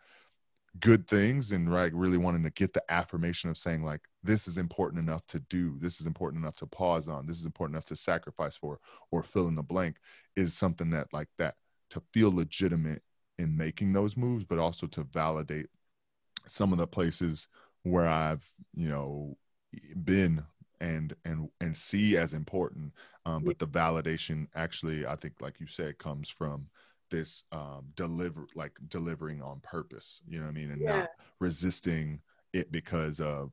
good 0.78 1.06
things 1.06 1.52
and 1.52 1.72
like 1.72 1.92
really 1.94 2.16
wanting 2.16 2.44
to 2.44 2.50
get 2.50 2.72
the 2.72 2.82
affirmation 2.90 3.50
of 3.50 3.58
saying, 3.58 3.84
like, 3.84 4.00
this 4.22 4.46
is 4.46 4.56
important 4.56 5.02
enough 5.02 5.26
to 5.26 5.40
do, 5.40 5.76
this 5.80 6.00
is 6.00 6.06
important 6.06 6.42
enough 6.42 6.56
to 6.56 6.66
pause 6.66 7.08
on, 7.08 7.26
this 7.26 7.38
is 7.38 7.46
important 7.46 7.74
enough 7.74 7.86
to 7.86 7.96
sacrifice 7.96 8.56
for, 8.56 8.78
or 9.10 9.22
fill 9.22 9.48
in 9.48 9.54
the 9.54 9.62
blank 9.62 9.96
is 10.36 10.54
something 10.54 10.90
that, 10.90 11.08
like, 11.12 11.28
that 11.38 11.56
to 11.90 12.00
feel 12.12 12.32
legitimate 12.32 13.02
in 13.38 13.56
making 13.56 13.92
those 13.92 14.16
moves, 14.16 14.44
but 14.44 14.58
also 14.58 14.86
to 14.86 15.02
validate 15.02 15.66
some 16.46 16.72
of 16.72 16.78
the 16.78 16.86
places 16.86 17.48
where 17.82 18.06
I've, 18.06 18.46
you 18.74 18.88
know, 18.88 19.36
been 20.04 20.42
and 20.80 21.14
and 21.24 21.48
and 21.60 21.76
see 21.76 22.16
as 22.16 22.32
important 22.32 22.92
um, 23.26 23.44
but 23.44 23.58
the 23.58 23.66
validation 23.66 24.46
actually 24.54 25.06
i 25.06 25.14
think 25.14 25.34
like 25.40 25.60
you 25.60 25.66
said 25.66 25.98
comes 25.98 26.28
from 26.28 26.66
this 27.10 27.44
um 27.52 27.84
deliver 27.96 28.46
like 28.54 28.72
delivering 28.88 29.42
on 29.42 29.60
purpose 29.60 30.20
you 30.26 30.38
know 30.38 30.44
what 30.44 30.50
i 30.50 30.54
mean 30.54 30.70
and 30.70 30.80
yeah. 30.80 31.00
not 31.00 31.08
resisting 31.38 32.20
it 32.52 32.72
because 32.72 33.20
of 33.20 33.52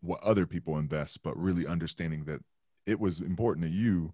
what 0.00 0.22
other 0.22 0.46
people 0.46 0.78
invest 0.78 1.22
but 1.22 1.36
really 1.36 1.66
understanding 1.66 2.24
that 2.24 2.40
it 2.86 2.98
was 2.98 3.20
important 3.20 3.66
to 3.66 3.72
you 3.72 4.12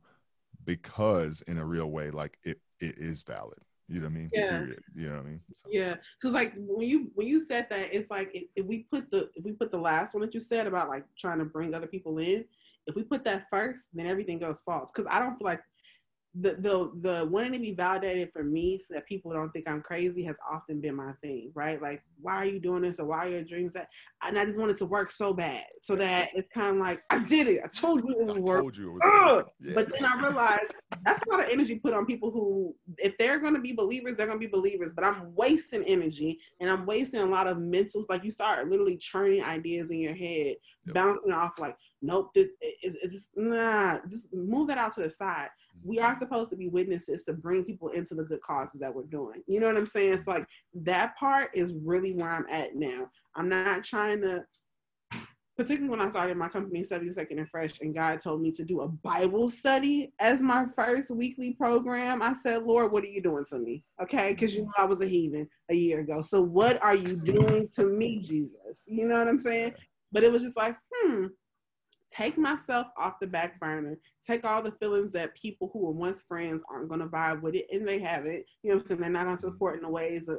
because 0.65 1.43
in 1.47 1.59
a 1.59 1.65
real 1.65 1.91
way 1.91 2.11
like 2.11 2.39
it 2.43 2.59
it 2.81 2.97
is 2.99 3.23
valid 3.23 3.61
you 3.88 4.01
know 4.01 4.07
what 4.07 4.12
I 4.12 4.14
mean? 4.14 4.31
Yeah. 4.33 4.51
Period. 4.51 4.83
You 4.94 5.09
know 5.09 5.16
what 5.16 5.27
I 5.27 5.29
mean? 5.29 5.40
So. 5.53 5.68
Yeah, 5.70 5.97
because 6.18 6.33
like 6.33 6.55
when 6.57 6.88
you 6.88 7.11
when 7.14 7.27
you 7.27 7.40
said 7.40 7.66
that, 7.70 7.88
it's 7.92 8.11
like 8.11 8.31
if, 8.33 8.44
if 8.57 8.66
we 8.66 8.87
put 8.90 9.11
the 9.11 9.29
if 9.35 9.44
we 9.44 9.53
put 9.53 9.70
the 9.70 9.79
last 9.79 10.14
one 10.14 10.23
that 10.23 10.35
you 10.35 10.40
said 10.40 10.66
about 10.66 10.88
like 10.88 11.05
trying 11.18 11.38
to 11.38 11.44
bring 11.44 11.75
other 11.75 11.87
people 11.87 12.18
in, 12.18 12.44
if 12.87 12.94
we 12.97 13.03
put 13.03 13.25
that 13.25 13.47
first, 13.51 13.88
then 13.92 14.07
everything 14.07 14.38
goes 14.38 14.61
false. 14.61 14.90
Because 14.94 15.11
I 15.11 15.18
don't 15.18 15.37
feel 15.37 15.47
like 15.47 15.61
the 16.40 16.55
the 16.59 16.90
the 17.09 17.29
wanting 17.31 17.53
to 17.53 17.61
be 17.61 17.73
validated 17.73 18.31
for 18.33 18.42
me 18.42 18.79
so 18.79 18.94
that 18.94 19.07
people 19.07 19.33
don't 19.33 19.51
think 19.51 19.68
I'm 19.68 19.81
crazy 19.81 20.25
has 20.25 20.37
often 20.51 20.81
been 20.81 20.97
my 20.97 21.12
thing, 21.23 21.53
right? 21.55 21.81
Like, 21.81 22.03
why 22.20 22.35
are 22.37 22.47
you 22.47 22.59
doing 22.59 22.83
this 22.83 22.99
or 22.99 23.07
why 23.07 23.27
are 23.27 23.31
your 23.31 23.44
dreams 23.44 23.73
that? 23.75 23.88
And 24.23 24.38
I 24.38 24.44
just 24.44 24.59
wanted 24.59 24.77
to 24.79 24.87
work 24.87 25.12
so 25.12 25.33
bad, 25.33 25.64
so 25.83 25.94
that 25.97 26.31
it's 26.35 26.49
kind 26.53 26.77
of 26.77 26.83
like 26.83 27.03
I 27.11 27.20
did 27.20 27.47
it. 27.47 27.61
I 27.64 27.68
told 27.68 28.05
you 28.05 28.20
it 28.20 28.27
would 28.27 28.38
work. 28.38 28.64
It 28.64 28.64
was 28.64 29.01
yeah. 29.61 29.75
But 29.75 29.92
then 29.92 30.05
I 30.05 30.20
realized 30.20 30.75
that's 31.05 31.23
a 31.23 31.31
lot 31.31 31.40
of 31.40 31.47
energy 31.51 31.77
put 31.77 31.94
on 31.94 32.05
people 32.05 32.31
who, 32.31 32.75
if 32.99 33.16
they're 33.18 33.38
going 33.38 33.55
to 33.55 33.61
be 33.61 33.73
believers, 33.73 34.16
they're 34.16 34.27
going 34.27 34.40
to 34.40 34.47
be 34.47 34.51
believers. 34.51 34.92
But 34.94 35.05
I'm 35.05 35.35
wasting 35.35 35.85
energy 35.85 36.38
and 36.61 36.68
I'm 36.68 36.85
wasting 36.85 37.20
a 37.20 37.27
lot 37.27 37.47
of 37.47 37.59
mentals. 37.59 38.05
Like 38.09 38.25
you 38.25 38.31
start 38.31 38.68
literally 38.68 38.97
churning 38.97 39.42
ideas 39.42 39.90
in 39.90 40.01
your 40.01 40.14
head, 40.14 40.57
yep. 40.87 40.94
bouncing 40.94 41.33
off 41.33 41.59
like, 41.59 41.77
nope, 42.05 42.31
this 42.35 42.49
is 42.83 42.97
it's, 43.03 43.29
nah. 43.37 43.99
Just 44.09 44.33
move 44.33 44.69
that 44.69 44.79
out 44.79 44.95
to 44.95 45.03
the 45.03 45.11
side 45.11 45.49
we 45.83 45.99
are 45.99 46.17
supposed 46.17 46.51
to 46.51 46.57
be 46.57 46.69
witnesses 46.69 47.25
to 47.25 47.33
bring 47.33 47.64
people 47.64 47.88
into 47.88 48.14
the 48.14 48.25
good 48.25 48.40
causes 48.40 48.81
that 48.81 48.95
we're 48.95 49.03
doing. 49.05 49.43
You 49.47 49.61
know 49.61 49.67
what 49.67 49.77
I'm 49.77 49.87
saying? 49.87 50.14
It's 50.14 50.27
like 50.27 50.47
that 50.75 51.17
part 51.17 51.51
is 51.55 51.75
really 51.75 52.12
where 52.12 52.31
I'm 52.31 52.47
at 52.51 52.77
now. 52.77 53.11
I'm 53.35 53.49
not 53.49 53.85
trying 53.85 54.23
to, 54.23 54.45
particularly 55.57 55.90
when 55.90 56.01
I 56.01 56.09
started 56.09 56.37
my 56.37 56.49
company, 56.49 56.83
72nd 56.83 57.38
and 57.38 57.49
Fresh, 57.49 57.81
and 57.81 57.95
God 57.95 58.21
told 58.21 58.40
me 58.40 58.51
to 58.53 58.64
do 58.64 58.81
a 58.81 58.88
Bible 58.88 59.49
study 59.51 60.12
as 60.21 60.40
my 60.40 60.67
first 60.75 61.11
weekly 61.11 61.53
program. 61.53 62.23
I 62.23 62.35
said, 62.35 62.62
Lord, 62.62 62.90
what 62.90 63.05
are 63.05 63.09
you 63.09 63.21
doing 63.21 63.45
to 63.51 63.59
me? 63.59 63.85
Okay, 64.01 64.33
because 64.33 64.55
you 64.55 64.62
know 64.62 64.73
I 64.79 64.87
was 64.87 65.01
a 65.03 65.07
heathen 65.07 65.49
a 65.71 65.75
year 65.75 66.01
ago. 66.01 66.23
So 66.23 66.40
what 66.40 66.83
are 66.83 66.97
you 66.97 67.17
doing 67.17 67.69
to 67.77 67.85
me, 67.85 68.21
Jesus? 68.21 68.85
You 68.87 69.07
know 69.07 69.19
what 69.19 69.29
I'm 69.29 69.38
saying? 69.38 69.75
But 70.12 70.25
it 70.25 70.33
was 70.33 70.43
just 70.43 70.57
like, 70.57 70.77
hmm, 70.95 71.27
take 72.14 72.38
myself 72.38 72.87
off 72.96 73.18
the 73.20 73.27
back 73.27 73.59
burner, 73.61 73.98
take 74.24 74.44
all 74.44 74.62
the 74.62 74.72
feelings 74.72 75.12
that 75.12 75.35
people 75.35 75.70
who 75.72 75.81
were 75.81 75.92
once 75.92 76.22
friends 76.22 76.62
aren't 76.70 76.88
going 76.88 77.00
to 77.00 77.07
vibe 77.07 77.42
with 77.42 77.55
it, 77.55 77.66
and 77.72 77.87
they 77.87 77.98
haven't. 77.98 78.44
You 78.62 78.70
know 78.70 78.77
what 78.77 78.83
I'm 78.83 78.87
saying? 78.87 79.00
They're 79.00 79.11
not 79.11 79.24
going 79.24 79.37
to 79.37 79.42
mm-hmm. 79.42 79.55
support 79.55 79.77
in 79.77 79.83
the 79.83 79.90
ways 79.90 80.29
of. 80.29 80.38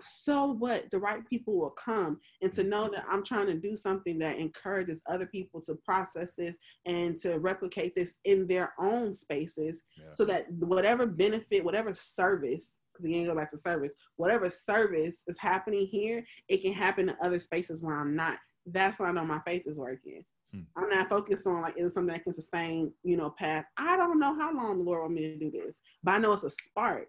So 0.00 0.52
what? 0.52 0.88
The 0.92 0.98
right 0.98 1.26
people 1.28 1.58
will 1.58 1.72
come, 1.72 2.20
and 2.40 2.52
to 2.52 2.62
know 2.62 2.88
that 2.88 3.04
I'm 3.10 3.24
trying 3.24 3.46
to 3.46 3.58
do 3.58 3.74
something 3.74 4.18
that 4.20 4.38
encourages 4.38 5.02
other 5.08 5.26
people 5.26 5.60
to 5.62 5.74
process 5.84 6.34
this 6.34 6.56
and 6.86 7.18
to 7.20 7.38
replicate 7.38 7.94
this 7.96 8.14
in 8.24 8.46
their 8.46 8.72
own 8.78 9.12
spaces, 9.12 9.82
yeah. 9.98 10.12
so 10.12 10.24
that 10.26 10.46
whatever 10.52 11.06
benefit, 11.06 11.64
whatever 11.64 11.92
service 11.94 12.78
because 12.92 13.10
again, 13.10 13.26
go 13.26 13.34
back 13.34 13.50
to 13.50 13.58
service. 13.58 13.92
Whatever 14.16 14.48
service 14.48 15.22
is 15.26 15.36
happening 15.38 15.86
here, 15.86 16.24
it 16.48 16.62
can 16.62 16.72
happen 16.72 17.10
in 17.10 17.16
other 17.20 17.38
spaces 17.38 17.82
where 17.82 17.94
I'm 17.94 18.16
not. 18.16 18.38
That's 18.64 18.98
why 18.98 19.08
I 19.08 19.12
know 19.12 19.24
my 19.24 19.40
faith 19.44 19.64
is 19.66 19.78
working. 19.78 20.24
Hmm. 20.56 20.82
I'm 20.82 20.88
not 20.88 21.08
focused 21.08 21.46
on 21.46 21.60
like 21.60 21.74
is 21.76 21.94
something 21.94 22.12
that 22.14 22.24
can 22.24 22.32
sustain, 22.32 22.92
you 23.02 23.16
know, 23.16 23.30
path. 23.30 23.64
I 23.76 23.96
don't 23.96 24.18
know 24.18 24.38
how 24.38 24.54
long 24.54 24.78
the 24.78 24.84
Lord 24.84 25.02
want 25.02 25.14
me 25.14 25.22
to 25.22 25.38
do 25.38 25.50
this, 25.50 25.80
but 26.02 26.12
I 26.12 26.18
know 26.18 26.32
it's 26.32 26.44
a 26.44 26.50
spark. 26.50 27.08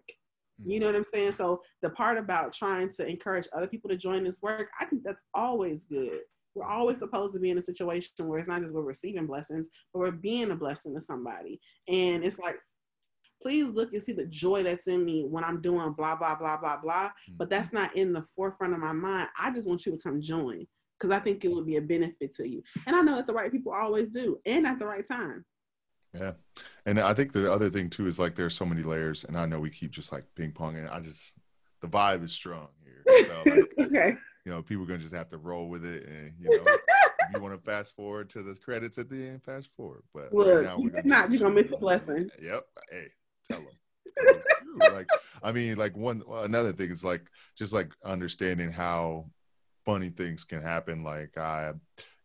You 0.64 0.80
know 0.80 0.86
what 0.86 0.96
I'm 0.96 1.04
saying? 1.04 1.32
So 1.32 1.62
the 1.82 1.90
part 1.90 2.18
about 2.18 2.52
trying 2.52 2.90
to 2.94 3.06
encourage 3.06 3.46
other 3.52 3.68
people 3.68 3.88
to 3.90 3.96
join 3.96 4.24
this 4.24 4.42
work, 4.42 4.70
I 4.80 4.86
think 4.86 5.02
that's 5.04 5.22
always 5.32 5.84
good. 5.84 6.20
We're 6.54 6.64
always 6.64 6.98
supposed 6.98 7.34
to 7.34 7.40
be 7.40 7.50
in 7.50 7.58
a 7.58 7.62
situation 7.62 8.10
where 8.26 8.40
it's 8.40 8.48
not 8.48 8.62
just 8.62 8.74
we're 8.74 8.82
receiving 8.82 9.26
blessings, 9.26 9.68
but 9.92 10.00
we're 10.00 10.10
being 10.10 10.50
a 10.50 10.56
blessing 10.56 10.96
to 10.96 11.00
somebody. 11.00 11.60
And 11.86 12.24
it's 12.24 12.40
like, 12.40 12.56
please 13.40 13.72
look 13.72 13.92
and 13.92 14.02
see 14.02 14.12
the 14.12 14.26
joy 14.26 14.64
that's 14.64 14.88
in 14.88 15.04
me 15.04 15.24
when 15.28 15.44
I'm 15.44 15.60
doing 15.62 15.92
blah, 15.92 16.16
blah, 16.16 16.34
blah, 16.34 16.56
blah, 16.56 16.80
blah. 16.80 17.10
But 17.36 17.50
that's 17.50 17.72
not 17.72 17.96
in 17.96 18.12
the 18.12 18.22
forefront 18.22 18.74
of 18.74 18.80
my 18.80 18.92
mind. 18.92 19.28
I 19.38 19.52
just 19.52 19.68
want 19.68 19.86
you 19.86 19.92
to 19.92 19.98
come 19.98 20.20
join 20.20 20.66
because 20.98 21.14
I 21.14 21.20
think 21.20 21.44
it 21.44 21.52
would 21.52 21.66
be 21.66 21.76
a 21.76 21.82
benefit 21.82 22.34
to 22.36 22.48
you. 22.48 22.62
And 22.86 22.96
I 22.96 23.02
know 23.02 23.16
that 23.16 23.26
the 23.26 23.34
right 23.34 23.52
people 23.52 23.72
always 23.72 24.08
do 24.08 24.38
and 24.46 24.66
at 24.66 24.78
the 24.78 24.86
right 24.86 25.06
time. 25.06 25.44
Yeah. 26.14 26.32
And 26.86 26.98
I 26.98 27.14
think 27.14 27.32
the 27.32 27.52
other 27.52 27.70
thing 27.70 27.90
too 27.90 28.06
is 28.06 28.18
like 28.18 28.34
there's 28.34 28.54
so 28.54 28.64
many 28.64 28.82
layers, 28.82 29.24
and 29.24 29.36
I 29.36 29.46
know 29.46 29.60
we 29.60 29.70
keep 29.70 29.90
just 29.90 30.12
like 30.12 30.24
ping 30.34 30.52
ponging. 30.52 30.90
I 30.90 31.00
just 31.00 31.34
the 31.80 31.88
vibe 31.88 32.24
is 32.24 32.32
strong 32.32 32.68
here. 32.84 33.24
So 33.26 33.42
like, 33.46 33.68
okay. 33.86 34.16
You 34.44 34.52
know, 34.52 34.62
people 34.62 34.84
are 34.84 34.86
gonna 34.86 34.98
just 34.98 35.14
have 35.14 35.28
to 35.30 35.36
roll 35.36 35.68
with 35.68 35.84
it, 35.84 36.06
and 36.08 36.32
you 36.40 36.50
know, 36.50 36.64
if 36.64 37.36
you 37.36 37.42
want 37.42 37.54
to 37.54 37.60
fast 37.60 37.94
forward 37.94 38.30
to 38.30 38.42
the 38.42 38.54
credits 38.54 38.96
at 38.96 39.10
the 39.10 39.16
end, 39.16 39.44
fast 39.44 39.68
forward. 39.76 40.02
But 40.14 40.32
Look, 40.32 40.64
right 40.64 40.78
you're 40.78 41.02
not, 41.04 41.30
you're 41.30 41.40
gonna 41.40 41.54
miss 41.54 41.72
a 41.72 41.76
blessing. 41.76 42.30
Yep. 42.42 42.64
Hey, 42.90 43.08
tell 43.50 43.60
them. 43.60 44.42
like, 44.94 45.08
I 45.42 45.52
mean, 45.52 45.76
like 45.76 45.96
one 45.96 46.22
well, 46.26 46.44
another 46.44 46.72
thing 46.72 46.90
is 46.90 47.04
like 47.04 47.22
just 47.56 47.74
like 47.74 47.92
understanding 48.04 48.72
how 48.72 49.26
funny 49.88 50.10
things 50.10 50.44
can 50.44 50.60
happen. 50.60 51.02
Like 51.02 51.38
I, 51.38 51.72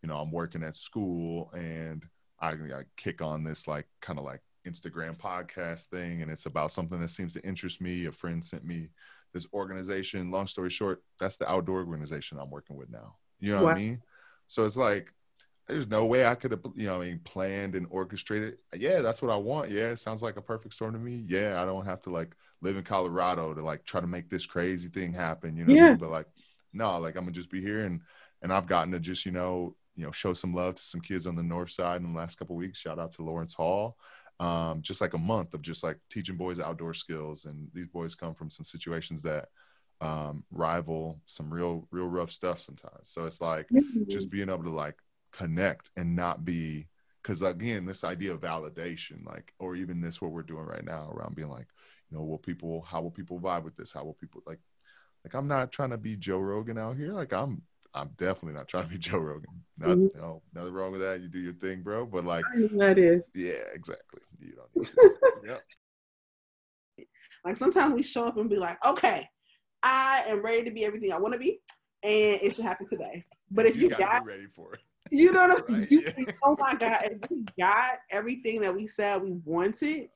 you 0.02 0.10
know, 0.10 0.18
I'm 0.18 0.32
working 0.34 0.64
at 0.64 0.76
school 0.76 1.50
and 1.54 2.04
I, 2.38 2.50
I 2.50 2.84
kick 2.98 3.22
on 3.22 3.46
this 3.46 3.70
like 3.70 3.88
kind 4.02 4.20
of 4.20 4.26
like 4.26 4.42
Instagram 4.68 5.18
podcast 5.18 5.86
thing, 5.86 6.22
and 6.22 6.30
it's 6.30 6.46
about 6.46 6.74
something 6.74 7.00
that 7.00 7.08
seems 7.08 7.34
to 7.36 7.48
interest 7.48 7.80
me. 7.80 8.06
A 8.06 8.12
friend 8.12 8.44
sent 8.44 8.66
me 8.66 8.90
this 9.34 9.48
organization. 9.54 10.30
Long 10.30 10.46
story 10.46 10.70
short, 10.70 11.04
that's 11.22 11.38
the 11.38 11.50
outdoor 11.50 11.86
organization 11.86 12.38
I'm 12.38 12.50
working 12.50 12.76
with 12.76 12.90
now. 12.90 13.16
You 13.40 13.54
know 13.54 13.60
what, 13.60 13.76
what 13.76 13.78
I 13.78 13.80
mean? 13.80 14.02
So 14.48 14.66
it's 14.66 14.76
like 14.76 15.14
there's 15.70 15.88
no 15.88 16.04
way 16.04 16.26
I 16.26 16.36
could 16.36 16.52
have, 16.52 16.60
you 16.76 16.88
know, 16.88 17.02
I 17.02 17.06
mean, 17.06 17.22
planned 17.24 17.76
and 17.76 17.88
orchestrated. 17.90 18.58
Yeah, 18.76 19.00
that's 19.00 19.22
what 19.22 19.32
I 19.32 19.38
want. 19.38 19.72
Yeah, 19.72 19.88
it 19.88 20.00
sounds 20.00 20.22
like 20.22 20.36
a 20.36 20.42
perfect 20.42 20.74
storm 20.74 20.92
to 20.94 21.00
me. 21.00 21.24
Yeah, 21.30 21.62
I 21.62 21.66
don't 21.66 21.86
have 21.86 22.02
to 22.02 22.10
like 22.10 22.36
live 22.62 22.76
in 22.76 22.84
Colorado 22.84 23.54
to 23.54 23.64
like 23.64 23.86
try 23.86 24.02
to 24.02 24.08
make 24.08 24.30
this 24.30 24.46
crazy 24.46 24.90
thing 24.90 25.14
happen. 25.14 25.56
You 25.56 25.64
know, 25.64 25.74
yeah. 25.74 25.86
I 25.86 25.90
mean? 25.92 25.98
but 25.98 26.12
like, 26.12 26.28
no, 26.74 27.00
like 27.00 27.16
I'm 27.16 27.24
gonna 27.24 27.32
just 27.32 27.52
be 27.52 27.62
here 27.62 27.82
and 27.82 28.02
and 28.42 28.52
I've 28.52 28.68
gotten 28.68 28.92
to 28.92 29.00
just 29.00 29.26
you 29.26 29.32
know 29.32 29.76
you 29.96 30.06
know 30.06 30.12
show 30.12 30.34
some 30.34 30.54
love 30.54 30.76
to 30.76 30.82
some 30.82 31.02
kids 31.02 31.28
on 31.28 31.36
the 31.36 31.44
north 31.44 31.72
side 31.72 32.02
in 32.02 32.12
the 32.12 32.18
last 32.18 32.38
couple 32.38 32.56
weeks. 32.56 32.80
Shout 32.80 33.00
out 33.00 33.12
to 33.14 33.24
lawrence 33.24 33.54
hall. 33.54 33.98
Um, 34.40 34.82
just 34.82 35.00
like 35.00 35.14
a 35.14 35.20
month 35.20 35.54
of 35.54 35.62
just 35.62 35.84
like 35.84 35.98
teaching 36.10 36.36
boys 36.36 36.60
outdoor 36.60 36.94
skills. 36.94 37.46
And 37.46 37.70
these 37.74 37.88
boys 37.88 38.16
come 38.16 38.34
from 38.34 38.50
some 38.50 38.66
situations 38.66 39.22
that 39.22 39.50
um, 40.02 40.44
rival 40.52 41.22
some 41.26 41.54
real 41.54 41.88
real 41.92 42.08
rough 42.08 42.32
stuff 42.32 42.60
sometimes. 42.60 43.10
So 43.10 43.24
it's 43.24 43.40
like 43.40 43.68
mm-hmm. 43.70 44.04
just 44.10 44.30
being 44.30 44.50
able 44.50 44.64
to 44.64 44.70
like 44.70 44.98
connect 45.32 45.90
and 45.96 46.16
not 46.16 46.44
be 46.44 46.88
because 47.22 47.42
again 47.42 47.86
this 47.86 48.04
idea 48.04 48.34
of 48.34 48.42
validation 48.42 49.26
like 49.26 49.52
or 49.58 49.76
even 49.76 50.02
this 50.02 50.22
what 50.22 50.32
we're 50.32 50.44
doing 50.44 50.66
right 50.66 50.84
now 50.84 51.10
around 51.12 51.36
being 51.36 51.50
like 51.50 51.66
you 52.12 52.18
know 52.18 52.24
will 52.24 52.38
people 52.38 52.82
how 52.82 53.02
will 53.02 53.12
people 53.12 53.40
vibe 53.40 53.64
with 53.64 53.78
this? 53.78 53.94
How 53.94 54.04
will 54.04 54.14
people 54.14 54.42
like 54.46 54.60
like 55.24 55.34
i'm 55.34 55.48
not 55.48 55.72
trying 55.72 55.90
to 55.90 55.98
be 55.98 56.16
joe 56.16 56.38
rogan 56.38 56.78
out 56.78 56.98
here 56.98 57.14
like 57.14 57.34
i'm 57.34 57.62
I'm 57.94 58.10
definitely 58.18 58.54
not 58.54 58.68
trying 58.68 58.86
to 58.86 58.90
be 58.90 58.98
Joe 59.00 59.20
Rogan. 59.20 59.50
Not, 59.78 59.90
mm-hmm. 59.90 60.02
you 60.16 60.22
know, 60.22 60.42
nothing 60.54 60.74
wrong 60.74 60.92
with 60.92 61.02
that. 61.02 61.22
You 61.22 61.28
do 61.28 61.40
your 61.40 61.54
thing, 61.54 61.82
bro. 61.82 62.06
But 62.06 62.26
like, 62.26 62.44
that 62.54 62.98
is. 62.98 63.30
Yeah, 63.36 63.64
exactly. 63.74 64.22
You 64.40 64.54
don't 64.56 64.76
need 64.76 64.86
to. 64.86 65.14
yep. 65.48 67.08
Like 67.46 67.56
sometimes 67.56 67.94
we 67.94 68.04
show 68.04 68.26
up 68.26 68.38
and 68.38 68.50
be 68.50 68.56
like, 68.56 68.84
okay, 68.86 69.28
I 69.82 70.24
am 70.28 70.42
ready 70.42 70.64
to 70.64 70.72
be 70.72 70.86
everything 70.86 71.12
I 71.12 71.20
want 71.20 71.34
to 71.34 71.40
be, 71.40 71.60
and 72.02 72.40
it 72.42 72.56
should 72.56 72.64
happen 72.64 72.88
today. 72.88 73.26
But 73.52 73.66
if 73.66 73.76
you, 73.76 73.90
you 73.90 73.90
got 73.90 74.26
ready 74.26 74.48
for 74.56 74.74
it, 74.74 74.80
you 75.12 75.34
know 75.34 75.48
what 75.48 75.60
I'm 75.60 75.88
saying? 75.90 76.04
Right? 76.18 76.36
oh 76.44 76.56
my 76.58 76.74
God, 76.74 77.00
if 77.04 77.30
we 77.30 77.44
got 77.60 77.98
everything 78.12 78.62
that 78.62 78.74
we 78.74 78.88
said 78.88 79.22
we 79.22 79.34
wanted, 79.44 80.08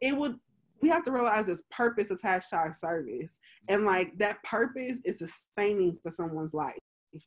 it 0.00 0.16
would 0.16 0.38
we 0.82 0.88
have 0.88 1.04
to 1.04 1.12
realize 1.12 1.46
there's 1.46 1.62
purpose 1.70 2.10
attached 2.10 2.50
to 2.50 2.56
our 2.56 2.72
service. 2.72 3.38
And 3.68 3.84
like 3.84 4.16
that 4.18 4.42
purpose 4.44 5.00
is 5.04 5.18
sustaining 5.18 5.98
for 6.02 6.10
someone's 6.10 6.54
life. 6.54 6.78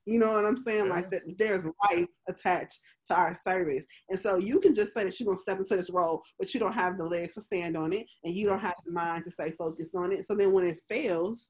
You 0.06 0.20
know 0.20 0.34
what 0.34 0.46
I'm 0.46 0.58
saying? 0.58 0.86
Yeah. 0.86 0.94
Like 0.94 1.12
that 1.12 1.22
there's 1.38 1.66
life 1.66 2.08
attached 2.28 2.80
to 3.08 3.16
our 3.16 3.34
service. 3.34 3.86
And 4.10 4.20
so 4.20 4.38
you 4.38 4.60
can 4.60 4.76
just 4.76 4.94
say 4.94 5.04
that 5.04 5.20
you're 5.20 5.26
gonna 5.26 5.38
step 5.38 5.58
into 5.58 5.76
this 5.76 5.90
role, 5.90 6.22
but 6.38 6.54
you 6.54 6.60
don't 6.60 6.74
have 6.74 6.98
the 6.98 7.06
legs 7.06 7.36
to 7.36 7.42
stand 7.42 7.76
on 7.76 7.94
it 7.94 8.06
and 8.24 8.36
you 8.36 8.46
don't 8.48 8.60
have 8.60 8.76
the 8.86 8.92
mind 8.92 9.24
to 9.24 9.32
stay 9.32 9.52
focused 9.58 9.96
on 9.96 10.12
it. 10.12 10.26
So 10.26 10.36
then 10.36 10.54
when 10.54 10.68
it 10.68 10.80
fails, 10.90 11.50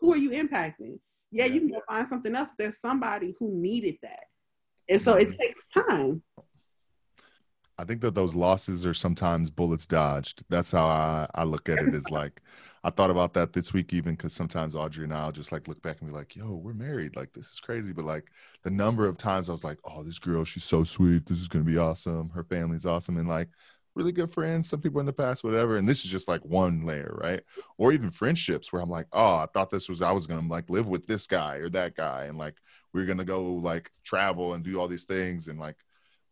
who 0.00 0.12
are 0.12 0.18
you 0.18 0.30
impacting? 0.30 0.98
Yeah, 1.32 1.46
you 1.46 1.60
can 1.60 1.70
go 1.70 1.80
find 1.88 2.06
something 2.06 2.34
else, 2.34 2.50
but 2.50 2.64
there's 2.64 2.80
somebody 2.80 3.34
who 3.38 3.50
needed 3.52 3.96
that. 4.02 4.24
And 4.88 5.02
so 5.02 5.14
it 5.14 5.28
mm-hmm. 5.28 5.36
takes 5.36 5.68
time. 5.68 6.22
I 7.78 7.84
think 7.84 8.00
that 8.00 8.14
those 8.14 8.34
losses 8.34 8.86
are 8.86 8.94
sometimes 8.94 9.50
bullets 9.50 9.86
dodged. 9.86 10.44
That's 10.48 10.70
how 10.70 10.86
I, 10.86 11.28
I 11.34 11.44
look 11.44 11.68
at 11.68 11.82
it. 11.82 11.94
Is 11.94 12.10
like 12.10 12.40
I 12.82 12.90
thought 12.90 13.10
about 13.10 13.34
that 13.34 13.52
this 13.52 13.72
week 13.74 13.92
even 13.92 14.14
because 14.14 14.32
sometimes 14.32 14.74
Audrey 14.74 15.04
and 15.04 15.12
I'll 15.12 15.32
just 15.32 15.52
like 15.52 15.68
look 15.68 15.82
back 15.82 16.00
and 16.00 16.08
be 16.08 16.16
like, 16.16 16.34
"Yo, 16.34 16.54
we're 16.54 16.72
married. 16.72 17.16
Like 17.16 17.32
this 17.34 17.46
is 17.52 17.60
crazy." 17.60 17.92
But 17.92 18.06
like 18.06 18.24
the 18.62 18.70
number 18.70 19.06
of 19.06 19.18
times 19.18 19.48
I 19.48 19.52
was 19.52 19.64
like, 19.64 19.78
"Oh, 19.84 20.02
this 20.02 20.18
girl, 20.18 20.44
she's 20.44 20.64
so 20.64 20.84
sweet. 20.84 21.26
This 21.26 21.38
is 21.38 21.48
gonna 21.48 21.64
be 21.64 21.76
awesome. 21.76 22.30
Her 22.30 22.44
family's 22.44 22.86
awesome." 22.86 23.18
And 23.18 23.28
like 23.28 23.50
really 23.94 24.12
good 24.12 24.32
friends, 24.32 24.68
some 24.68 24.80
people 24.80 25.00
in 25.00 25.06
the 25.06 25.12
past, 25.12 25.44
whatever. 25.44 25.76
And 25.76 25.88
this 25.88 26.04
is 26.04 26.10
just 26.10 26.28
like 26.28 26.44
one 26.44 26.84
layer, 26.86 27.16
right? 27.20 27.42
Or 27.78 27.92
even 27.92 28.10
friendships 28.10 28.72
where 28.72 28.80
I'm 28.82 28.90
like, 28.90 29.06
"Oh, 29.12 29.36
I 29.36 29.46
thought 29.52 29.70
this 29.70 29.88
was 29.88 30.00
I 30.00 30.12
was 30.12 30.26
gonna 30.26 30.48
like 30.48 30.70
live 30.70 30.88
with 30.88 31.06
this 31.06 31.26
guy 31.26 31.56
or 31.56 31.68
that 31.70 31.94
guy, 31.94 32.24
and 32.24 32.38
like 32.38 32.56
we 32.94 33.02
we're 33.02 33.06
gonna 33.06 33.24
go 33.24 33.42
like 33.54 33.90
travel 34.04 34.54
and 34.54 34.64
do 34.64 34.80
all 34.80 34.88
these 34.88 35.04
things 35.04 35.48
and 35.48 35.58
like." 35.60 35.76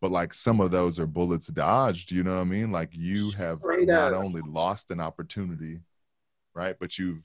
But 0.01 0.11
like 0.11 0.33
some 0.33 0.59
of 0.59 0.71
those 0.71 0.99
are 0.99 1.07
bullets 1.07 1.47
dodged 1.47 2.11
you 2.11 2.23
know 2.23 2.35
what 2.35 2.41
i 2.41 2.43
mean 2.43 2.71
like 2.71 2.89
you 2.93 3.31
have 3.31 3.59
Straight 3.59 3.87
not 3.87 4.13
up. 4.13 4.23
only 4.23 4.41
lost 4.41 4.91
an 4.91 4.99
opportunity 4.99 5.79
right 6.53 6.75
but 6.79 6.97
you've 6.97 7.23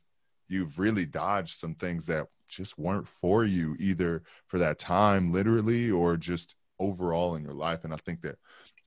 you've 0.49 0.79
really 0.79 1.07
dodged 1.07 1.59
some 1.59 1.75
things 1.75 2.07
that 2.07 2.27
just 2.49 2.79
weren't 2.79 3.07
for 3.07 3.45
you 3.45 3.77
either 3.79 4.23
for 4.47 4.59
that 4.59 4.79
time 4.79 5.33
literally 5.33 5.91
or 5.91 6.17
just 6.17 6.57
overall 6.79 7.37
in 7.37 7.43
your 7.43 7.55
life 7.55 7.85
and 7.85 7.93
i 7.93 7.97
think 7.99 8.21
that 8.23 8.37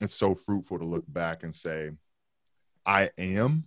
it's 0.01 0.13
so 0.13 0.36
fruitful 0.36 0.79
to 0.79 0.86
look 0.86 1.05
back 1.07 1.43
and 1.43 1.55
say 1.55 1.91
i 2.86 3.09
am 3.17 3.63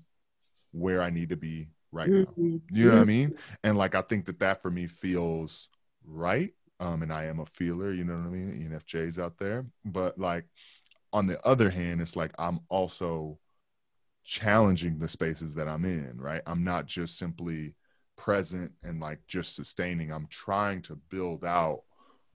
where 0.72 1.00
i 1.00 1.08
need 1.08 1.30
to 1.30 1.36
be 1.36 1.68
right 1.92 2.10
now 2.10 2.24
mm-hmm. 2.24 2.56
you 2.70 2.86
know 2.86 2.90
what 2.90 2.98
i 2.98 3.00
mm-hmm. 3.00 3.08
mean 3.08 3.38
and 3.64 3.78
like 3.78 3.94
i 3.94 4.02
think 4.02 4.26
that 4.26 4.38
that 4.40 4.60
for 4.60 4.70
me 4.70 4.86
feels 4.86 5.68
right 6.04 6.52
um, 6.80 7.02
and 7.02 7.12
I 7.12 7.24
am 7.24 7.40
a 7.40 7.46
feeler, 7.46 7.92
you 7.92 8.04
know 8.04 8.14
what 8.14 8.26
I 8.26 8.28
mean? 8.28 8.70
ENFJ's 8.70 9.18
out 9.18 9.38
there. 9.38 9.66
But 9.84 10.18
like 10.18 10.44
on 11.12 11.26
the 11.26 11.44
other 11.46 11.70
hand, 11.70 12.00
it's 12.00 12.16
like 12.16 12.32
I'm 12.38 12.60
also 12.68 13.38
challenging 14.24 14.98
the 14.98 15.08
spaces 15.08 15.54
that 15.54 15.68
I'm 15.68 15.84
in, 15.84 16.18
right? 16.18 16.42
I'm 16.46 16.64
not 16.64 16.86
just 16.86 17.18
simply 17.18 17.74
present 18.16 18.72
and 18.82 19.00
like 19.00 19.20
just 19.26 19.54
sustaining. 19.54 20.12
I'm 20.12 20.26
trying 20.28 20.82
to 20.82 20.96
build 21.10 21.44
out 21.44 21.82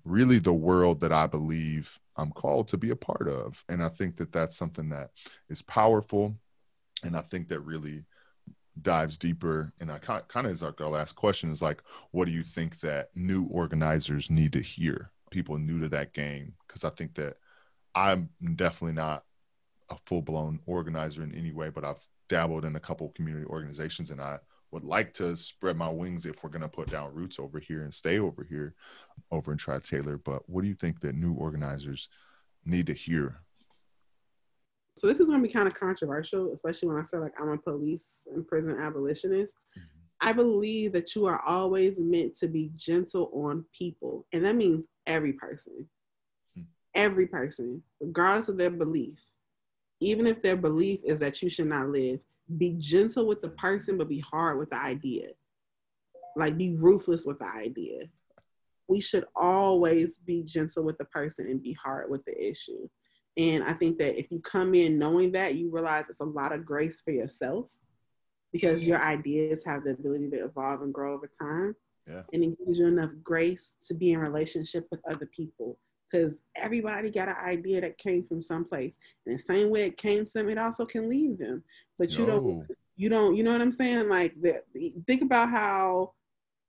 really 0.04 0.40
the 0.40 0.54
world 0.54 1.02
that 1.02 1.12
I 1.12 1.28
believe 1.28 2.00
I'm 2.16 2.32
called 2.32 2.70
to 2.70 2.78
be 2.78 2.90
a 2.92 2.96
part 2.96 3.28
of. 3.28 3.64
And 3.70 3.84
I 3.84 3.90
think 3.90 4.16
that 4.18 4.32
that's 4.32 4.56
something 4.56 4.90
that 4.90 5.12
is 5.50 5.62
powerful. 5.62 6.36
And 7.04 7.16
I 7.16 7.22
think 7.22 7.50
that 7.50 7.60
really 7.62 8.06
dives 8.84 9.18
deeper 9.18 9.74
and 9.80 9.92
i 9.92 9.98
kind 9.98 10.46
of 10.48 10.52
is 10.52 10.62
like 10.62 10.80
our 10.82 10.90
last 10.90 11.16
question 11.16 11.52
is 11.52 11.62
like 11.62 11.82
what 12.12 12.26
do 12.26 12.32
you 12.32 12.44
think 12.44 12.80
that 12.80 13.10
new 13.16 13.46
organizers 13.46 14.30
need 14.30 14.54
to 14.54 14.62
hear? 14.62 15.12
People 15.30 15.58
new 15.58 15.80
to 15.80 15.90
that 15.90 16.14
game? 16.14 16.54
Because 16.68 16.84
i 16.84 16.90
think 16.90 17.16
that 17.16 17.38
i'm 17.96 18.30
definitely 18.56 18.96
not 18.96 19.24
a 19.90 19.96
full-blown 20.06 20.60
organizer 20.66 21.24
in 21.24 21.36
any 21.36 21.52
way 21.52 21.70
but 21.70 21.84
i've 21.84 22.08
dabbled 22.30 22.64
in 22.64 22.76
a 22.76 22.80
couple 22.80 23.10
community 23.10 23.46
organizations 23.46 24.12
and 24.12 24.22
i 24.22 24.38
would 24.72 24.86
like 24.86 25.12
to 25.12 25.36
spread 25.36 25.76
my 25.76 25.90
wings 25.90 26.26
if 26.26 26.42
we're 26.42 26.50
going 26.50 26.62
to 26.62 26.70
put 26.70 26.90
down 26.90 27.14
roots 27.14 27.40
over 27.40 27.60
here 27.60 27.84
and 27.84 27.94
stay 27.94 28.20
over 28.20 28.44
here 28.44 28.74
over 29.32 29.52
in 29.52 29.58
tri 29.58 29.80
taylor 29.80 30.18
but 30.18 30.50
what 30.50 30.62
do 30.62 30.68
you 30.70 30.76
think 30.76 31.02
that 31.02 31.16
new 31.16 31.34
organizers 31.34 32.08
need 32.66 32.88
to 32.88 32.94
hear 32.94 33.42
so 35.02 35.08
this 35.08 35.20
is 35.20 35.26
going 35.26 35.42
to 35.42 35.48
be 35.48 35.52
kind 35.52 35.68
of 35.68 35.74
controversial, 35.74 36.54
especially 36.54 36.90
when 36.90 37.02
I 37.02 37.04
say 37.06 37.18
like 37.18 37.34
I'm 37.42 37.50
a 37.50 37.58
police 37.58 38.28
and 38.32 38.48
prison 38.48 38.78
abolitionist. 38.80 39.56
Mm-hmm. 39.76 40.30
I 40.30 40.32
believe 40.32 40.94
that 40.94 41.16
you 41.16 41.26
are 41.26 41.42
always 41.42 42.00
meant 42.00 42.36
to 42.36 42.48
be 42.48 42.70
gentle 42.76 43.32
on 43.34 43.66
people, 43.76 44.28
and 44.32 44.46
that 44.46 44.56
means 44.56 44.86
every 45.08 45.34
person, 45.34 45.90
mm-hmm. 46.56 46.68
every 46.94 47.26
person, 47.26 47.82
regardless 48.00 48.48
of 48.48 48.58
their 48.58 48.70
belief. 48.70 49.18
Even 50.02 50.28
if 50.28 50.44
their 50.44 50.56
belief 50.56 51.02
is 51.04 51.18
that 51.18 51.42
you 51.42 51.50
should 51.50 51.66
not 51.66 51.90
live, 51.90 52.20
be 52.60 52.76
gentle 52.78 53.26
with 53.26 53.42
the 53.42 53.50
person, 53.50 53.98
but 53.98 54.08
be 54.08 54.20
hard 54.20 54.60
with 54.60 54.70
the 54.70 54.78
idea. 54.78 55.30
Like 56.36 56.60
be 56.60 56.76
ruthless 56.76 57.26
with 57.26 57.40
the 57.40 57.48
idea. 57.48 58.04
We 58.88 59.02
should 59.02 59.26
always 59.36 60.18
be 60.18 60.44
gentle 60.44 60.84
with 60.84 61.00
the 61.00 61.06
person 61.06 61.48
and 61.48 61.64
be 61.64 61.74
hard 61.74 62.12
with 62.12 62.24
the 62.26 62.40
issue. 62.40 62.88
And 63.38 63.64
I 63.64 63.74
think 63.74 63.98
that 64.00 64.20
if 64.20 64.30
you 64.32 64.40
come 64.40 64.76
in 64.76 65.00
knowing 65.00 65.32
that, 65.34 65.56
you 65.56 65.70
realize 65.72 66.10
it's 66.10 66.20
a 66.20 66.26
lot 66.26 66.52
of 66.54 66.66
grace 66.66 67.02
for 67.04 67.12
yourself. 67.12 67.72
because 68.54 68.86
your 68.86 69.02
ideas 69.02 69.64
have 69.66 69.86
the 69.86 69.92
ability 69.92 70.30
to 70.30 70.44
evolve 70.44 70.82
and 70.82 70.94
grow 70.94 71.14
over 71.14 71.30
time. 71.40 71.74
Yeah. 72.06 72.24
And 72.34 72.44
it 72.44 72.58
gives 72.66 72.80
you 72.80 72.88
enough 72.88 73.12
grace 73.24 73.76
to 73.88 73.94
be 73.94 74.12
in 74.12 74.20
relationship 74.20 74.88
with 74.92 75.00
other 75.10 75.26
people. 75.28 75.78
Because 76.12 76.44
everybody 76.58 77.10
got 77.12 77.30
an 77.30 77.38
idea 77.42 77.80
that 77.80 77.98
came 77.98 78.26
from 78.26 78.42
someplace. 78.42 79.00
And 79.26 79.36
the 79.36 79.40
same 79.40 79.70
way 79.70 79.84
it 79.84 79.96
came 79.96 80.26
to 80.26 80.34
them, 80.34 80.50
it 80.50 80.58
also 80.58 80.86
can 80.86 81.08
leave 81.08 81.38
them. 81.38 81.64
But 81.98 82.18
you 82.18 82.26
No. 82.26 82.32
don't 82.42 82.68
you 82.98 83.08
don't 83.08 83.38
you 83.38 83.44
know 83.44 83.54
what 83.54 83.62
I'm 83.62 83.72
saying? 83.72 84.10
Like 84.10 84.34
the, 84.42 84.62
think 85.08 85.22
about 85.22 85.50
how 85.50 86.12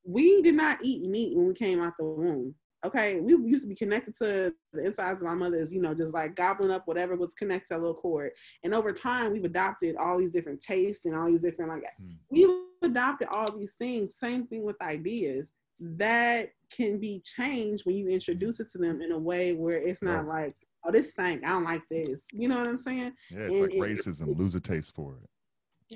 we 0.05 0.41
did 0.43 0.55
not 0.55 0.79
eat 0.83 1.03
meat 1.09 1.37
when 1.37 1.49
we 1.49 1.55
came 1.55 1.81
out 1.83 1.95
the 1.99 2.05
womb. 2.05 2.55
Okay, 2.85 3.21
we 3.21 3.33
used 3.49 3.63
to 3.63 3.69
be 3.69 3.75
connected 3.77 4.15
to 4.17 4.53
the 4.73 4.85
insides 4.85 5.23
of 5.23 5.29
our 5.29 5.37
mothers, 5.37 5.73
you 5.73 5.81
know, 5.81 5.95
just 5.95 6.13
like 6.13 6.35
gobbling 6.35 6.73
up 6.73 6.87
whatever 6.89 7.17
was 7.17 7.33
connected 7.35 7.69
to 7.69 7.77
a 7.77 7.79
little 7.79 7.95
cord. 7.95 8.33
And 8.65 8.75
over 8.75 8.93
time, 8.93 9.33
we've 9.33 9.45
adopted 9.45 9.95
all 9.97 10.19
these 10.19 10.33
different 10.33 10.61
tastes 10.61 11.05
and 11.07 11.15
all 11.15 11.27
these 11.27 11.43
different 11.43 11.71
like 11.71 11.85
Hmm. 11.99 12.13
we've 12.31 12.49
adopted 12.83 13.29
all 13.29 13.57
these 13.57 13.75
things. 13.75 14.17
Same 14.17 14.47
thing 14.49 14.65
with 14.65 14.81
ideas 14.83 15.53
that 15.79 16.51
can 16.71 16.99
be 16.99 17.21
changed 17.25 17.87
when 17.87 17.95
you 17.97 18.09
introduce 18.09 18.59
it 18.59 18.69
to 18.73 18.79
them 18.79 19.01
in 19.01 19.13
a 19.13 19.19
way 19.19 19.53
where 19.55 19.77
it's 19.77 20.03
not 20.03 20.25
Yeah. 20.25 20.33
like, 20.33 20.57
oh, 20.85 20.91
this 20.91 21.11
stank. 21.11 21.45
I 21.45 21.51
don't 21.51 21.65
like 21.65 21.89
this. 21.89 22.23
You 22.33 22.49
know 22.49 22.59
what 22.59 22.67
I'm 22.69 22.77
saying? 22.79 23.13
Yeah, 23.31 23.39
it's 23.41 23.53
And 23.55 23.61
like 23.63 23.75
it- 23.75 23.81
racism. 23.81 24.37
Lose 24.37 24.55
a 24.57 24.61
taste 24.61 24.93
for 24.95 25.19
it. 25.23 25.29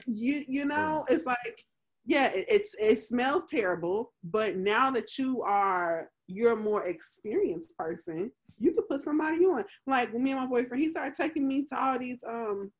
you 0.06 0.44
you 0.46 0.66
know 0.66 1.04
it's 1.08 1.24
like 1.24 1.64
yeah 2.06 2.28
it, 2.32 2.46
it's 2.48 2.74
it 2.78 2.98
smells 2.98 3.44
terrible 3.50 4.12
but 4.24 4.56
now 4.56 4.90
that 4.90 5.18
you 5.18 5.42
are 5.42 6.08
you're 6.28 6.52
a 6.52 6.56
more 6.56 6.86
experienced 6.86 7.76
person 7.76 8.30
you 8.58 8.72
could 8.72 8.88
put 8.88 9.02
somebody 9.02 9.44
on. 9.44 9.64
Like 9.86 10.14
me 10.14 10.32
and 10.32 10.40
my 10.40 10.46
boyfriend 10.46 10.82
he 10.82 10.90
started 10.90 11.14
taking 11.14 11.46
me 11.46 11.64
to 11.66 11.78
all 11.78 11.98
these 11.98 12.22
um 12.26 12.70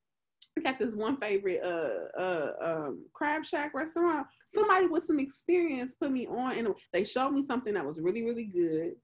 I 0.59 0.63
got 0.63 0.79
this 0.79 0.95
one 0.95 1.19
favorite 1.19 1.61
uh 1.63 2.19
uh 2.19 2.53
um 2.63 3.05
crab 3.13 3.45
shack 3.45 3.75
restaurant. 3.75 4.27
Somebody 4.49 4.87
with 4.87 5.05
some 5.05 5.21
experience 5.21 5.95
put 6.01 6.11
me 6.11 6.27
on 6.27 6.57
and 6.57 6.69
they 6.93 7.05
showed 7.05 7.31
me 7.31 7.45
something 7.45 7.75
that 7.75 7.87
was 7.87 8.01
really 8.01 8.25
really 8.25 8.47
good 8.47 8.95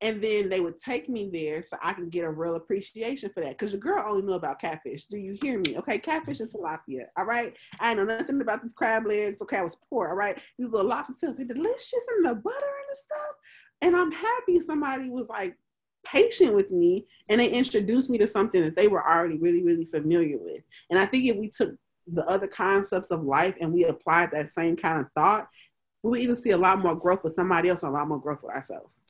and 0.00 0.22
then 0.22 0.48
they 0.48 0.60
would 0.60 0.78
take 0.78 1.08
me 1.08 1.28
there 1.32 1.62
so 1.62 1.76
I 1.82 1.92
can 1.92 2.08
get 2.08 2.24
a 2.24 2.30
real 2.30 2.54
appreciation 2.54 3.30
for 3.30 3.42
that. 3.42 3.50
Because 3.50 3.72
the 3.72 3.78
girl 3.78 4.04
only 4.06 4.22
knew 4.22 4.34
about 4.34 4.60
catfish. 4.60 5.04
Do 5.06 5.18
you 5.18 5.36
hear 5.42 5.58
me? 5.58 5.76
Okay, 5.76 5.98
catfish 5.98 6.40
and 6.40 6.50
tilapia. 6.50 7.06
All 7.16 7.24
right. 7.24 7.56
I 7.80 7.94
know 7.94 8.04
nothing 8.04 8.40
about 8.40 8.62
these 8.62 8.74
crab 8.74 9.06
legs. 9.06 9.42
Okay, 9.42 9.56
I 9.56 9.62
was 9.62 9.76
poor. 9.90 10.08
All 10.08 10.14
right. 10.14 10.40
These 10.56 10.70
little 10.70 10.88
lobster 10.88 11.14
tails, 11.20 11.36
they're 11.36 11.46
delicious 11.46 12.06
and 12.16 12.26
the 12.26 12.34
butter 12.36 12.56
and 12.56 12.90
the 12.90 12.96
stuff. 12.96 13.36
And 13.82 13.96
I'm 13.96 14.12
happy 14.12 14.60
somebody 14.60 15.10
was 15.10 15.28
like 15.28 15.56
patient 16.06 16.54
with 16.54 16.70
me 16.70 17.06
and 17.28 17.40
they 17.40 17.50
introduced 17.50 18.08
me 18.08 18.18
to 18.18 18.28
something 18.28 18.62
that 18.62 18.76
they 18.76 18.86
were 18.86 19.06
already 19.06 19.38
really, 19.38 19.64
really 19.64 19.84
familiar 19.84 20.38
with. 20.38 20.62
And 20.90 20.98
I 20.98 21.06
think 21.06 21.26
if 21.26 21.36
we 21.36 21.50
took 21.50 21.74
the 22.06 22.24
other 22.26 22.46
concepts 22.46 23.10
of 23.10 23.24
life 23.24 23.54
and 23.60 23.72
we 23.72 23.84
applied 23.84 24.30
that 24.30 24.48
same 24.48 24.76
kind 24.76 25.00
of 25.00 25.06
thought, 25.12 25.48
we 26.02 26.10
would 26.10 26.20
either 26.20 26.36
see 26.36 26.50
a 26.50 26.56
lot 26.56 26.78
more 26.78 26.94
growth 26.94 27.24
with 27.24 27.32
somebody 27.32 27.68
else 27.68 27.82
or 27.82 27.88
a 27.88 27.92
lot 27.92 28.06
more 28.06 28.20
growth 28.20 28.42
with 28.44 28.54
ourselves. 28.54 29.00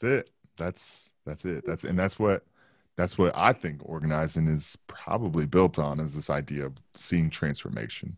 That's 0.00 0.04
it. 0.04 0.30
That's 0.56 1.10
that's 1.26 1.44
it. 1.44 1.64
That's 1.66 1.84
and 1.84 1.98
that's 1.98 2.18
what 2.18 2.44
that's 2.96 3.16
what 3.18 3.32
I 3.34 3.52
think 3.52 3.80
organizing 3.84 4.48
is 4.48 4.76
probably 4.86 5.46
built 5.46 5.78
on 5.78 6.00
is 6.00 6.14
this 6.14 6.30
idea 6.30 6.66
of 6.66 6.74
seeing 6.94 7.30
transformation. 7.30 8.16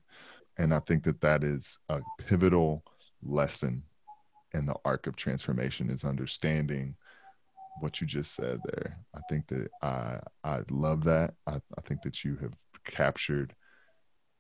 And 0.59 0.75
I 0.75 0.81
think 0.81 1.05
that 1.05 1.21
that 1.21 1.45
is 1.45 1.79
a 1.89 2.01
pivotal 2.19 2.85
lesson 3.23 3.85
in 4.55 4.67
the 4.67 4.75
arc 4.85 5.07
of 5.07 5.17
transformation 5.17 5.89
is 5.89 6.05
understanding 6.05 6.97
what 7.81 8.01
you 8.01 8.07
just 8.07 8.35
said 8.35 8.61
there. 8.65 8.99
I 9.15 9.21
think 9.29 9.47
that 9.49 9.69
I 9.83 10.21
I 10.45 10.61
love 10.71 11.05
that. 11.05 11.35
I, 11.47 11.55
I 11.77 11.81
think 11.85 12.03
that 12.03 12.25
you 12.25 12.37
have 12.37 12.55
captured 12.85 13.55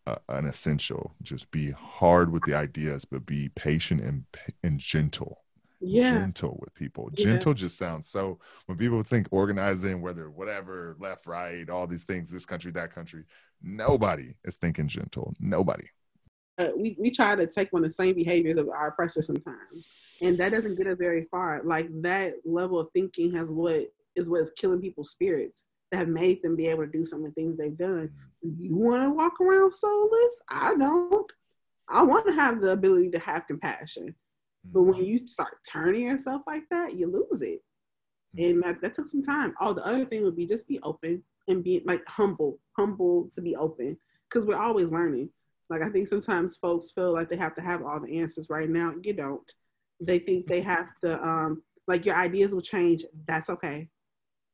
uh, 0.07 0.17
an 0.29 0.47
essential. 0.47 1.15
Just 1.23 1.51
be 1.51 1.71
hard 1.71 2.33
with 2.33 2.43
the 2.45 2.55
ideas, 2.55 3.05
but 3.05 3.27
be 3.27 3.49
patient 3.51 4.01
and 4.01 4.25
and 4.63 4.79
gentle 4.79 5.42
Yeah. 5.83 6.13
gentle 6.13 6.59
with 6.61 6.73
people. 6.75 7.11
Yeah. 7.15 7.25
Gentle 7.27 7.55
just 7.55 7.77
sounds 7.77 8.07
so 8.09 8.39
when 8.67 8.79
people 8.79 9.03
think 9.03 9.27
organizing, 9.31 10.01
whether 10.01 10.31
whatever, 10.31 10.97
left, 11.01 11.27
right, 11.27 11.69
all 11.69 11.87
these 11.87 12.05
things, 12.05 12.31
this 12.31 12.45
country, 12.47 12.71
that 12.73 12.95
country, 12.95 13.25
nobody 13.63 14.35
is 14.45 14.57
thinking 14.57 14.89
gentle. 14.89 15.35
Nobody. 15.41 15.89
uh, 16.59 16.69
we, 16.77 16.97
we 17.01 17.11
try 17.11 17.35
to 17.35 17.47
take 17.47 17.71
on 17.73 17.83
the 17.83 17.91
same 17.91 18.15
behaviors 18.15 18.59
of 18.59 18.69
our 18.69 18.89
oppressors 18.89 19.27
sometimes 19.27 19.89
and 20.21 20.39
that 20.39 20.53
doesn't 20.53 20.77
get 20.77 20.87
us 20.87 20.99
very 20.99 21.25
far 21.31 21.63
like 21.65 21.89
that 22.03 22.35
level 22.45 22.79
of 22.79 22.89
thinking 22.91 23.33
has 23.35 23.51
what 23.51 23.87
is 24.15 24.29
what 24.29 24.41
is 24.41 24.53
killing 24.53 24.81
people's 24.81 25.11
spirits 25.11 25.65
that 25.91 25.97
have 25.99 26.09
made 26.09 26.43
them 26.43 26.55
be 26.55 26.67
able 26.69 26.85
to 26.85 26.91
do 26.93 27.05
some 27.05 27.21
of 27.21 27.27
the 27.27 27.33
things 27.33 27.57
they've 27.57 27.79
done 27.79 28.11
you 28.43 28.77
want 28.77 29.03
to 29.03 29.11
walk 29.11 29.41
around 29.41 29.73
soulless 29.73 30.41
i 30.51 30.75
don't 30.79 31.33
i 31.89 32.03
want 32.03 32.27
to 32.27 32.35
have 32.35 32.61
the 32.61 32.71
ability 32.73 33.11
to 33.11 33.19
have 33.19 33.47
compassion 33.47 34.15
but 34.65 34.83
when 34.83 34.95
mm-hmm. 34.95 35.05
you 35.05 35.27
start 35.27 35.55
turning 35.71 36.03
yourself 36.03 36.43
like 36.47 36.63
that 36.71 36.95
you 36.95 37.07
lose 37.07 37.43
it 37.43 37.61
mm-hmm. 38.37 38.51
and 38.51 38.63
that, 38.63 38.81
that 38.81 38.95
took 38.95 39.07
some 39.07 39.23
time 39.23 39.55
oh 39.61 39.73
the 39.73 39.87
other 39.87 40.05
thing 40.05 40.23
would 40.23 40.37
be 40.37 40.47
just 40.47 40.69
be 40.69 40.79
open 40.83 41.23
and 41.49 41.65
be 41.65 41.83
like 41.87 42.07
humble 42.07 42.59
humble 42.77 43.29
to 43.35 43.41
be 43.41 43.57
open 43.57 43.97
because 44.29 44.47
we're 44.47 44.57
always 44.57 44.93
learning 44.93 45.29
like 45.73 45.83
I 45.83 45.89
think 45.89 46.07
sometimes 46.07 46.59
folks 46.59 46.91
feel 46.91 47.15
like 47.15 47.31
they 47.31 47.37
have 47.37 47.55
to 47.55 47.63
have 47.63 47.83
all 47.83 47.99
the 47.99 48.19
answers 48.21 48.51
right 48.51 48.69
now. 48.69 48.93
You 49.03 49.15
don't. 49.15 49.51
They 50.01 50.19
think 50.19 50.47
they 50.47 50.61
have 50.61 50.91
to 51.03 51.19
um 51.27 51.63
like 51.89 52.05
your 52.05 52.15
ideas 52.15 52.55
will 52.55 52.61
change. 52.61 53.07
That's 53.27 53.49
okay. 53.49 53.89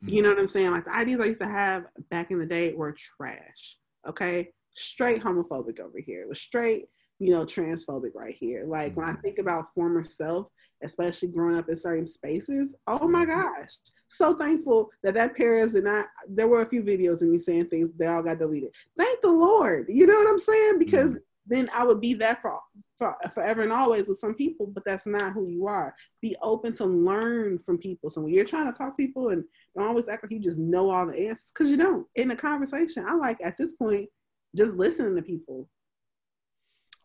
You 0.01 0.23
know 0.23 0.29
mm-hmm. 0.29 0.37
what 0.37 0.43
I'm 0.43 0.47
saying? 0.47 0.71
Like 0.71 0.85
the 0.85 0.95
ideas 0.95 1.21
I 1.21 1.25
used 1.25 1.41
to 1.41 1.49
have 1.49 1.87
back 2.09 2.31
in 2.31 2.39
the 2.39 2.47
day 2.47 2.73
were 2.73 2.93
trash. 2.93 3.79
Okay. 4.09 4.51
Straight 4.77 5.21
homophobic 5.21 5.81
over 5.81 5.99
here. 5.99 6.23
It 6.23 6.29
was 6.29 6.41
straight, 6.41 6.85
you 7.19 7.31
know, 7.31 7.45
transphobic 7.45 8.15
right 8.15 8.37
here. 8.39 8.65
Like 8.67 8.97
when 8.97 9.07
I 9.07 9.13
mm-hmm. 9.13 9.21
think 9.23 9.39
about 9.39 9.73
former 9.75 10.05
self, 10.05 10.49
especially 10.83 11.29
growing 11.29 11.59
up 11.59 11.69
in 11.69 11.77
certain 11.77 12.07
spaces, 12.07 12.75
oh 12.87 13.09
my 13.09 13.25
mm-hmm. 13.25 13.41
gosh. 13.41 13.73
So 14.09 14.35
thankful 14.35 14.91
that 15.03 15.15
that 15.15 15.37
parents 15.37 15.75
and 15.75 15.89
I 15.89 16.05
there 16.29 16.49
were 16.49 16.63
a 16.63 16.69
few 16.69 16.83
videos 16.83 17.23
of 17.23 17.29
me 17.29 17.39
saying 17.39 17.67
things 17.67 17.91
they 17.99 18.07
all 18.07 18.23
got 18.23 18.39
deleted. 18.39 18.71
Thank 18.97 19.21
the 19.21 19.33
Lord. 19.33 19.87
You 19.89 20.07
know 20.07 20.15
what 20.15 20.29
I'm 20.29 20.39
saying? 20.39 20.79
Because 20.79 21.11
mm-hmm. 21.11 21.19
then 21.47 21.71
I 21.75 21.85
would 21.85 22.01
be 22.01 22.15
that 22.15 22.41
for, 22.41 22.61
for 22.99 23.17
forever 23.35 23.63
and 23.63 23.73
always 23.73 24.09
with 24.09 24.19
some 24.19 24.35
people, 24.35 24.67
but 24.67 24.85
that's 24.85 25.07
not 25.07 25.33
who 25.33 25.49
you 25.49 25.67
are. 25.67 25.95
Be 26.23 26.37
open 26.41 26.73
to 26.75 26.87
learn 26.87 27.59
from 27.59 27.79
people. 27.79 28.11
So 28.11 28.21
when 28.21 28.33
you're 28.33 28.45
trying 28.45 28.73
to 28.73 28.77
talk 28.77 28.97
to 28.97 29.07
people 29.07 29.31
and 29.31 29.45
don't 29.77 29.89
always 29.89 30.09
act 30.09 30.23
like 30.23 30.33
you 30.33 30.41
just 30.41 30.59
know 30.59 30.91
all 30.91 31.07
the 31.07 31.29
answers, 31.29 31.51
because 31.53 31.71
you 31.71 31.77
don't. 31.77 32.07
In 32.15 32.31
a 32.31 32.37
conversation, 32.37 33.05
I 33.07 33.15
like 33.15 33.39
at 33.43 33.57
this 33.57 33.73
point 33.73 34.09
just 34.57 34.77
listening 34.77 35.17
to 35.17 35.23
people. 35.23 35.69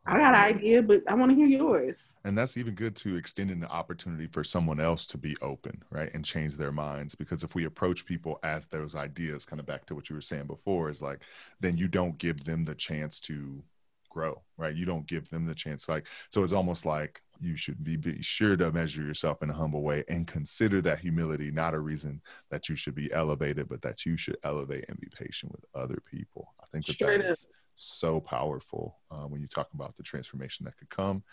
I 0.05 0.17
got 0.17 0.35
an 0.35 0.55
idea, 0.55 0.83
but 0.83 1.01
I 1.07 1.13
want 1.15 1.31
to 1.31 1.35
hear 1.35 1.47
yours. 1.47 2.09
And 2.25 2.37
that's 2.37 2.57
even 2.57 2.75
good 2.75 2.95
to 2.97 3.15
extending 3.15 3.61
the 3.61 3.69
opportunity 3.69 4.27
for 4.27 4.43
someone 4.43 4.79
else 4.81 5.07
to 5.07 5.17
be 5.17 5.37
open, 5.41 5.81
right? 5.89 6.13
And 6.13 6.25
change 6.25 6.57
their 6.57 6.73
minds. 6.73 7.15
Because 7.15 7.43
if 7.43 7.55
we 7.55 7.63
approach 7.65 8.05
people 8.05 8.37
as 8.43 8.65
those 8.67 8.95
ideas, 8.95 9.45
kind 9.45 9.61
of 9.61 9.65
back 9.65 9.85
to 9.85 9.95
what 9.95 10.09
you 10.09 10.15
were 10.15 10.21
saying 10.21 10.47
before, 10.47 10.89
is 10.89 11.01
like, 11.01 11.21
then 11.61 11.77
you 11.77 11.87
don't 11.87 12.17
give 12.17 12.43
them 12.43 12.65
the 12.65 12.75
chance 12.75 13.21
to 13.21 13.63
grow, 14.09 14.41
right? 14.57 14.75
You 14.75 14.85
don't 14.85 15.07
give 15.07 15.29
them 15.29 15.45
the 15.45 15.55
chance. 15.55 15.87
Like, 15.87 16.07
so 16.29 16.43
it's 16.43 16.53
almost 16.53 16.85
like 16.85 17.21
you 17.39 17.55
should 17.55 17.81
be, 17.83 17.95
be 17.95 18.21
sure 18.21 18.57
to 18.57 18.71
measure 18.71 19.01
yourself 19.01 19.41
in 19.41 19.49
a 19.49 19.53
humble 19.53 19.83
way 19.83 20.03
and 20.09 20.27
consider 20.27 20.81
that 20.81 20.99
humility 20.99 21.49
not 21.49 21.73
a 21.73 21.79
reason 21.79 22.21
that 22.51 22.67
you 22.67 22.75
should 22.75 22.95
be 22.95 23.11
elevated, 23.13 23.69
but 23.69 23.81
that 23.81 24.05
you 24.05 24.17
should 24.17 24.37
elevate 24.43 24.85
and 24.89 24.99
be 24.99 25.07
patient 25.17 25.51
with 25.51 25.65
other 25.73 25.97
people. 26.05 26.53
I 26.61 26.65
think 26.71 26.85
that 26.85 26.93
Straight 26.93 27.21
that 27.21 27.29
is 27.29 27.47
so 27.75 28.19
powerful 28.19 28.99
uh, 29.11 29.25
when 29.25 29.41
you 29.41 29.47
talk 29.47 29.69
about 29.73 29.95
the 29.97 30.03
transformation 30.03 30.65
that 30.65 30.77
could 30.77 30.89
come 30.89 31.23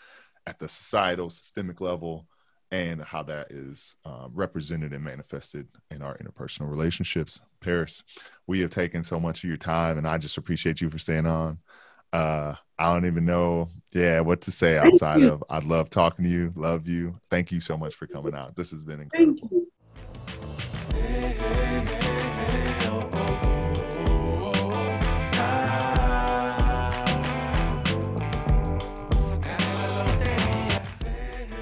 at 0.47 0.59
the 0.59 0.67
societal, 0.67 1.29
systemic 1.29 1.81
level, 1.81 2.27
and 2.71 3.01
how 3.01 3.21
that 3.21 3.51
is 3.51 3.95
uh, 4.05 4.27
represented 4.31 4.93
and 4.93 5.03
manifested 5.03 5.67
in 5.91 6.01
our 6.01 6.17
interpersonal 6.17 6.69
relationships. 6.69 7.41
Paris, 7.59 8.03
we 8.47 8.61
have 8.61 8.71
taken 8.71 9.03
so 9.03 9.19
much 9.19 9.43
of 9.43 9.49
your 9.49 9.57
time, 9.57 9.97
and 9.97 10.07
I 10.07 10.17
just 10.17 10.37
appreciate 10.37 10.79
you 10.79 10.89
for 10.89 10.97
staying 10.97 11.27
on. 11.27 11.59
Uh, 12.13 12.55
I 12.79 12.93
don't 12.93 13.05
even 13.05 13.25
know, 13.25 13.69
yeah, 13.93 14.21
what 14.21 14.41
to 14.41 14.51
say 14.51 14.77
outside 14.77 15.21
of 15.21 15.43
I 15.49 15.59
love 15.59 15.89
talking 15.89 16.25
to 16.25 16.31
you, 16.31 16.51
love 16.55 16.87
you. 16.87 17.19
Thank 17.29 17.51
you 17.51 17.59
so 17.59 17.77
much 17.77 17.95
for 17.95 18.07
coming 18.07 18.33
out. 18.33 18.55
This 18.55 18.71
has 18.71 18.83
been 18.83 18.97
Thank 18.97 19.13
incredible. 19.13 19.60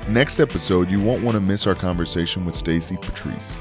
Next 0.10 0.40
episode, 0.40 0.90
you 0.90 1.00
won't 1.00 1.22
want 1.22 1.36
to 1.36 1.40
miss 1.40 1.68
our 1.68 1.76
conversation 1.76 2.44
with 2.44 2.56
Stacy 2.56 2.98
Patrice. 2.98 3.60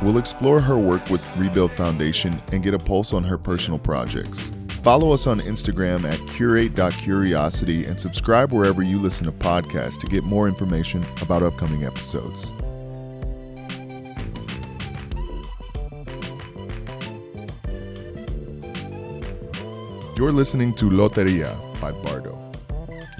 We'll 0.00 0.16
explore 0.16 0.58
her 0.58 0.78
work 0.78 1.10
with 1.10 1.20
Rebuild 1.36 1.72
Foundation 1.72 2.40
and 2.50 2.62
get 2.62 2.72
a 2.72 2.78
pulse 2.78 3.12
on 3.12 3.22
her 3.24 3.36
personal 3.36 3.78
projects. 3.78 4.50
Follow 4.82 5.12
us 5.12 5.26
on 5.26 5.38
Instagram 5.40 6.10
at 6.10 6.18
curate.curiosity 6.30 7.84
and 7.84 8.00
subscribe 8.00 8.52
wherever 8.52 8.82
you 8.82 8.98
listen 8.98 9.26
to 9.26 9.32
podcasts 9.32 10.00
to 10.00 10.06
get 10.06 10.24
more 10.24 10.48
information 10.48 11.04
about 11.20 11.42
upcoming 11.42 11.84
episodes. 11.84 12.50
You're 20.16 20.32
listening 20.32 20.74
to 20.76 20.86
Loteria 20.86 21.54
by 21.82 21.92
Bardo. 21.92 22.49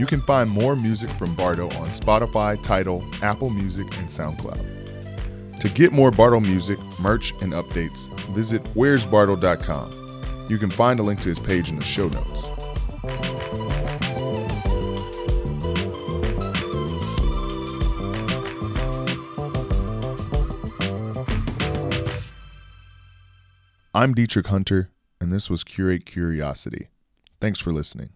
You 0.01 0.07
can 0.07 0.23
find 0.23 0.49
more 0.49 0.75
music 0.75 1.11
from 1.11 1.35
Bardo 1.35 1.67
on 1.67 1.89
Spotify, 1.89 2.61
Tidal, 2.63 3.05
Apple 3.21 3.51
Music, 3.51 3.85
and 3.99 4.09
SoundCloud. 4.09 5.61
To 5.61 5.69
get 5.69 5.93
more 5.93 6.11
Bardo 6.11 6.41
music, 6.41 6.79
merch, 6.99 7.33
and 7.43 7.53
updates, 7.53 8.09
visit 8.35 8.65
where'sbardo.com. 8.73 10.47
You 10.49 10.57
can 10.57 10.71
find 10.71 11.01
a 11.01 11.03
link 11.03 11.21
to 11.21 11.29
his 11.29 11.39
page 11.39 11.69
in 11.69 11.77
the 11.77 11.85
show 11.85 12.09
notes. 12.09 12.47
I'm 23.93 24.15
Dietrich 24.15 24.47
Hunter, 24.47 24.93
and 25.21 25.31
this 25.31 25.51
was 25.51 25.63
Curate 25.63 26.07
Curiosity. 26.07 26.89
Thanks 27.39 27.61
for 27.61 27.71
listening. 27.71 28.13